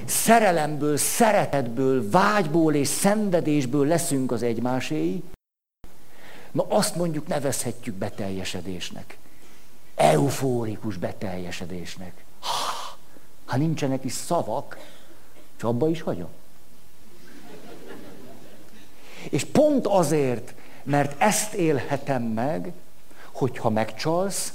szerelemből, 0.05 0.97
szeretetből, 0.97 2.09
vágyból 2.09 2.73
és 2.73 2.87
szenvedésből 2.87 3.87
leszünk 3.87 4.31
az 4.31 4.43
egymáséi, 4.43 5.23
na 6.51 6.65
azt 6.69 6.95
mondjuk 6.95 7.27
nevezhetjük 7.27 7.95
beteljesedésnek. 7.95 9.17
Eufórikus 9.95 10.97
beteljesedésnek. 10.97 12.25
Ha 13.45 13.57
nincsenek 13.57 14.03
is 14.03 14.11
szavak, 14.11 14.77
csak 15.55 15.69
abba 15.69 15.89
is 15.89 16.01
hagyom. 16.01 16.29
És 19.29 19.43
pont 19.43 19.87
azért, 19.87 20.53
mert 20.83 21.21
ezt 21.21 21.53
élhetem 21.53 22.23
meg, 22.23 22.71
hogyha 23.31 23.69
megcsalsz, 23.69 24.53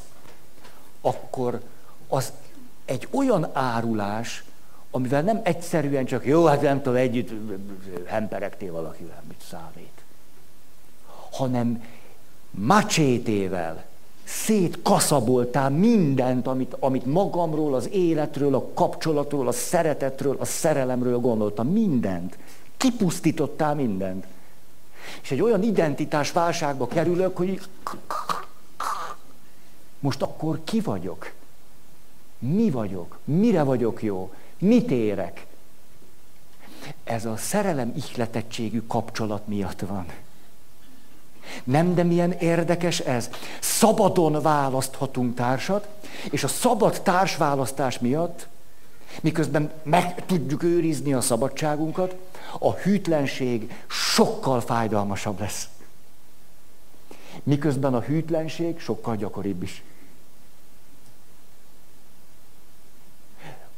akkor 1.00 1.62
az 2.08 2.32
egy 2.84 3.08
olyan 3.10 3.50
árulás, 3.52 4.44
amivel 4.94 5.22
nem 5.22 5.40
egyszerűen 5.42 6.04
csak 6.04 6.26
jó, 6.26 6.44
hát 6.44 6.62
nem 6.62 6.82
tudom, 6.82 6.98
együtt 6.98 7.30
hemperegtél 8.06 8.72
valakivel, 8.72 9.22
mit 9.28 9.40
számít, 9.50 10.02
hanem 11.30 11.84
macsétével 12.50 13.84
szétkaszaboltál 14.24 15.70
mindent, 15.70 16.46
amit, 16.46 16.76
amit 16.78 17.06
magamról, 17.06 17.74
az 17.74 17.88
életről, 17.92 18.54
a 18.54 18.68
kapcsolatról, 18.74 19.48
a 19.48 19.52
szeretetről, 19.52 20.36
a 20.38 20.44
szerelemről 20.44 21.18
gondoltam, 21.18 21.68
mindent. 21.68 22.38
Kipusztítottál 22.76 23.74
mindent. 23.74 24.26
És 25.22 25.30
egy 25.30 25.40
olyan 25.40 25.62
identitás 25.62 26.32
válságba 26.32 26.86
kerülök, 26.86 27.36
hogy 27.36 27.60
most 30.00 30.22
akkor 30.22 30.60
ki 30.64 30.80
vagyok? 30.80 31.32
Mi 32.38 32.70
vagyok? 32.70 33.18
Mire 33.24 33.62
vagyok 33.62 34.02
jó? 34.02 34.32
Mit 34.62 34.90
érek? 34.90 35.46
Ez 37.04 37.24
a 37.24 37.36
szerelem 37.36 37.92
ihletettségű 37.96 38.82
kapcsolat 38.86 39.46
miatt 39.46 39.80
van. 39.80 40.06
Nem, 41.64 41.94
de 41.94 42.02
milyen 42.02 42.32
érdekes 42.32 42.98
ez. 42.98 43.30
Szabadon 43.60 44.42
választhatunk 44.42 45.34
társat, 45.34 45.88
és 46.30 46.44
a 46.44 46.48
szabad 46.48 47.02
társválasztás 47.02 47.98
miatt, 47.98 48.48
miközben 49.20 49.72
meg 49.82 50.26
tudjuk 50.26 50.62
őrizni 50.62 51.12
a 51.12 51.20
szabadságunkat, 51.20 52.16
a 52.58 52.72
hűtlenség 52.72 53.84
sokkal 53.86 54.60
fájdalmasabb 54.60 55.40
lesz. 55.40 55.68
Miközben 57.42 57.94
a 57.94 58.00
hűtlenség 58.00 58.80
sokkal 58.80 59.16
gyakoribb 59.16 59.62
is. 59.62 59.82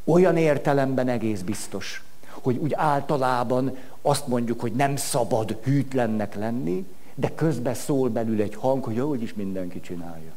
Olyan 0.05 0.37
értelemben 0.37 1.09
egész 1.09 1.41
biztos, 1.41 2.05
hogy 2.31 2.57
úgy 2.57 2.73
általában 2.75 3.77
azt 4.03 4.27
mondjuk, 4.27 4.61
hogy 4.61 4.73
nem 4.73 4.97
szabad 4.97 5.59
hűtlennek 5.63 6.35
lenni, 6.35 6.87
de 7.15 7.35
közben 7.35 7.75
szól 7.75 8.09
belül 8.09 8.41
egy 8.41 8.55
hang, 8.55 8.85
hogy 8.85 8.99
ahogy 8.99 9.23
is 9.23 9.35
mindenki 9.35 9.81
csinálja. 9.81 10.33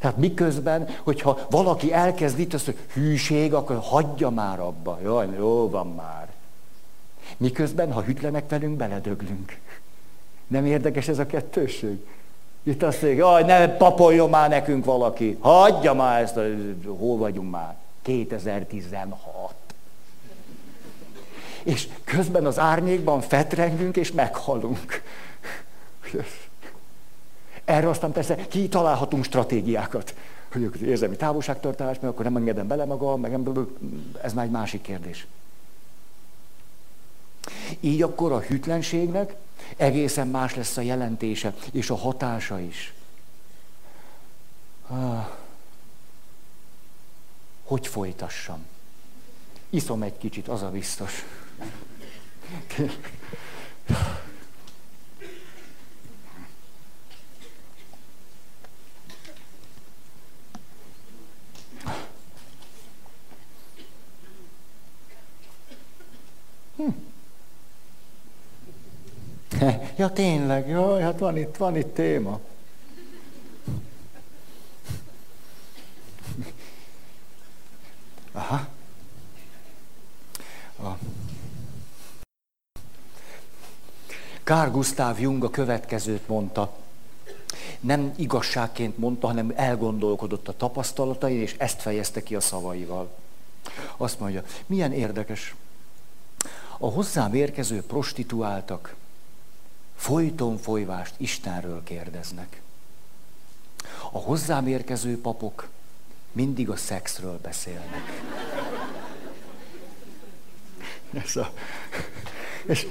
Tehát 0.00 0.16
miközben, 0.16 0.88
hogyha 1.02 1.46
valaki 1.50 1.92
elkezd 1.92 2.38
itt 2.38 2.54
azt, 2.54 2.64
hogy 2.64 2.78
hűség, 2.92 3.54
akkor 3.54 3.78
hagyja 3.82 4.30
már 4.30 4.60
abba. 4.60 4.98
Jaj, 5.02 5.28
jó 5.36 5.70
van 5.70 5.86
már. 5.86 6.28
Miközben, 7.36 7.92
ha 7.92 8.02
hűtlenek 8.02 8.48
velünk, 8.48 8.76
beledöglünk. 8.76 9.58
Nem 10.46 10.66
érdekes 10.66 11.08
ez 11.08 11.18
a 11.18 11.26
kettőség? 11.26 12.06
Itt 12.66 12.82
azt 12.82 13.02
mondja, 13.02 13.34
hogy 13.34 13.44
ne 13.44 13.68
papoljon 13.68 14.30
már 14.30 14.48
nekünk 14.48 14.84
valaki. 14.84 15.36
Hagyja 15.40 15.94
már 15.94 16.22
ezt, 16.22 16.38
hol 16.98 17.16
vagyunk 17.16 17.50
már? 17.50 17.74
2016. 18.02 19.54
És 21.62 21.88
közben 22.04 22.46
az 22.46 22.58
árnyékban 22.58 23.20
fetrengünk 23.20 23.96
és 23.96 24.12
meghalunk. 24.12 25.02
Erre 27.64 27.88
aztán 27.88 28.12
persze 28.12 28.34
kitalálhatunk 28.34 29.24
stratégiákat. 29.24 30.14
Hogy 30.52 30.82
érzelmi 30.82 31.16
távolságtartás, 31.16 31.96
mert 32.00 32.12
akkor 32.12 32.24
nem 32.24 32.36
engedem 32.36 32.66
bele 32.66 32.84
magam, 32.84 33.20
meg 33.20 33.38
ez 34.22 34.32
már 34.32 34.44
egy 34.44 34.50
másik 34.50 34.82
kérdés. 34.82 35.26
Így 37.80 38.02
akkor 38.02 38.32
a 38.32 38.40
hűtlenségnek 38.40 39.34
egészen 39.76 40.28
más 40.28 40.54
lesz 40.54 40.76
a 40.76 40.80
jelentése, 40.80 41.54
és 41.72 41.90
a 41.90 41.96
hatása 41.96 42.60
is. 42.60 42.94
Hogy 47.64 47.86
folytassam? 47.86 48.66
Iszom 49.70 50.02
egy 50.02 50.18
kicsit, 50.18 50.48
az 50.48 50.62
a 50.62 50.70
biztos. 50.70 51.24
Ja, 69.96 70.10
tényleg, 70.12 70.68
jaj, 70.68 71.02
hát 71.02 71.18
van 71.18 71.36
itt, 71.36 71.56
van 71.56 71.76
itt 71.76 71.94
téma. 71.94 72.40
Aha. 78.32 78.66
A. 80.82 80.98
Kár 84.44 84.70
Gustav 84.70 85.20
Jung 85.20 85.44
a 85.44 85.50
következőt 85.50 86.28
mondta. 86.28 86.76
Nem 87.80 88.12
igazságként 88.16 88.98
mondta, 88.98 89.26
hanem 89.26 89.52
elgondolkodott 89.54 90.48
a 90.48 90.56
tapasztalatain, 90.56 91.40
és 91.40 91.54
ezt 91.58 91.80
fejezte 91.80 92.22
ki 92.22 92.34
a 92.34 92.40
szavaival. 92.40 93.14
Azt 93.96 94.20
mondja, 94.20 94.42
milyen 94.66 94.92
érdekes. 94.92 95.54
A 96.78 96.90
hozzám 96.90 97.34
érkező 97.34 97.82
prostituáltak 97.82 98.94
folyton 99.96 100.56
folyvást 100.56 101.14
Istenről 101.16 101.82
kérdeznek. 101.84 102.60
A 104.12 104.18
hozzám 104.18 104.66
érkező 104.66 105.20
papok 105.20 105.68
mindig 106.32 106.70
a 106.70 106.76
szexről 106.76 107.38
beszélnek. 107.42 108.22
Ez 111.24 111.36
a... 111.36 111.52
És 112.66 112.86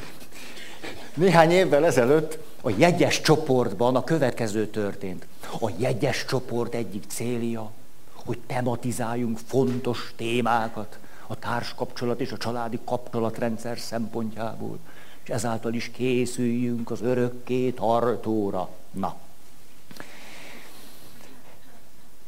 néhány 1.14 1.51
évvel 1.51 1.86
ezelőtt 1.86 2.38
a 2.62 2.70
jegyes 2.70 3.22
csoportban 3.22 3.95
a 3.95 4.03
következő 4.03 4.68
történt. 4.68 5.26
A 5.60 5.72
jegyes 5.78 6.26
csoport 6.26 6.74
egyik 6.74 7.03
célja, 7.08 7.72
hogy 8.14 8.39
tematizáljunk 8.47 9.38
fontos 9.45 10.14
témákat 10.16 10.99
a 11.28 11.39
társkapcsolat 11.39 12.20
és 12.20 12.32
a 12.32 12.38
családi 12.38 12.80
kapcsolatrendszer 12.86 13.80
szempontjából, 13.80 14.80
és 15.26 15.32
ezáltal 15.32 15.73
is 15.73 15.91
készüljünk 15.91 16.91
az 16.91 17.01
örökké 17.01 17.69
tartóra. 17.69 18.69
Na, 18.91 19.15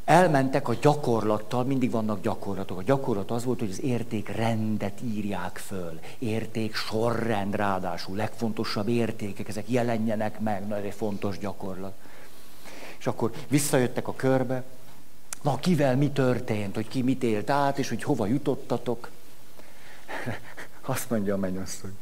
elmentek 0.06 0.68
a 0.68 0.74
gyakorlattal, 0.82 1.64
mindig 1.64 1.92
vannak 1.92 2.22
gyakorlatok. 2.22 2.78
A 2.78 2.84
gyakorlat 2.84 3.32
az 3.32 3.44
volt, 3.44 3.60
hogy 3.60 3.70
az 3.70 3.82
értékrendet 3.82 5.02
írják 5.02 5.58
föl. 5.58 6.00
Érték 6.20 6.76
sorrend 6.76 7.56
ráadásul, 7.56 8.16
legfontosabb 8.16 8.88
értékek, 8.88 9.48
ezek 9.48 9.70
jelenjenek 9.70 10.40
meg, 10.40 10.68
na 10.68 10.76
ez 10.76 10.84
egy 10.84 10.94
fontos 10.94 11.38
gyakorlat. 11.38 11.94
És 12.98 13.08
akkor 13.08 13.32
visszajöttek 13.48 14.08
a 14.08 14.16
körbe, 14.16 14.64
na 15.42 15.60
kivel 15.60 15.96
mi 15.96 16.10
történt, 16.10 16.76
hogy 16.76 16.88
ki 16.88 17.02
mit 17.02 17.24
élt 17.24 17.50
át, 17.50 17.78
és 17.78 17.90
hogy 17.90 18.04
hova 18.04 18.26
jutottatok. 18.26 19.10
Azt 20.82 21.10
mondja 21.10 21.34
a 21.34 21.38
mennyasszony. 21.38 21.96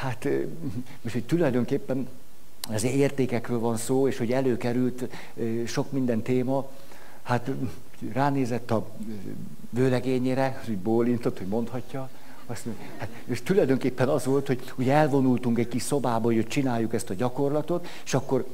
Hát 0.00 0.28
most, 1.02 1.14
hogy 1.14 1.24
tulajdonképpen 1.24 2.08
az 2.68 2.84
értékekről 2.84 3.58
van 3.58 3.76
szó, 3.76 4.08
és 4.08 4.18
hogy 4.18 4.32
előkerült 4.32 5.08
sok 5.66 5.92
minden 5.92 6.22
téma, 6.22 6.70
hát 7.22 7.50
ránézett 8.12 8.70
a 8.70 8.88
vőlegényére, 9.70 10.62
hogy 10.64 10.76
bólintott, 10.76 11.38
hogy 11.38 11.46
mondhatja, 11.46 12.08
azt 12.46 12.64
mondja, 12.64 12.84
hát, 12.96 13.08
és 13.24 13.42
tulajdonképpen 13.42 14.08
az 14.08 14.24
volt, 14.24 14.46
hogy 14.46 14.72
ugye 14.76 14.92
elvonultunk 14.92 15.58
egy 15.58 15.68
kis 15.68 15.82
szobába, 15.82 16.24
hogy 16.32 16.46
csináljuk 16.46 16.94
ezt 16.94 17.10
a 17.10 17.14
gyakorlatot, 17.14 17.86
és 18.04 18.14
akkor 18.14 18.46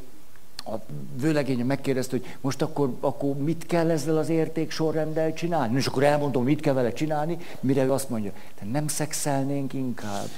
a 0.65 0.75
vőlegénye 1.21 1.65
megkérdezte, 1.65 2.17
hogy 2.17 2.37
most 2.41 2.63
akkor, 2.63 2.97
akkor 3.01 3.37
mit 3.37 3.67
kell 3.67 3.91
ezzel 3.91 4.17
az 4.17 4.29
érték 4.29 4.71
sorrenddel 4.71 5.33
csinálni? 5.33 5.77
És 5.77 5.87
akkor 5.87 6.03
elmondom, 6.03 6.45
mit 6.45 6.61
kell 6.61 6.75
vele 6.75 6.93
csinálni, 6.93 7.39
mire 7.61 7.85
ő 7.85 7.93
azt 7.93 8.09
mondja, 8.09 8.33
te 8.59 8.65
nem 8.73 8.89
szexelnénk 8.89 9.73
inkább. 9.73 10.29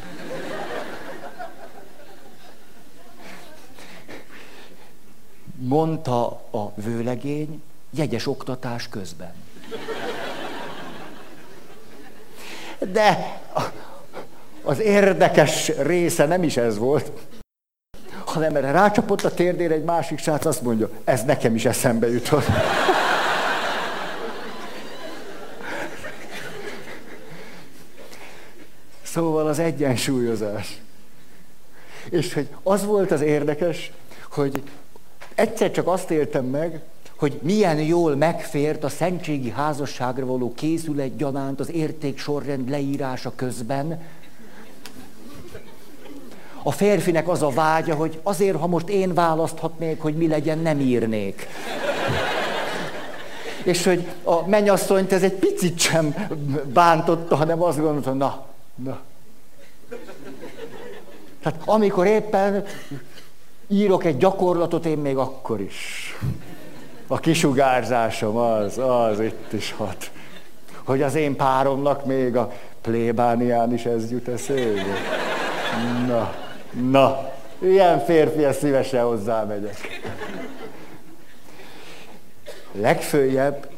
Mondta 5.57 6.27
a 6.51 6.73
vőlegény 6.75 7.63
jegyes 7.91 8.27
oktatás 8.27 8.89
közben. 8.89 9.33
De 12.93 13.41
az 14.63 14.81
érdekes 14.81 15.69
része 15.69 16.27
nem 16.27 16.43
is 16.43 16.57
ez 16.57 16.79
volt, 16.79 17.11
hanem 18.25 18.57
erre 18.57 18.71
rácsapott 18.71 19.25
a 19.25 19.35
térdére 19.35 19.75
egy 19.75 19.85
másik 19.85 20.19
srác, 20.19 20.45
azt 20.45 20.63
mondja, 20.63 20.91
ez 21.05 21.25
nekem 21.25 21.55
is 21.55 21.65
eszembe 21.65 22.11
jutott. 22.11 22.47
Szóval 29.03 29.47
az 29.47 29.59
egyensúlyozás. 29.59 30.81
És 32.11 32.35
hogy 32.35 32.49
az 32.63 32.85
volt 32.85 33.11
az 33.11 33.21
érdekes, 33.21 33.93
hogy 34.31 34.63
Egyszer 35.35 35.71
csak 35.71 35.87
azt 35.87 36.11
éltem 36.11 36.45
meg, 36.45 36.81
hogy 37.17 37.39
milyen 37.43 37.81
jól 37.81 38.17
megfért 38.17 38.85
a 38.85 38.89
szentségi 38.89 39.51
házasságra 39.51 40.27
való 40.27 40.55
készület 40.55 41.17
gyanánt 41.17 41.61
az 41.61 41.71
értéksorrend 41.71 42.71
leírása 42.71 43.33
közben. 43.37 44.03
A 46.63 46.73
férfinek 46.73 47.29
az 47.29 47.43
a 47.43 47.49
vágya, 47.49 47.95
hogy 47.95 48.21
azért, 48.23 48.57
ha 48.57 48.67
most 48.67 48.89
én 48.89 49.15
választhatnék, 49.15 50.01
hogy 50.01 50.15
mi 50.17 50.29
legyen, 50.29 50.59
nem 50.59 50.81
írnék. 50.81 51.47
És 53.63 53.85
hogy 53.85 54.07
a 54.23 54.49
mennyasszonyt 54.49 55.13
ez 55.13 55.23
egy 55.23 55.33
picit 55.33 55.79
sem 55.79 56.29
bántotta, 56.73 57.37
hanem 57.37 57.63
azt 57.63 57.81
gondolta, 57.81 58.13
na, 58.13 58.47
na. 58.75 59.01
Tehát 61.43 61.61
amikor 61.65 62.07
éppen 62.07 62.65
írok 63.69 64.05
egy 64.05 64.17
gyakorlatot, 64.17 64.87
én 64.87 64.99
még 64.99 65.17
akkor 65.17 65.61
is. 65.61 66.15
A 67.07 67.19
kisugárzásom 67.19 68.37
az, 68.37 68.79
az 68.79 69.21
itt 69.21 69.53
is 69.53 69.73
hat. 69.73 70.11
Hogy 70.85 71.03
az 71.03 71.15
én 71.15 71.37
páromnak 71.37 72.05
még 72.05 72.37
a 72.37 72.53
plébánián 72.81 73.73
is 73.73 73.85
ez 73.85 74.11
jut 74.11 74.29
eszébe. 74.29 74.83
Na, 76.07 76.35
na, 76.89 77.33
ilyen 77.59 78.01
férfi, 78.05 78.45
ezt 78.45 78.59
szívesen 78.59 79.05
hozzámegyek. 79.05 80.01
Legfőjebb, 82.73 83.69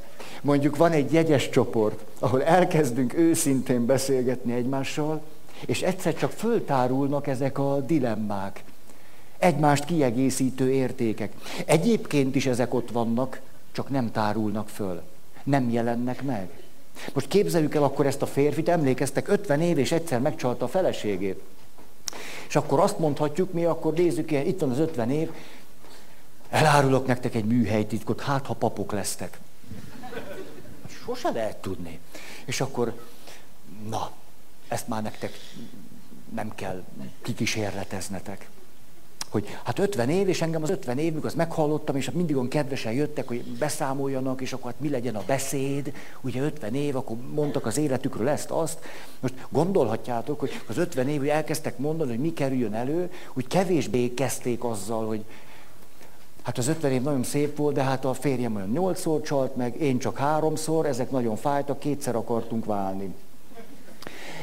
mondjuk 0.42 0.76
van 0.76 0.92
egy 0.92 1.12
jegyes 1.12 1.48
csoport, 1.48 2.04
ahol 2.18 2.44
elkezdünk 2.44 3.14
őszintén 3.14 3.86
beszélgetni 3.86 4.52
egymással, 4.52 5.20
és 5.66 5.82
egyszer 5.82 6.14
csak 6.14 6.30
föltárulnak 6.30 7.26
ezek 7.26 7.58
a 7.58 7.80
dilemmák 7.80 8.64
egymást 9.38 9.84
kiegészítő 9.84 10.72
értékek. 10.72 11.32
Egyébként 11.64 12.34
is 12.34 12.46
ezek 12.46 12.74
ott 12.74 12.90
vannak, 12.90 13.40
csak 13.72 13.88
nem 13.88 14.12
tárulnak 14.12 14.68
föl, 14.68 15.02
nem 15.44 15.70
jelennek 15.70 16.22
meg. 16.22 16.48
Most 17.12 17.28
képzeljük 17.28 17.74
el 17.74 17.82
akkor 17.82 18.06
ezt 18.06 18.22
a 18.22 18.26
férfit, 18.26 18.68
emlékeztek, 18.68 19.28
50 19.28 19.60
év 19.60 19.78
és 19.78 19.92
egyszer 19.92 20.20
megcsalta 20.20 20.64
a 20.64 20.68
feleségét. 20.68 21.42
És 22.48 22.56
akkor 22.56 22.80
azt 22.80 22.98
mondhatjuk 22.98 23.52
mi, 23.52 23.64
akkor 23.64 23.92
nézzük, 23.92 24.30
itt 24.30 24.60
van 24.60 24.70
az 24.70 24.78
50 24.78 25.10
év, 25.10 25.30
elárulok 26.50 27.06
nektek 27.06 27.34
egy 27.34 27.44
műhelytitkot, 27.44 28.20
hát 28.20 28.46
ha 28.46 28.54
papok 28.54 28.92
lesztek. 28.92 29.38
Sose 31.04 31.30
lehet 31.30 31.56
tudni. 31.56 31.98
És 32.44 32.60
akkor, 32.60 33.00
na, 33.88 34.10
ezt 34.68 34.88
már 34.88 35.02
nektek 35.02 35.32
nem 36.34 36.54
kell 36.54 36.84
kikísérleteznetek 37.22 38.48
hogy 39.36 39.58
hát 39.62 39.78
50 39.78 40.08
év, 40.08 40.28
és 40.28 40.42
engem 40.42 40.62
az 40.62 40.70
50 40.70 40.98
év, 40.98 41.24
azt 41.24 41.36
meghallottam, 41.36 41.96
és 41.96 42.06
hát 42.06 42.14
mindig 42.14 42.36
olyan 42.36 42.48
kedvesen 42.48 42.92
jöttek, 42.92 43.28
hogy 43.28 43.42
beszámoljanak, 43.58 44.40
és 44.40 44.52
akkor 44.52 44.70
hát 44.70 44.80
mi 44.80 44.88
legyen 44.88 45.16
a 45.16 45.22
beszéd, 45.26 45.92
ugye 46.20 46.42
50 46.42 46.74
év, 46.74 46.96
akkor 46.96 47.16
mondtak 47.34 47.66
az 47.66 47.76
életükről 47.76 48.28
ezt, 48.28 48.50
azt. 48.50 48.78
Most 49.20 49.34
gondolhatjátok, 49.48 50.40
hogy 50.40 50.60
az 50.66 50.78
50 50.78 51.08
év, 51.08 51.18
hogy 51.18 51.28
elkezdtek 51.28 51.78
mondani, 51.78 52.10
hogy 52.10 52.18
mi 52.18 52.32
kerüljön 52.32 52.74
elő, 52.74 53.10
úgy 53.34 53.46
kevésbé 53.46 54.14
kezdték 54.14 54.64
azzal, 54.64 55.06
hogy 55.06 55.24
Hát 56.42 56.58
az 56.58 56.68
50 56.68 56.92
év 56.92 57.02
nagyon 57.02 57.22
szép 57.22 57.56
volt, 57.56 57.74
de 57.74 57.82
hát 57.82 58.04
a 58.04 58.14
férjem 58.14 58.54
olyan 58.54 58.68
nyolcszor 58.68 59.20
csalt 59.20 59.56
meg, 59.56 59.80
én 59.80 59.98
csak 59.98 60.18
háromszor, 60.18 60.86
ezek 60.86 61.10
nagyon 61.10 61.36
fájtak, 61.36 61.78
kétszer 61.78 62.16
akartunk 62.16 62.64
válni. 62.64 63.14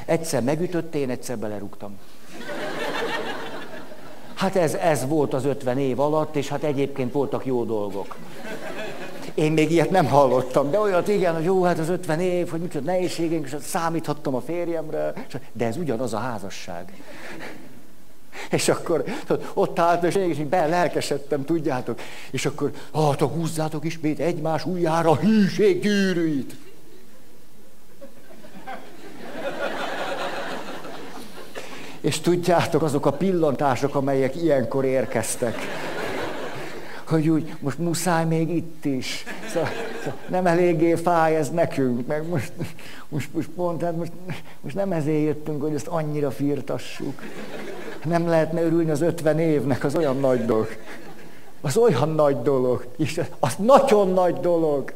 Egyszer 0.06 0.44
megütött, 0.44 0.96
én 0.96 1.10
egyszer 1.10 1.38
belerúgtam. 1.38 1.98
Hát 4.44 4.56
ez, 4.56 4.74
ez 4.74 5.08
volt 5.08 5.34
az 5.34 5.46
50 5.46 5.78
év 5.78 6.00
alatt, 6.00 6.36
és 6.36 6.48
hát 6.48 6.64
egyébként 6.64 7.12
voltak 7.12 7.46
jó 7.46 7.64
dolgok. 7.64 8.16
Én 9.34 9.52
még 9.52 9.72
ilyet 9.72 9.90
nem 9.90 10.06
hallottam, 10.06 10.72
de 10.72 10.80
olyat 10.80 11.08
igen, 11.08 11.34
hogy 11.34 11.44
jó, 11.44 11.64
hát 11.64 11.80
az 11.80 11.90
50 11.90 12.20
év, 12.20 12.50
hogy 12.50 12.60
micsoda 12.60 12.86
nehézségeink, 12.86 13.46
és 13.46 13.56
számíthattam 13.62 14.36
a 14.36 14.42
férjemre, 14.42 15.14
de 15.52 15.66
ez 15.66 15.78
ugyanaz 15.78 16.14
a 16.14 16.18
házasság. 16.18 16.94
És 18.50 18.70
akkor 18.70 19.04
ott 19.54 19.80
állt, 19.80 20.04
és 20.04 20.16
én 20.16 20.50
be 20.50 20.66
lelkesedtem, 20.66 21.46
tudjátok. 21.46 22.00
És 22.32 22.46
akkor, 22.46 22.72
hát 22.94 23.22
húzzátok 23.22 23.86
ismét 23.86 24.20
egymás 24.20 24.66
ujjára 24.66 25.10
a 25.10 25.16
hűség 25.16 25.82
gyűrűit. 25.82 26.56
És 32.04 32.20
tudjátok, 32.20 32.82
azok 32.82 33.06
a 33.06 33.12
pillantások, 33.12 33.96
amelyek 33.96 34.36
ilyenkor 34.36 34.86
érkeztek. 34.86 35.56
Hogy 37.08 37.30
úgy, 37.30 37.56
most 37.60 37.78
muszáj 37.78 38.26
még 38.26 38.50
itt 38.50 38.86
is. 38.86 39.24
Szóval, 39.54 39.70
szóval 40.04 40.20
nem 40.28 40.46
eléggé 40.46 40.96
fáj 40.96 41.36
ez 41.36 41.50
nekünk, 41.50 42.08
meg 42.08 42.28
most, 42.28 42.52
most, 43.10 43.34
most 43.34 43.50
pont, 43.50 43.82
hát 43.82 43.96
most, 43.96 44.12
most 44.62 44.76
nem 44.76 44.92
ezért 44.92 45.24
jöttünk, 45.24 45.62
hogy 45.62 45.74
ezt 45.74 45.88
annyira 45.88 46.32
firtassuk. 46.32 47.22
Nem 48.06 48.28
lehetne 48.28 48.62
örülni 48.62 48.90
az 48.90 49.02
ötven 49.02 49.40
évnek, 49.40 49.84
az 49.84 49.96
olyan 49.96 50.20
nagy 50.20 50.46
dolog. 50.46 50.68
Az 51.62 51.78
olyan 51.78 52.10
nagy 52.10 52.42
dolog. 52.42 52.86
És 52.98 53.22
az 53.40 53.56
nagyon 53.58 54.10
nagy 54.10 54.40
dolog. 54.40 54.94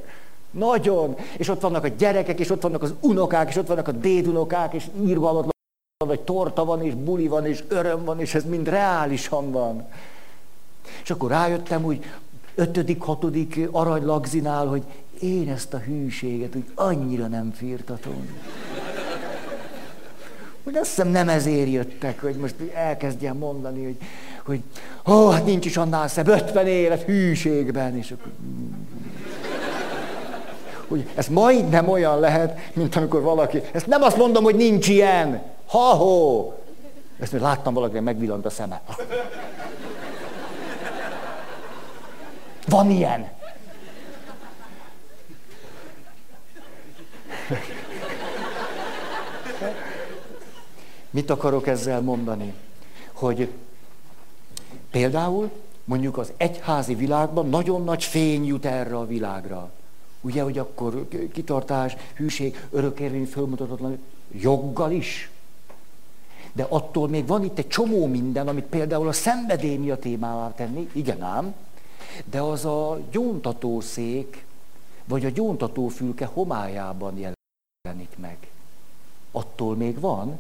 Nagyon. 0.52 1.16
És 1.38 1.50
ott 1.50 1.62
vannak 1.62 1.84
a 1.84 1.88
gyerekek, 1.88 2.40
és 2.40 2.50
ott 2.50 2.62
vannak 2.62 2.82
az 2.82 2.94
unokák, 3.00 3.50
és 3.50 3.56
ott 3.56 3.68
vannak 3.68 3.88
a 3.88 3.92
dédunokák, 3.92 4.74
és 4.74 4.86
írva 5.06 5.46
vagy 6.06 6.20
torta 6.20 6.66
van, 6.66 6.84
és 6.84 6.94
buli 6.94 7.28
van, 7.28 7.46
és 7.46 7.64
öröm 7.68 8.06
van, 8.06 8.20
és 8.20 8.34
ez 8.34 8.44
mind 8.46 8.70
reálisan 8.70 9.52
van. 9.52 9.88
És 11.04 11.10
akkor 11.10 11.30
rájöttem, 11.30 11.84
hogy 11.84 12.06
ötödik, 12.56 13.02
hatodik 13.02 13.60
aranylagzinál, 13.72 14.68
hogy 14.68 14.84
én 15.20 15.50
ezt 15.50 15.74
a 15.74 15.78
hűséget 15.78 16.56
úgy 16.56 16.66
annyira 16.76 17.28
nem 17.28 17.52
firtatom. 17.52 18.28
Hogy 20.64 20.76
azt 20.76 20.90
hiszem 20.90 21.08
nem 21.08 21.30
ezért 21.30 21.72
jöttek, 21.72 22.22
hogy 22.22 22.36
most 22.36 22.56
elkezdjem 22.74 23.38
mondani, 23.38 23.84
hogy, 23.84 23.98
hogy 24.46 24.62
ó, 25.14 25.30
hát 25.30 25.46
nincs 25.46 25.66
is 25.66 25.78
annál 25.78 26.08
szebb, 26.08 26.28
50 26.28 26.68
élet 26.68 27.02
hűségben, 27.02 27.98
és 27.98 28.12
akkor... 28.12 28.32
Hogy 30.88 31.10
ez 31.16 31.28
majdnem 31.28 31.90
olyan 31.90 32.20
lehet, 32.20 32.60
mint 32.74 32.96
amikor 32.96 33.22
valaki, 33.22 33.62
ezt 33.72 33.88
nem 33.88 34.02
azt 34.02 34.18
mondom, 34.18 34.44
hogy 34.44 34.56
nincs 34.56 34.88
ilyen, 34.88 35.56
ha-ho! 35.68 36.52
Ezt 37.20 37.32
még 37.32 37.42
láttam 37.42 37.74
valakinek, 37.74 38.04
megvillant 38.04 38.46
a 38.46 38.50
szeme. 38.50 38.82
Van 42.68 42.90
ilyen. 42.90 43.30
Mit 51.10 51.30
akarok 51.30 51.68
ezzel 51.68 52.02
mondani? 52.02 52.54
Hogy 53.14 53.52
például 54.92 55.52
mondjuk 55.84 56.18
az 56.18 56.32
egyházi 56.38 56.96
világban 56.96 57.50
nagyon 57.50 57.84
nagy 57.84 58.04
fény 58.04 58.46
jut 58.46 58.66
erre 58.66 58.98
a 58.98 59.06
világra. 59.06 59.72
Ugye, 60.22 60.42
hogy 60.42 60.58
akkor 60.58 61.08
kitartás, 61.34 61.96
hűség, 62.16 62.68
örökérvény, 62.72 63.26
fölmutatatlan, 63.26 64.00
joggal 64.32 64.92
is. 64.92 65.30
De 66.58 66.64
attól 66.64 67.08
még 67.08 67.28
van 67.28 67.44
itt 67.44 67.58
egy 67.58 67.68
csomó 67.68 68.06
minden, 68.06 68.48
amit 68.48 68.66
például 68.66 69.08
a 69.08 69.12
szenvedély 69.12 69.78
miatt 69.78 70.02
témává 70.02 70.54
tenni, 70.54 70.90
igen 70.92 71.22
ám, 71.22 71.56
de 72.26 72.42
az 72.42 72.66
a 72.66 73.00
gyóntatószék, 73.12 74.46
vagy 75.06 75.26
a 75.26 75.30
gyóntatófülke 75.30 76.26
homályában 76.26 77.18
jelenik 77.18 78.18
meg. 78.18 78.38
Attól 79.32 79.76
még 79.76 80.00
van, 80.00 80.40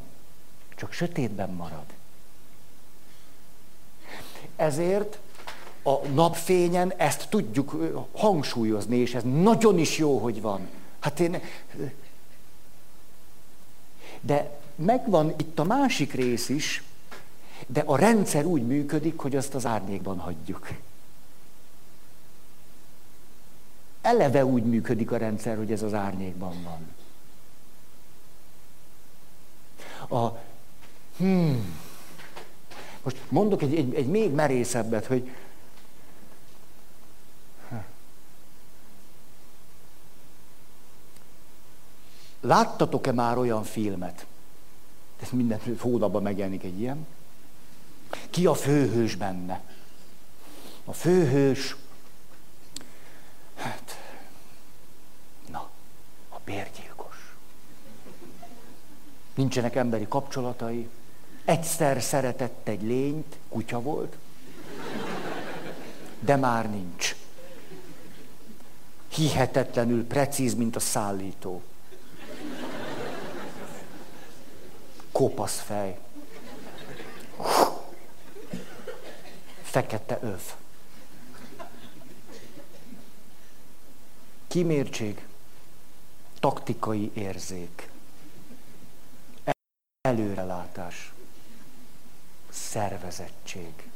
csak 0.75 0.91
sötétben 0.91 1.49
marad. 1.49 1.85
Ezért 4.55 5.19
a 5.83 6.07
napfényen 6.13 6.93
ezt 6.95 7.29
tudjuk 7.29 7.75
hangsúlyozni, 8.15 8.97
és 8.97 9.13
ez 9.15 9.23
nagyon 9.23 9.77
is 9.77 9.97
jó, 9.97 10.17
hogy 10.17 10.41
van. 10.41 10.67
Hát 10.99 11.19
én... 11.19 11.41
De 14.21 14.65
megvan 14.77 15.33
itt 15.37 15.59
a 15.59 15.63
másik 15.63 16.13
rész 16.13 16.49
is, 16.49 16.83
de 17.67 17.83
a 17.85 17.97
rendszer 17.97 18.45
úgy 18.45 18.67
működik, 18.67 19.17
hogy 19.17 19.35
azt 19.35 19.55
az 19.55 19.65
árnyékban 19.65 20.19
hagyjuk. 20.19 20.67
Eleve 24.01 24.45
úgy 24.45 24.63
működik 24.63 25.11
a 25.11 25.17
rendszer, 25.17 25.57
hogy 25.57 25.71
ez 25.71 25.81
az 25.81 25.93
árnyékban 25.93 26.63
van. 26.63 26.95
A, 30.21 30.37
hmm, 31.17 31.79
most 33.03 33.17
mondok 33.29 33.61
egy, 33.61 33.75
egy, 33.75 33.93
egy 33.93 34.07
még 34.07 34.31
merészebbet, 34.31 35.05
hogy 35.05 35.29
Láttatok-e 42.41 43.11
már 43.11 43.37
olyan 43.37 43.63
filmet? 43.63 44.25
Ez 45.21 45.29
minden 45.31 45.59
hónapban 45.79 46.21
megjelenik 46.21 46.63
egy 46.63 46.79
ilyen. 46.79 47.07
Ki 48.29 48.45
a 48.45 48.53
főhős 48.53 49.15
benne? 49.15 49.61
A 50.85 50.93
főhős, 50.93 51.75
hát, 53.55 53.97
na, 55.51 55.69
a 56.29 56.39
bérgyilkos. 56.45 57.35
Nincsenek 59.35 59.75
emberi 59.75 60.07
kapcsolatai. 60.07 60.89
Egyszer 61.45 62.01
szeretett 62.01 62.67
egy 62.67 62.81
lényt, 62.81 63.37
kutya 63.49 63.81
volt, 63.81 64.17
de 66.19 66.35
már 66.35 66.69
nincs. 66.69 67.15
Hihetetlenül 69.07 70.07
precíz, 70.07 70.53
mint 70.53 70.75
a 70.75 70.79
szállító. 70.79 71.61
Kopasz 75.17 75.59
fej. 75.59 75.99
Fekete 79.61 80.19
öv. 80.21 80.41
Kimértség, 84.47 85.25
taktikai 86.39 87.11
érzék, 87.13 87.89
előrelátás, 90.01 91.13
szervezettség, 92.49 93.89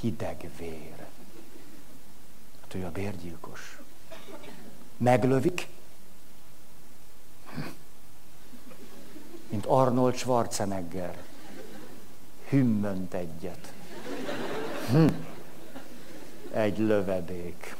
hideg 0.00 0.50
vér. 0.58 1.06
Hát 2.60 2.74
ő 2.74 2.84
a 2.84 2.90
bérgyilkos. 2.90 3.78
Meglövik, 4.96 5.68
mint 9.48 9.66
Arnold 9.66 10.16
Schwarzenegger. 10.16 11.14
Hümmönt 12.48 13.14
egyet. 13.14 13.72
Hm. 14.90 15.06
Egy 16.52 16.78
lövedék. 16.78 17.76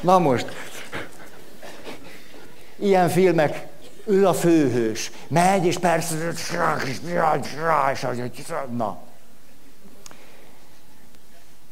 Na 0.00 0.18
most, 0.18 0.46
ilyen 2.76 3.08
filmek, 3.08 3.66
ő 4.04 4.26
a 4.26 4.34
főhős. 4.34 5.10
Megy, 5.28 5.66
és 5.66 5.78
persze, 5.78 6.16
na. 8.76 8.98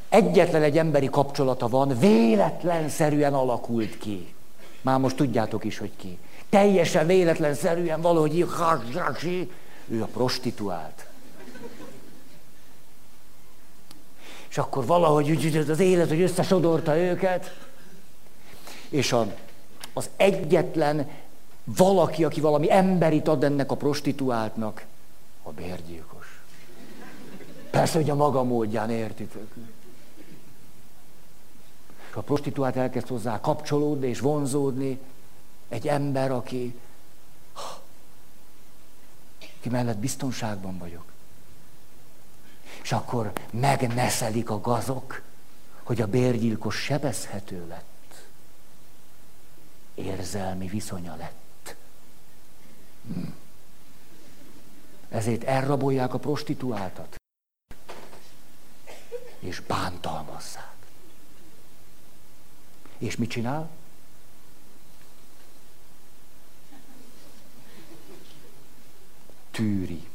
Egyetlen 0.08 0.62
egy 0.62 0.78
emberi 0.78 1.08
kapcsolata 1.10 1.68
van, 1.68 1.98
véletlenszerűen 1.98 3.34
alakult 3.34 3.98
ki. 3.98 4.34
Már 4.80 4.98
most 4.98 5.16
tudjátok 5.16 5.64
is, 5.64 5.78
hogy 5.78 5.92
ki 5.96 6.18
teljesen 6.50 7.06
véletlenszerűen 7.06 8.00
valahogy 8.00 8.34
ő 9.88 10.02
a 10.02 10.06
prostituált. 10.06 11.06
És 14.48 14.58
akkor 14.58 14.86
valahogy 14.86 15.30
úgy, 15.30 15.44
az 15.70 15.78
élet, 15.78 16.08
hogy 16.08 16.20
összesodorta 16.20 16.96
őket. 16.96 17.56
És 18.88 19.12
a, 19.12 19.26
az 19.92 20.10
egyetlen 20.16 21.08
valaki, 21.64 22.24
aki 22.24 22.40
valami 22.40 22.72
emberit 22.72 23.28
ad 23.28 23.44
ennek 23.44 23.70
a 23.70 23.76
prostituáltnak, 23.76 24.84
a 25.42 25.50
bérgyilkos. 25.50 26.40
Persze, 27.70 27.98
hogy 27.98 28.10
a 28.10 28.14
maga 28.14 28.42
módján 28.42 28.90
értitek. 28.90 29.46
És 32.10 32.16
a 32.16 32.20
prostituált 32.20 32.76
elkezd 32.76 33.08
hozzá 33.08 33.40
kapcsolódni 33.40 34.08
és 34.08 34.20
vonzódni, 34.20 34.98
egy 35.70 35.88
ember, 35.88 36.30
aki, 36.30 36.78
aki 39.58 39.68
mellett 39.68 39.98
biztonságban 39.98 40.78
vagyok. 40.78 41.12
És 42.82 42.92
akkor 42.92 43.32
megneszelik 43.50 44.50
a 44.50 44.60
gazok, 44.60 45.22
hogy 45.82 46.00
a 46.00 46.06
bérgyilkos 46.06 46.76
sebezhető 46.76 47.66
lett. 47.66 48.24
Érzelmi 49.94 50.66
viszonya 50.66 51.16
lett. 51.16 51.76
Hm. 53.06 53.28
Ezért 55.08 55.44
elrabolják 55.44 56.14
a 56.14 56.18
prostituáltat. 56.18 57.14
És 59.38 59.60
bántalmazzák. 59.60 60.74
És 62.98 63.16
mit 63.16 63.30
csinál? 63.30 63.70
Tűri. 69.60 70.08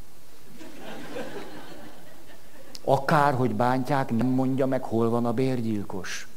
Akárhogy 2.83 3.55
bántják, 3.55 4.09
nem 4.09 4.27
mondja 4.27 4.65
meg, 4.65 4.83
hol 4.83 5.09
van 5.09 5.25
a 5.25 5.33
bérgyilkos. 5.33 6.27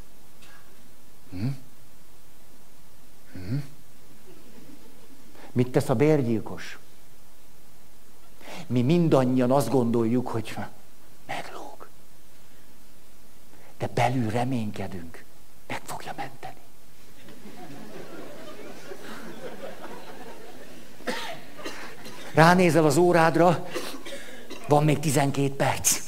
Hm? 1.31 1.47
Hm? 3.33 3.57
Mit 5.53 5.73
tesz 5.73 5.89
a 5.89 5.95
bérgyilkos? 5.95 6.79
Mi 8.67 8.83
mindannyian 8.83 9.51
azt 9.51 9.69
gondoljuk, 9.69 10.29
hogy 10.29 10.57
meglóg. 11.27 11.89
De 13.79 13.87
belül 13.95 14.31
reménykedünk, 14.31 15.25
Ránézel 22.39 22.84
az 22.84 22.97
órádra, 22.97 23.66
van 24.68 24.84
még 24.84 24.99
12 24.99 25.55
perc. 25.55 26.01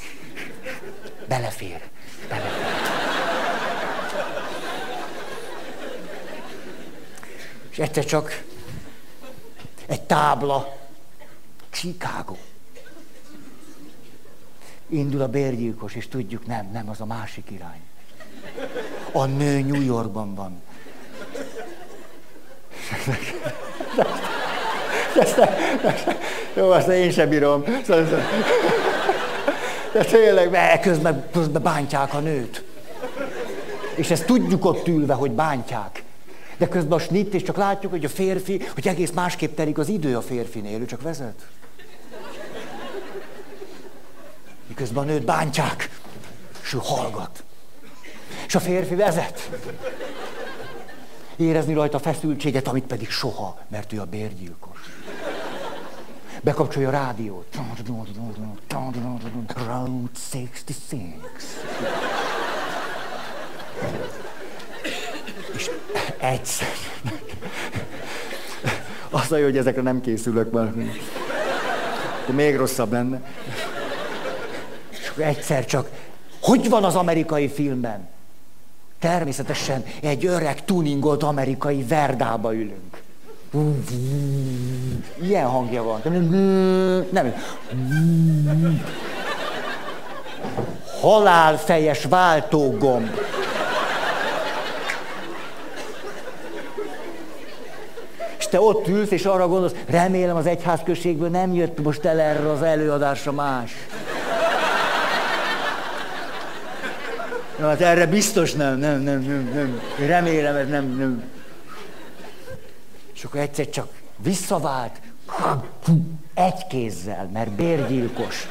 Belefér. 1.28 1.88
Belefér. 2.28 2.64
És 7.70 7.78
egyszer 7.78 8.04
csak 8.04 8.44
egy 9.86 10.02
tábla, 10.02 10.76
Chicago. 11.70 12.36
Indul 14.88 15.20
a 15.20 15.28
bérgyilkos, 15.28 15.94
és 15.94 16.08
tudjuk, 16.08 16.46
nem, 16.46 16.70
nem, 16.72 16.88
az 16.88 17.00
a 17.00 17.06
másik 17.06 17.50
irány. 17.50 17.80
A 19.12 19.24
nő 19.24 19.60
New 19.60 19.82
Yorkban 19.82 20.34
van. 20.34 20.62
Jó, 26.54 26.70
azt 26.70 26.88
én 26.88 27.11
sem 27.11 27.28
bírom. 27.28 27.64
De 29.92 30.04
tényleg, 30.04 30.80
közben, 30.80 31.24
közben 31.32 31.62
bántják 31.62 32.14
a 32.14 32.18
nőt. 32.18 32.64
És 33.94 34.11
ezt 34.11 34.24
tudjuk 34.24 34.64
ott 34.64 34.88
ülve, 34.88 35.14
hogy 35.14 35.30
bántják. 35.30 36.02
De 36.56 36.68
közben 36.68 36.98
a 36.98 37.00
snitt, 37.00 37.34
és 37.34 37.42
csak 37.42 37.56
látjuk, 37.56 37.92
hogy 37.92 38.04
a 38.04 38.08
férfi, 38.08 38.62
hogy 38.74 38.88
egész 38.88 39.11
másképp 39.11 39.56
telik 39.56 39.78
az 39.78 39.88
idő 39.88 40.16
a 40.16 40.20
férfinél, 40.20 40.80
ő 40.80 40.84
csak 40.84 41.02
vezet. 41.02 41.46
Miközben 44.66 45.02
a 45.02 45.06
nőt 45.06 45.24
bántják, 45.24 45.90
és 46.62 46.74
ő 46.74 46.78
hallgat. 46.82 47.42
És 48.46 48.54
a 48.54 48.61
férfi 48.61 48.94
vezet. 48.94 49.50
Érezni 51.41 51.74
rajta 51.74 51.99
feszültséget, 51.99 52.68
amit 52.68 52.84
pedig 52.84 53.11
soha, 53.11 53.59
mert 53.68 53.93
ő 53.93 54.01
a 54.01 54.05
bérgyilkos. 54.05 54.78
Bekapcsolja 56.41 56.88
a 56.88 56.91
rádiót. 56.91 57.47
Route 57.86 58.74
66. 58.74 60.11
És 65.55 65.70
egyszer. 66.18 66.68
Az 69.11 69.32
a 69.32 69.36
jó, 69.36 69.45
hogy 69.45 69.57
ezekre 69.57 69.82
nem 69.82 70.01
készülök, 70.01 70.53
mert 70.53 70.74
még 72.26 72.57
rosszabb 72.57 72.93
lenne. 72.93 73.22
És 74.91 75.09
akkor 75.09 75.24
egyszer 75.24 75.64
csak, 75.66 75.91
hogy 76.41 76.68
van 76.68 76.84
az 76.84 76.95
amerikai 76.95 77.49
filmben? 77.49 78.09
Természetesen 79.01 79.84
egy 80.03 80.26
öreg 80.26 80.64
tuningolt 80.64 81.22
amerikai 81.22 81.82
verdába 81.82 82.55
ülünk. 82.55 83.03
Ilyen 85.22 85.46
hangja 85.46 85.82
van. 85.82 86.01
Nem. 87.11 87.34
Halálfejes 91.01 92.05
váltógomb. 92.05 93.20
És 98.38 98.46
te 98.46 98.61
ott 98.61 98.88
ülsz, 98.88 99.11
és 99.11 99.24
arra 99.24 99.48
gondolsz, 99.48 99.74
remélem 99.86 100.36
az 100.36 100.46
egyházközségből 100.46 101.28
nem 101.28 101.55
jött 101.55 101.82
most 101.82 102.05
el 102.05 102.20
erre 102.20 102.51
az 102.51 102.62
előadásra 102.62 103.32
más. 103.32 103.72
Na, 107.61 107.68
hát 107.68 107.80
erre 107.80 108.06
biztos 108.06 108.52
nem, 108.52 108.78
nem, 108.78 109.00
nem, 109.00 109.20
nem, 109.20 109.50
nem. 109.54 109.80
Remélem, 110.06 110.56
ez 110.56 110.68
nem, 110.68 110.96
nem. 110.96 111.22
És 113.14 113.24
akkor 113.24 113.40
egyszer 113.40 113.68
csak 113.68 113.88
visszavált, 114.16 115.00
egy 116.34 116.66
kézzel, 116.66 117.30
mert 117.32 117.50
bérgyilkos. 117.50 118.48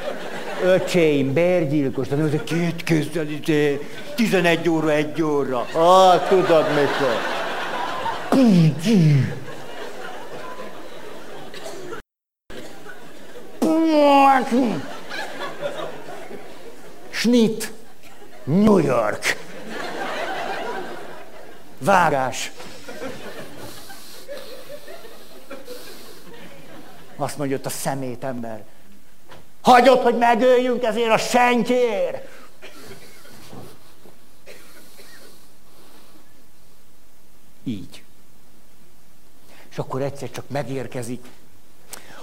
Öcsém, 0.63 1.33
bérgyilkos. 1.33 2.07
De 2.07 2.15
az 2.15 2.31
két 2.43 2.83
kézzel, 2.83 3.25
11 4.15 4.69
óra, 4.69 4.91
egy 4.91 5.21
óra. 5.21 5.65
Ah, 5.73 6.27
tudod 6.27 6.65
mikor. 6.67 7.37
Snit. 17.09 17.71
New 18.49 18.77
York. 18.77 19.37
Vágás. 21.77 22.51
Azt 27.15 27.37
mondja 27.37 27.57
ott 27.57 27.65
a 27.65 27.69
szemét 27.69 28.23
ember. 28.23 28.63
Hagyott, 29.61 30.01
hogy 30.01 30.17
megöljünk 30.17 30.83
ezért 30.83 31.11
a 31.11 31.17
sentyér. 31.17 32.27
Így. 37.63 38.03
És 39.69 39.77
akkor 39.77 40.01
egyszer 40.01 40.31
csak 40.31 40.49
megérkezik 40.49 41.25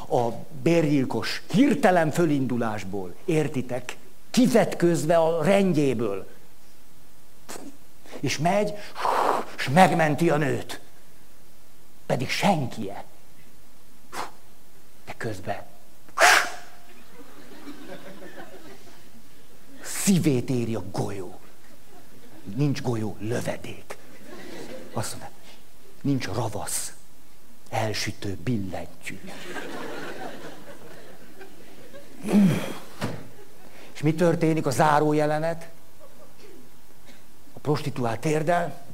a 0.09 0.29
bérgyilkos 0.63 1.43
hirtelen 1.51 2.11
fölindulásból. 2.11 3.15
Értitek? 3.25 3.97
Kivetközve 4.37 5.17
a 5.17 5.43
rendjéből. 5.43 6.29
És 8.21 8.39
megy, 8.39 8.75
és 9.57 9.69
megmenti 9.69 10.31
a 10.31 10.37
nőt. 10.37 10.81
Pedig 12.07 12.31
senkie 12.31 13.05
közben 15.17 15.63
szívét 19.83 20.51
éri 20.51 20.75
a 20.75 20.83
golyó. 20.91 21.41
Nincs 22.55 22.83
golyó, 22.83 23.17
lövedék. 23.21 23.97
Azt 24.93 25.11
mondja, 25.11 25.31
nincs 26.01 26.27
ravasz, 26.27 26.93
elsütő 27.71 28.37
billentyű. 28.45 29.21
És 33.97 34.03
mi 34.03 34.15
történik 34.15 34.67
a 34.67 34.71
záró 34.71 35.13
jelenet? 35.13 35.69
A 37.53 37.59
prostituált 37.59 38.21
térdel, 38.21 38.86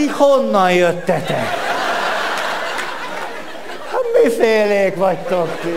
ti 0.00 0.08
honnan 0.08 0.72
jöttetek? 0.72 1.46
Hát 3.90 4.22
mifélék 4.22 4.94
vagytok 4.94 5.60
ti? 5.60 5.68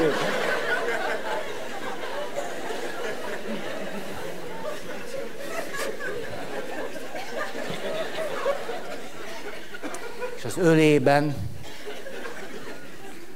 És 10.35 10.43
az 10.45 10.57
ölében 10.57 11.35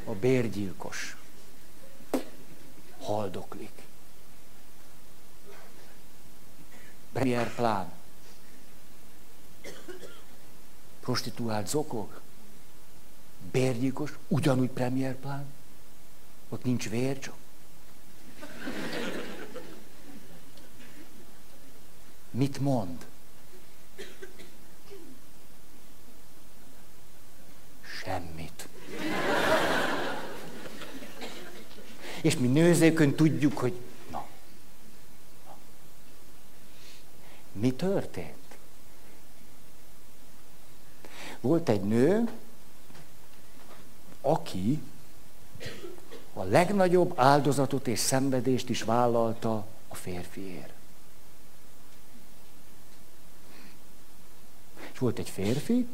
a 0.05 0.11
bérgyilkos 0.11 1.15
haldoklik. 3.01 3.71
Premier 7.13 7.53
plán. 7.55 7.96
Prostituált 11.07 11.67
zokog. 11.67 12.21
Bérgyilkos, 13.51 14.17
ugyanúgy 14.27 14.69
premier 14.69 15.15
plán. 15.15 15.45
Ott 16.49 16.63
nincs 16.63 16.89
vér, 16.89 17.19
csak. 17.19 17.35
Mit 22.31 22.59
mond? 22.59 23.05
Semmit. 28.03 28.67
És 32.21 32.37
mi 32.37 32.47
nőzőkön 32.47 33.15
tudjuk, 33.15 33.57
hogy 33.57 33.79
na, 34.11 34.25
na. 35.45 35.57
Mi 37.51 37.73
történt? 37.73 38.36
Volt 41.47 41.69
egy 41.69 41.81
nő, 41.81 42.31
aki 44.21 44.81
a 46.33 46.43
legnagyobb 46.43 47.13
áldozatot 47.15 47.87
és 47.87 47.99
szenvedést 47.99 48.69
is 48.69 48.81
vállalta 48.83 49.65
a 49.87 49.95
férfiért. 49.95 50.73
És 54.91 54.99
volt 54.99 55.19
egy 55.19 55.29
férfi, 55.29 55.87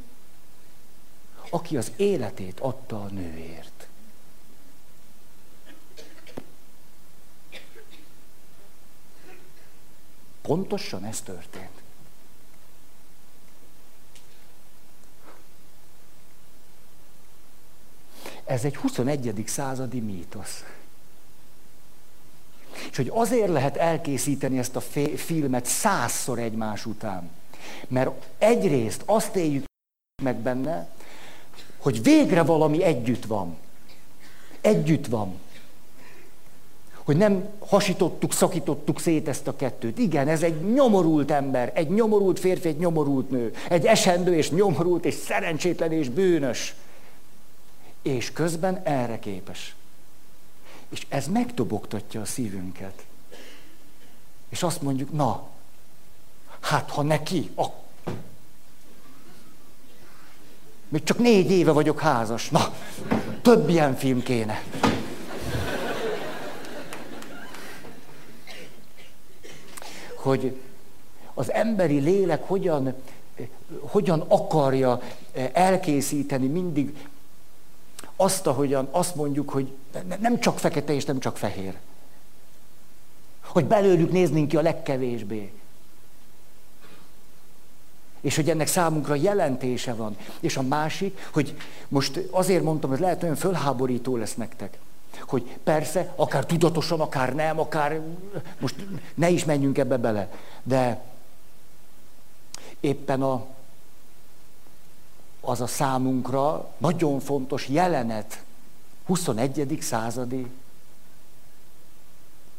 aki 1.49 1.77
az 1.77 1.91
életét 1.95 2.59
adta 2.59 3.03
a 3.03 3.07
nőért. 3.07 3.87
Pontosan 10.41 11.03
ez 11.03 11.21
történt. 11.21 11.82
Ez 18.53 18.63
egy 18.63 18.75
21. 18.75 19.43
századi 19.45 19.99
mítosz. 19.99 20.63
És 22.89 22.97
hogy 22.97 23.11
azért 23.13 23.49
lehet 23.49 23.77
elkészíteni 23.77 24.57
ezt 24.57 24.75
a 24.75 24.81
filmet 25.15 25.65
százszor 25.65 26.39
egymás 26.39 26.85
után. 26.85 27.29
Mert 27.87 28.11
egyrészt 28.37 29.01
azt 29.05 29.35
éljük 29.35 29.63
meg 30.23 30.35
benne, 30.35 30.89
hogy 31.77 32.03
végre 32.03 32.43
valami 32.43 32.83
együtt 32.83 33.25
van. 33.25 33.57
Együtt 34.61 35.07
van. 35.07 35.39
Hogy 36.93 37.17
nem 37.17 37.49
hasítottuk, 37.59 38.33
szakítottuk 38.33 38.99
szét 38.99 39.27
ezt 39.27 39.47
a 39.47 39.55
kettőt. 39.55 39.97
Igen, 39.97 40.27
ez 40.27 40.43
egy 40.43 40.73
nyomorult 40.73 41.31
ember, 41.31 41.71
egy 41.75 41.89
nyomorult 41.89 42.39
férfi, 42.39 42.67
egy 42.67 42.77
nyomorult 42.77 43.29
nő. 43.29 43.53
Egy 43.69 43.85
esendő 43.85 44.35
és 44.35 44.51
nyomorult 44.51 45.05
és 45.05 45.13
szerencsétlen 45.13 45.91
és 45.91 46.09
bűnös. 46.09 46.75
És 48.03 48.31
közben 48.31 48.81
erre 48.83 49.19
képes. 49.19 49.75
És 50.89 51.05
ez 51.09 51.27
megdobogtatja 51.27 52.21
a 52.21 52.25
szívünket. 52.25 53.05
És 54.49 54.63
azt 54.63 54.81
mondjuk, 54.81 55.11
na, 55.11 55.47
hát 56.59 56.89
ha 56.89 57.01
neki, 57.01 57.51
a... 57.55 57.65
Még 60.87 61.03
csak 61.03 61.17
négy 61.17 61.51
éve 61.51 61.71
vagyok 61.71 61.99
házas. 61.99 62.49
Na, 62.49 62.73
több 63.41 63.69
ilyen 63.69 63.95
film 63.95 64.23
kéne. 64.23 64.63
Hogy 70.15 70.59
az 71.33 71.51
emberi 71.51 71.99
lélek 71.99 72.47
hogyan, 72.47 72.95
hogyan 73.79 74.19
akarja 74.27 75.01
elkészíteni 75.53 76.47
mindig 76.47 77.07
azt, 78.24 78.47
ahogyan 78.47 78.88
azt 78.91 79.15
mondjuk, 79.15 79.49
hogy 79.49 79.76
nem 80.19 80.39
csak 80.39 80.59
fekete 80.59 80.93
és 80.93 81.05
nem 81.05 81.19
csak 81.19 81.38
fehér. 81.38 81.78
Hogy 83.41 83.65
belőlük 83.65 84.11
néznénk 84.11 84.47
ki 84.47 84.57
a 84.57 84.61
legkevésbé. 84.61 85.51
És 88.21 88.36
hogy 88.36 88.49
ennek 88.49 88.67
számunkra 88.67 89.15
jelentése 89.15 89.93
van. 89.93 90.17
És 90.39 90.57
a 90.57 90.61
másik, 90.61 91.30
hogy 91.34 91.57
most 91.88 92.19
azért 92.32 92.63
mondtam, 92.63 92.89
hogy 92.89 92.99
lehet 92.99 93.24
olyan 93.24 93.36
fölháborító 93.36 94.17
lesz 94.17 94.36
nektek. 94.36 94.78
Hogy 95.19 95.57
persze, 95.63 96.13
akár 96.15 96.45
tudatosan, 96.45 97.01
akár 97.01 97.36
nem, 97.36 97.59
akár 97.59 98.01
most 98.59 98.76
ne 99.15 99.30
is 99.30 99.45
menjünk 99.45 99.78
ebbe 99.78 99.97
bele. 99.97 100.32
De 100.63 101.03
éppen 102.80 103.21
a, 103.21 103.45
az 105.45 105.61
a 105.61 105.67
számunkra 105.67 106.73
nagyon 106.77 107.19
fontos 107.19 107.67
jelenet 107.67 108.43
21. 109.05 109.77
századi 109.81 110.51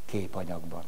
képanyagban. 0.04 0.84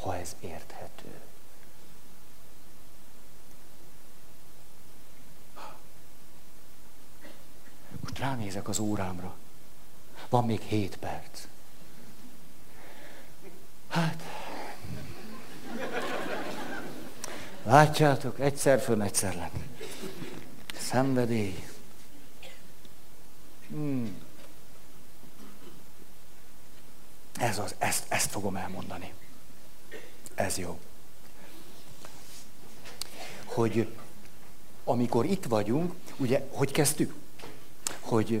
Ha 0.00 0.16
ez 0.16 0.36
érthető. 0.40 1.20
Most 8.00 8.18
ránézek 8.18 8.68
az 8.68 8.78
órámra. 8.78 9.34
Van 10.28 10.44
még 10.44 10.60
hét 10.60 10.96
perc. 10.96 11.46
Hát, 13.94 14.22
látjátok, 17.62 18.40
egyszer 18.40 18.80
fönn, 18.80 19.00
egyszer 19.00 19.34
lent. 19.34 19.52
Szenvedély. 20.78 21.68
Hmm. 23.68 24.22
Ez 27.38 27.58
az, 27.58 27.74
ezt, 27.78 28.04
ezt 28.08 28.30
fogom 28.30 28.56
elmondani. 28.56 29.12
Ez 30.34 30.58
jó. 30.58 30.78
Hogy 33.44 33.96
amikor 34.84 35.24
itt 35.24 35.44
vagyunk, 35.44 35.94
ugye, 36.16 36.46
hogy 36.50 36.70
kezdtük? 36.70 37.14
Hogy 38.00 38.40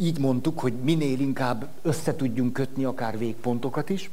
így 0.00 0.18
mondtuk, 0.18 0.60
hogy 0.60 0.72
minél 0.72 1.20
inkább 1.20 1.68
összetudjunk 1.82 2.52
kötni 2.52 2.84
akár 2.84 3.18
végpontokat 3.18 3.90
is, 3.90 4.10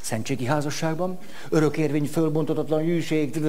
szentségi 0.00 0.44
házasságban, 0.44 1.18
örökérvény 1.48 2.06
fölbontatatlan 2.06 2.82
hűség, 2.82 3.44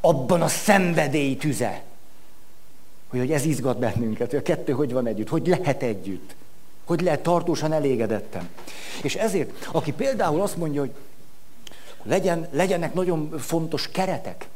abban 0.00 0.42
a 0.42 0.48
szenvedély 0.48 1.36
tüze, 1.36 1.82
hogy, 3.08 3.18
hogy 3.18 3.32
ez 3.32 3.44
izgat 3.44 3.78
bennünket, 3.78 4.30
hogy 4.30 4.38
a 4.38 4.42
kettő 4.42 4.72
hogy 4.72 4.92
van 4.92 5.06
együtt, 5.06 5.28
hogy 5.28 5.46
lehet 5.46 5.82
együtt, 5.82 6.34
hogy 6.84 7.00
lehet 7.00 7.22
tartósan 7.22 7.72
elégedettem. 7.72 8.48
És 9.02 9.14
ezért, 9.14 9.68
aki 9.72 9.92
például 9.92 10.40
azt 10.40 10.56
mondja, 10.56 10.80
hogy 10.80 10.92
legyen, 12.02 12.48
legyenek 12.50 12.94
nagyon 12.94 13.38
fontos 13.38 13.88
keretek, 13.88 14.48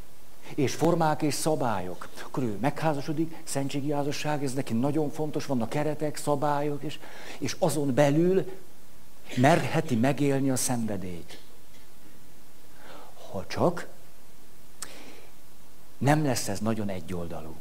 és 0.55 0.75
formák 0.75 1.23
és 1.23 1.35
szabályok. 1.35 2.09
Akkor 2.25 2.43
ő 2.43 2.57
megházasodik, 2.61 3.35
szentségi 3.45 3.91
házasság, 3.91 4.45
ez 4.45 4.53
neki 4.53 4.73
nagyon 4.73 5.11
fontos, 5.11 5.47
vannak 5.47 5.69
keretek, 5.69 6.17
szabályok, 6.17 6.83
és, 6.83 6.99
és 7.39 7.57
azon 7.59 7.95
belül 7.95 8.53
merheti 9.37 9.97
megélni 9.97 10.51
a 10.51 10.57
szenvedélyt. 10.57 11.39
Ha 13.31 13.45
csak 13.47 13.87
nem 15.99 16.25
lesz 16.25 16.49
ez 16.49 16.59
nagyon 16.59 16.89
egyoldalú. 16.89 17.57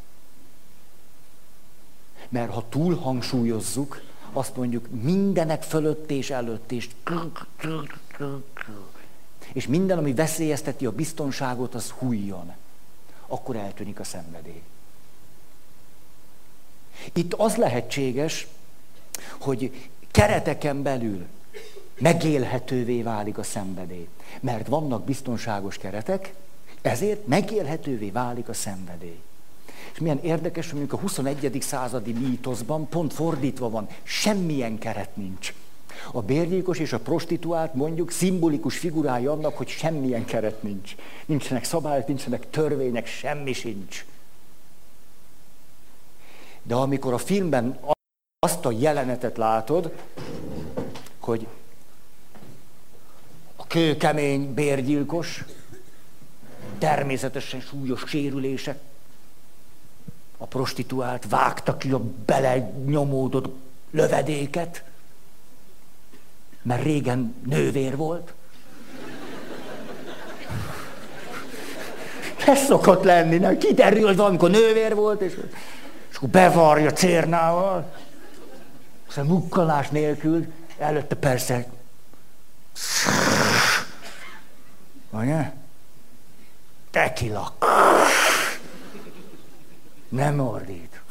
Mert 2.30 2.54
ha 2.54 2.66
túl 2.70 2.96
hangsúlyozzuk, 2.96 4.02
azt 4.34 4.56
mondjuk 4.56 4.88
mindenek 5.02 5.64
fölött 5.64 6.12
és 6.12 6.30
előtt, 6.30 6.72
és 6.72 6.90
és 9.54 9.68
minden, 9.68 9.98
ami 9.98 10.14
veszélyezteti 10.14 10.86
a 10.86 10.92
biztonságot, 10.92 11.76
az 11.76 11.90
hújjon 11.90 12.54
akkor 13.28 13.56
eltűnik 13.56 14.00
a 14.00 14.04
szenvedély. 14.04 14.62
Itt 17.14 17.34
az 17.34 17.56
lehetséges, 17.56 18.48
hogy 19.40 19.90
kereteken 20.12 20.82
belül 20.82 21.26
megélhetővé 22.00 23.02
válik 23.02 23.38
a 23.38 23.44
szenvedély. 23.44 24.08
Mert 24.40 24.68
vannak 24.68 25.04
biztonságos 25.04 25.78
keretek, 25.78 26.34
ezért 26.82 27.28
megélhetővé 27.28 28.10
válik 28.10 28.50
a 28.50 28.54
szenvedély. 28.54 29.20
És 29.94 30.00
milyen 30.00 30.20
érdekes, 30.24 30.66
hogy 30.70 30.80
mondjuk 30.80 31.00
a 31.00 31.02
21. 31.02 31.58
századi 31.62 32.12
mítoszban 32.12 32.90
pont 32.90 33.14
fordítva 33.14 33.70
van, 33.70 33.88
semmilyen 34.04 34.78
keret 34.78 35.16
nincs. 35.16 35.54
A 36.12 36.22
bérgyilkos 36.22 36.80
és 36.80 36.94
a 36.94 37.00
prostituált 37.00 37.74
mondjuk 37.74 38.12
szimbolikus 38.12 38.78
figurája 38.78 39.32
annak, 39.32 39.58
hogy 39.58 39.68
semmilyen 39.68 40.26
keret 40.26 40.64
nincs. 40.64 40.96
Nincsenek 41.26 41.64
szabályok, 41.64 42.08
nincsenek 42.08 42.50
törvények, 42.50 43.08
semmi 43.08 43.54
sincs. 43.54 44.06
De 46.64 46.76
amikor 46.76 47.14
a 47.14 47.18
filmben 47.18 47.80
azt 48.40 48.66
a 48.66 48.72
jelenetet 48.72 49.38
látod, 49.38 49.92
hogy 51.20 51.48
a 53.56 53.68
kőkemény 53.68 54.54
bérgyilkos, 54.54 55.44
természetesen 56.78 57.60
súlyos 57.60 58.04
sérülések, 58.08 58.80
a 60.38 60.46
prostituált 60.46 61.30
vágta 61.30 61.78
ki 61.78 61.92
a 61.92 62.02
belenyomódott 62.26 63.56
lövedéket, 63.92 64.84
mert 66.68 66.84
régen 66.84 67.36
nővér 67.46 67.96
volt. 67.96 68.34
Ez 72.46 72.66
szokott 72.66 73.04
lenni, 73.04 73.38
nem? 73.38 73.58
Kiderült 73.58 74.20
amikor 74.20 74.50
nővér 74.50 74.96
volt, 74.96 75.22
és, 75.22 75.34
és 76.10 76.16
akkor 76.16 76.30
bevarja 76.30 76.92
cérnával. 76.92 77.94
Aztán 79.08 79.26
mukkalás 79.26 79.90
nélkül, 79.90 80.46
előtte 80.78 81.16
persze 81.16 81.66
Anya? 85.12 85.54
Tekila. 86.92 87.56
Nem 90.10 90.40
ordít. 90.40 91.02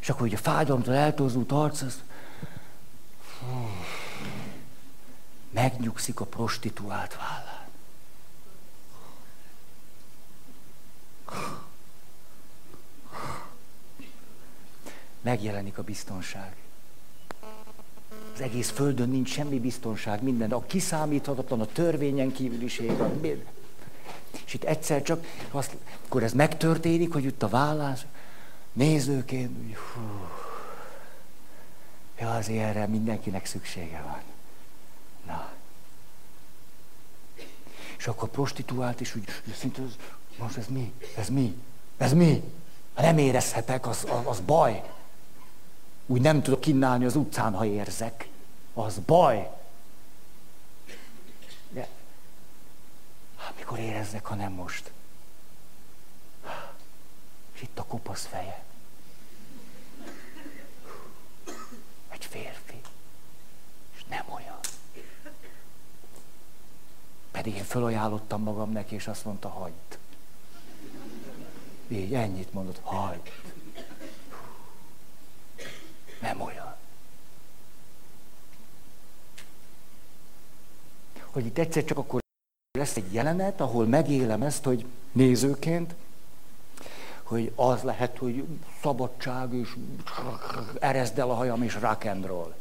És 0.00 0.08
akkor 0.08 0.26
ugye 0.26 0.36
a 0.36 0.40
fájdalomtól 0.40 0.94
eltorzult 0.94 1.52
arc, 1.52 1.82
az 1.82 2.02
megnyugszik 5.50 6.20
a 6.20 6.24
prostituált 6.24 7.16
vállán. 7.16 7.64
Megjelenik 15.20 15.78
a 15.78 15.82
biztonság. 15.82 16.56
Az 18.34 18.40
egész 18.40 18.70
földön 18.70 19.08
nincs 19.08 19.32
semmi 19.32 19.60
biztonság, 19.60 20.22
minden. 20.22 20.52
A 20.52 20.66
kiszámíthatatlan, 20.66 21.60
a 21.60 21.66
törvényen 21.66 22.32
kívüliség. 22.32 22.92
És 24.46 24.54
itt 24.54 24.64
egyszer 24.64 25.02
csak, 25.02 25.26
azt, 25.50 25.76
akkor 26.04 26.22
ez 26.22 26.32
megtörténik, 26.32 27.12
hogy 27.12 27.24
itt 27.24 27.42
a 27.42 27.48
vállás, 27.48 28.06
nézőként, 28.72 29.58
úgy, 29.58 29.74
hú, 29.74 30.00
ja, 32.18 32.34
azért 32.34 32.64
erre 32.64 32.86
mindenkinek 32.86 33.46
szüksége 33.46 34.00
van. 34.00 34.22
Na. 35.26 35.48
És 37.98 38.06
akkor 38.06 38.28
prostituált 38.28 39.00
is 39.00 39.14
úgy, 39.14 39.24
szinte 39.58 39.82
az, 39.82 39.96
most 40.38 40.56
ez 40.56 40.66
mi? 40.66 40.92
Ez 41.16 41.28
mi? 41.28 41.62
Ez 41.96 42.12
mi? 42.12 42.42
Ha 42.94 43.02
nem 43.02 43.18
érezhetek, 43.18 43.86
az, 43.86 44.04
az, 44.08 44.26
az 44.26 44.40
baj. 44.40 44.82
Úgy 46.06 46.20
nem 46.20 46.42
tudok 46.42 46.60
kinnálni 46.60 47.04
az 47.04 47.16
utcán, 47.16 47.54
ha 47.54 47.64
érzek. 47.64 48.28
Az 48.74 48.98
baj. 48.98 49.50
De 51.70 51.88
mikor 53.56 53.78
érezzek, 53.78 54.26
ha 54.26 54.34
nem 54.34 54.52
most? 54.52 54.90
És 57.54 57.62
itt 57.62 57.78
a 57.78 57.84
kopasz 57.84 58.26
feje. 58.26 58.65
Egy 62.16 62.24
férfi. 62.24 62.80
És 63.94 64.04
nem 64.08 64.24
olyan. 64.34 64.58
Pedig 67.30 67.54
én 67.54 67.64
fölajánlottam 67.64 68.42
magam 68.42 68.72
neki, 68.72 68.94
és 68.94 69.06
azt 69.06 69.24
mondta, 69.24 69.48
hagyd. 69.48 69.98
Így, 71.88 72.14
ennyit 72.14 72.52
mondott, 72.52 72.80
hagyd. 72.82 73.30
Nem 76.20 76.40
olyan. 76.40 76.74
Hogy 81.30 81.46
itt 81.46 81.58
egyszer 81.58 81.84
csak 81.84 81.98
akkor 81.98 82.20
lesz 82.78 82.96
egy 82.96 83.12
jelenet, 83.12 83.60
ahol 83.60 83.86
megélem 83.86 84.42
ezt, 84.42 84.64
hogy 84.64 84.86
nézőként, 85.12 85.94
hogy 87.26 87.52
az 87.54 87.82
lehet, 87.82 88.18
hogy 88.18 88.46
szabadság, 88.82 89.52
és 89.52 89.76
erezd 90.78 91.18
el 91.18 91.30
a 91.30 91.34
hajam, 91.34 91.62
és 91.62 91.74
rock 91.74 92.04
and 92.04 92.26
roll. 92.26 92.54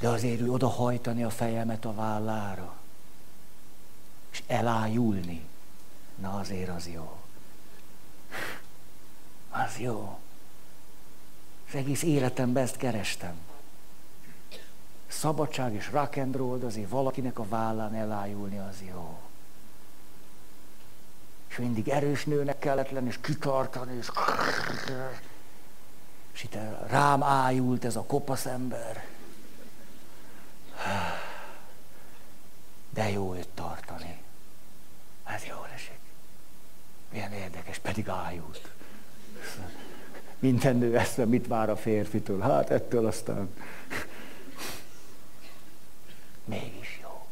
De 0.00 0.08
azért 0.08 0.40
ő 0.40 0.50
odahajtani 0.50 1.24
a 1.24 1.30
fejemet 1.30 1.84
a 1.84 1.94
vállára, 1.94 2.74
és 4.30 4.42
elájulni, 4.46 5.46
na 6.14 6.38
azért 6.38 6.68
az 6.68 6.88
jó. 6.88 7.16
Az 9.50 9.78
jó. 9.78 10.18
Az 11.68 11.74
egész 11.74 12.02
életemben 12.02 12.62
ezt 12.62 12.76
kerestem. 12.76 13.36
Szabadság 15.06 15.74
és 15.74 15.90
rock 15.90 16.16
and 16.16 16.36
roll, 16.36 16.60
azért 16.64 16.90
valakinek 16.90 17.38
a 17.38 17.48
vállán 17.48 17.94
elájulni 17.94 18.58
az 18.58 18.82
jó. 18.88 19.25
És 21.56 21.62
mindig 21.62 21.88
erős 21.88 22.24
nőnek 22.24 22.58
kellett 22.58 22.90
lenni, 22.90 23.06
és 23.06 23.18
kitartani, 23.20 23.96
és... 23.96 24.10
És 26.32 26.44
itt 26.44 26.56
rám 26.86 27.22
ájult 27.22 27.84
ez 27.84 27.96
a 27.96 28.02
kopasz 28.02 28.46
ember. 28.46 29.04
De 32.90 33.10
jó 33.10 33.34
őt 33.34 33.48
tartani. 33.48 34.18
Ez 35.24 35.44
jó 35.44 35.56
esik. 35.74 35.98
Milyen 37.12 37.32
érdekes, 37.32 37.78
pedig 37.78 38.08
ájult. 38.08 38.70
Minden 40.38 40.76
nő 40.76 40.98
eszve 40.98 41.24
mit 41.24 41.46
vár 41.46 41.70
a 41.70 41.76
férfitől? 41.76 42.40
Hát 42.40 42.70
ettől 42.70 43.06
aztán 43.06 43.50
mégis 46.44 46.98
jó. 47.02 47.26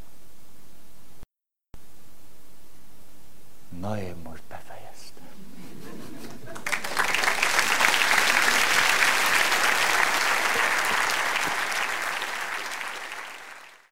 Na 3.81 3.99
én 3.99 4.17
most 4.25 4.43
be 4.49 4.64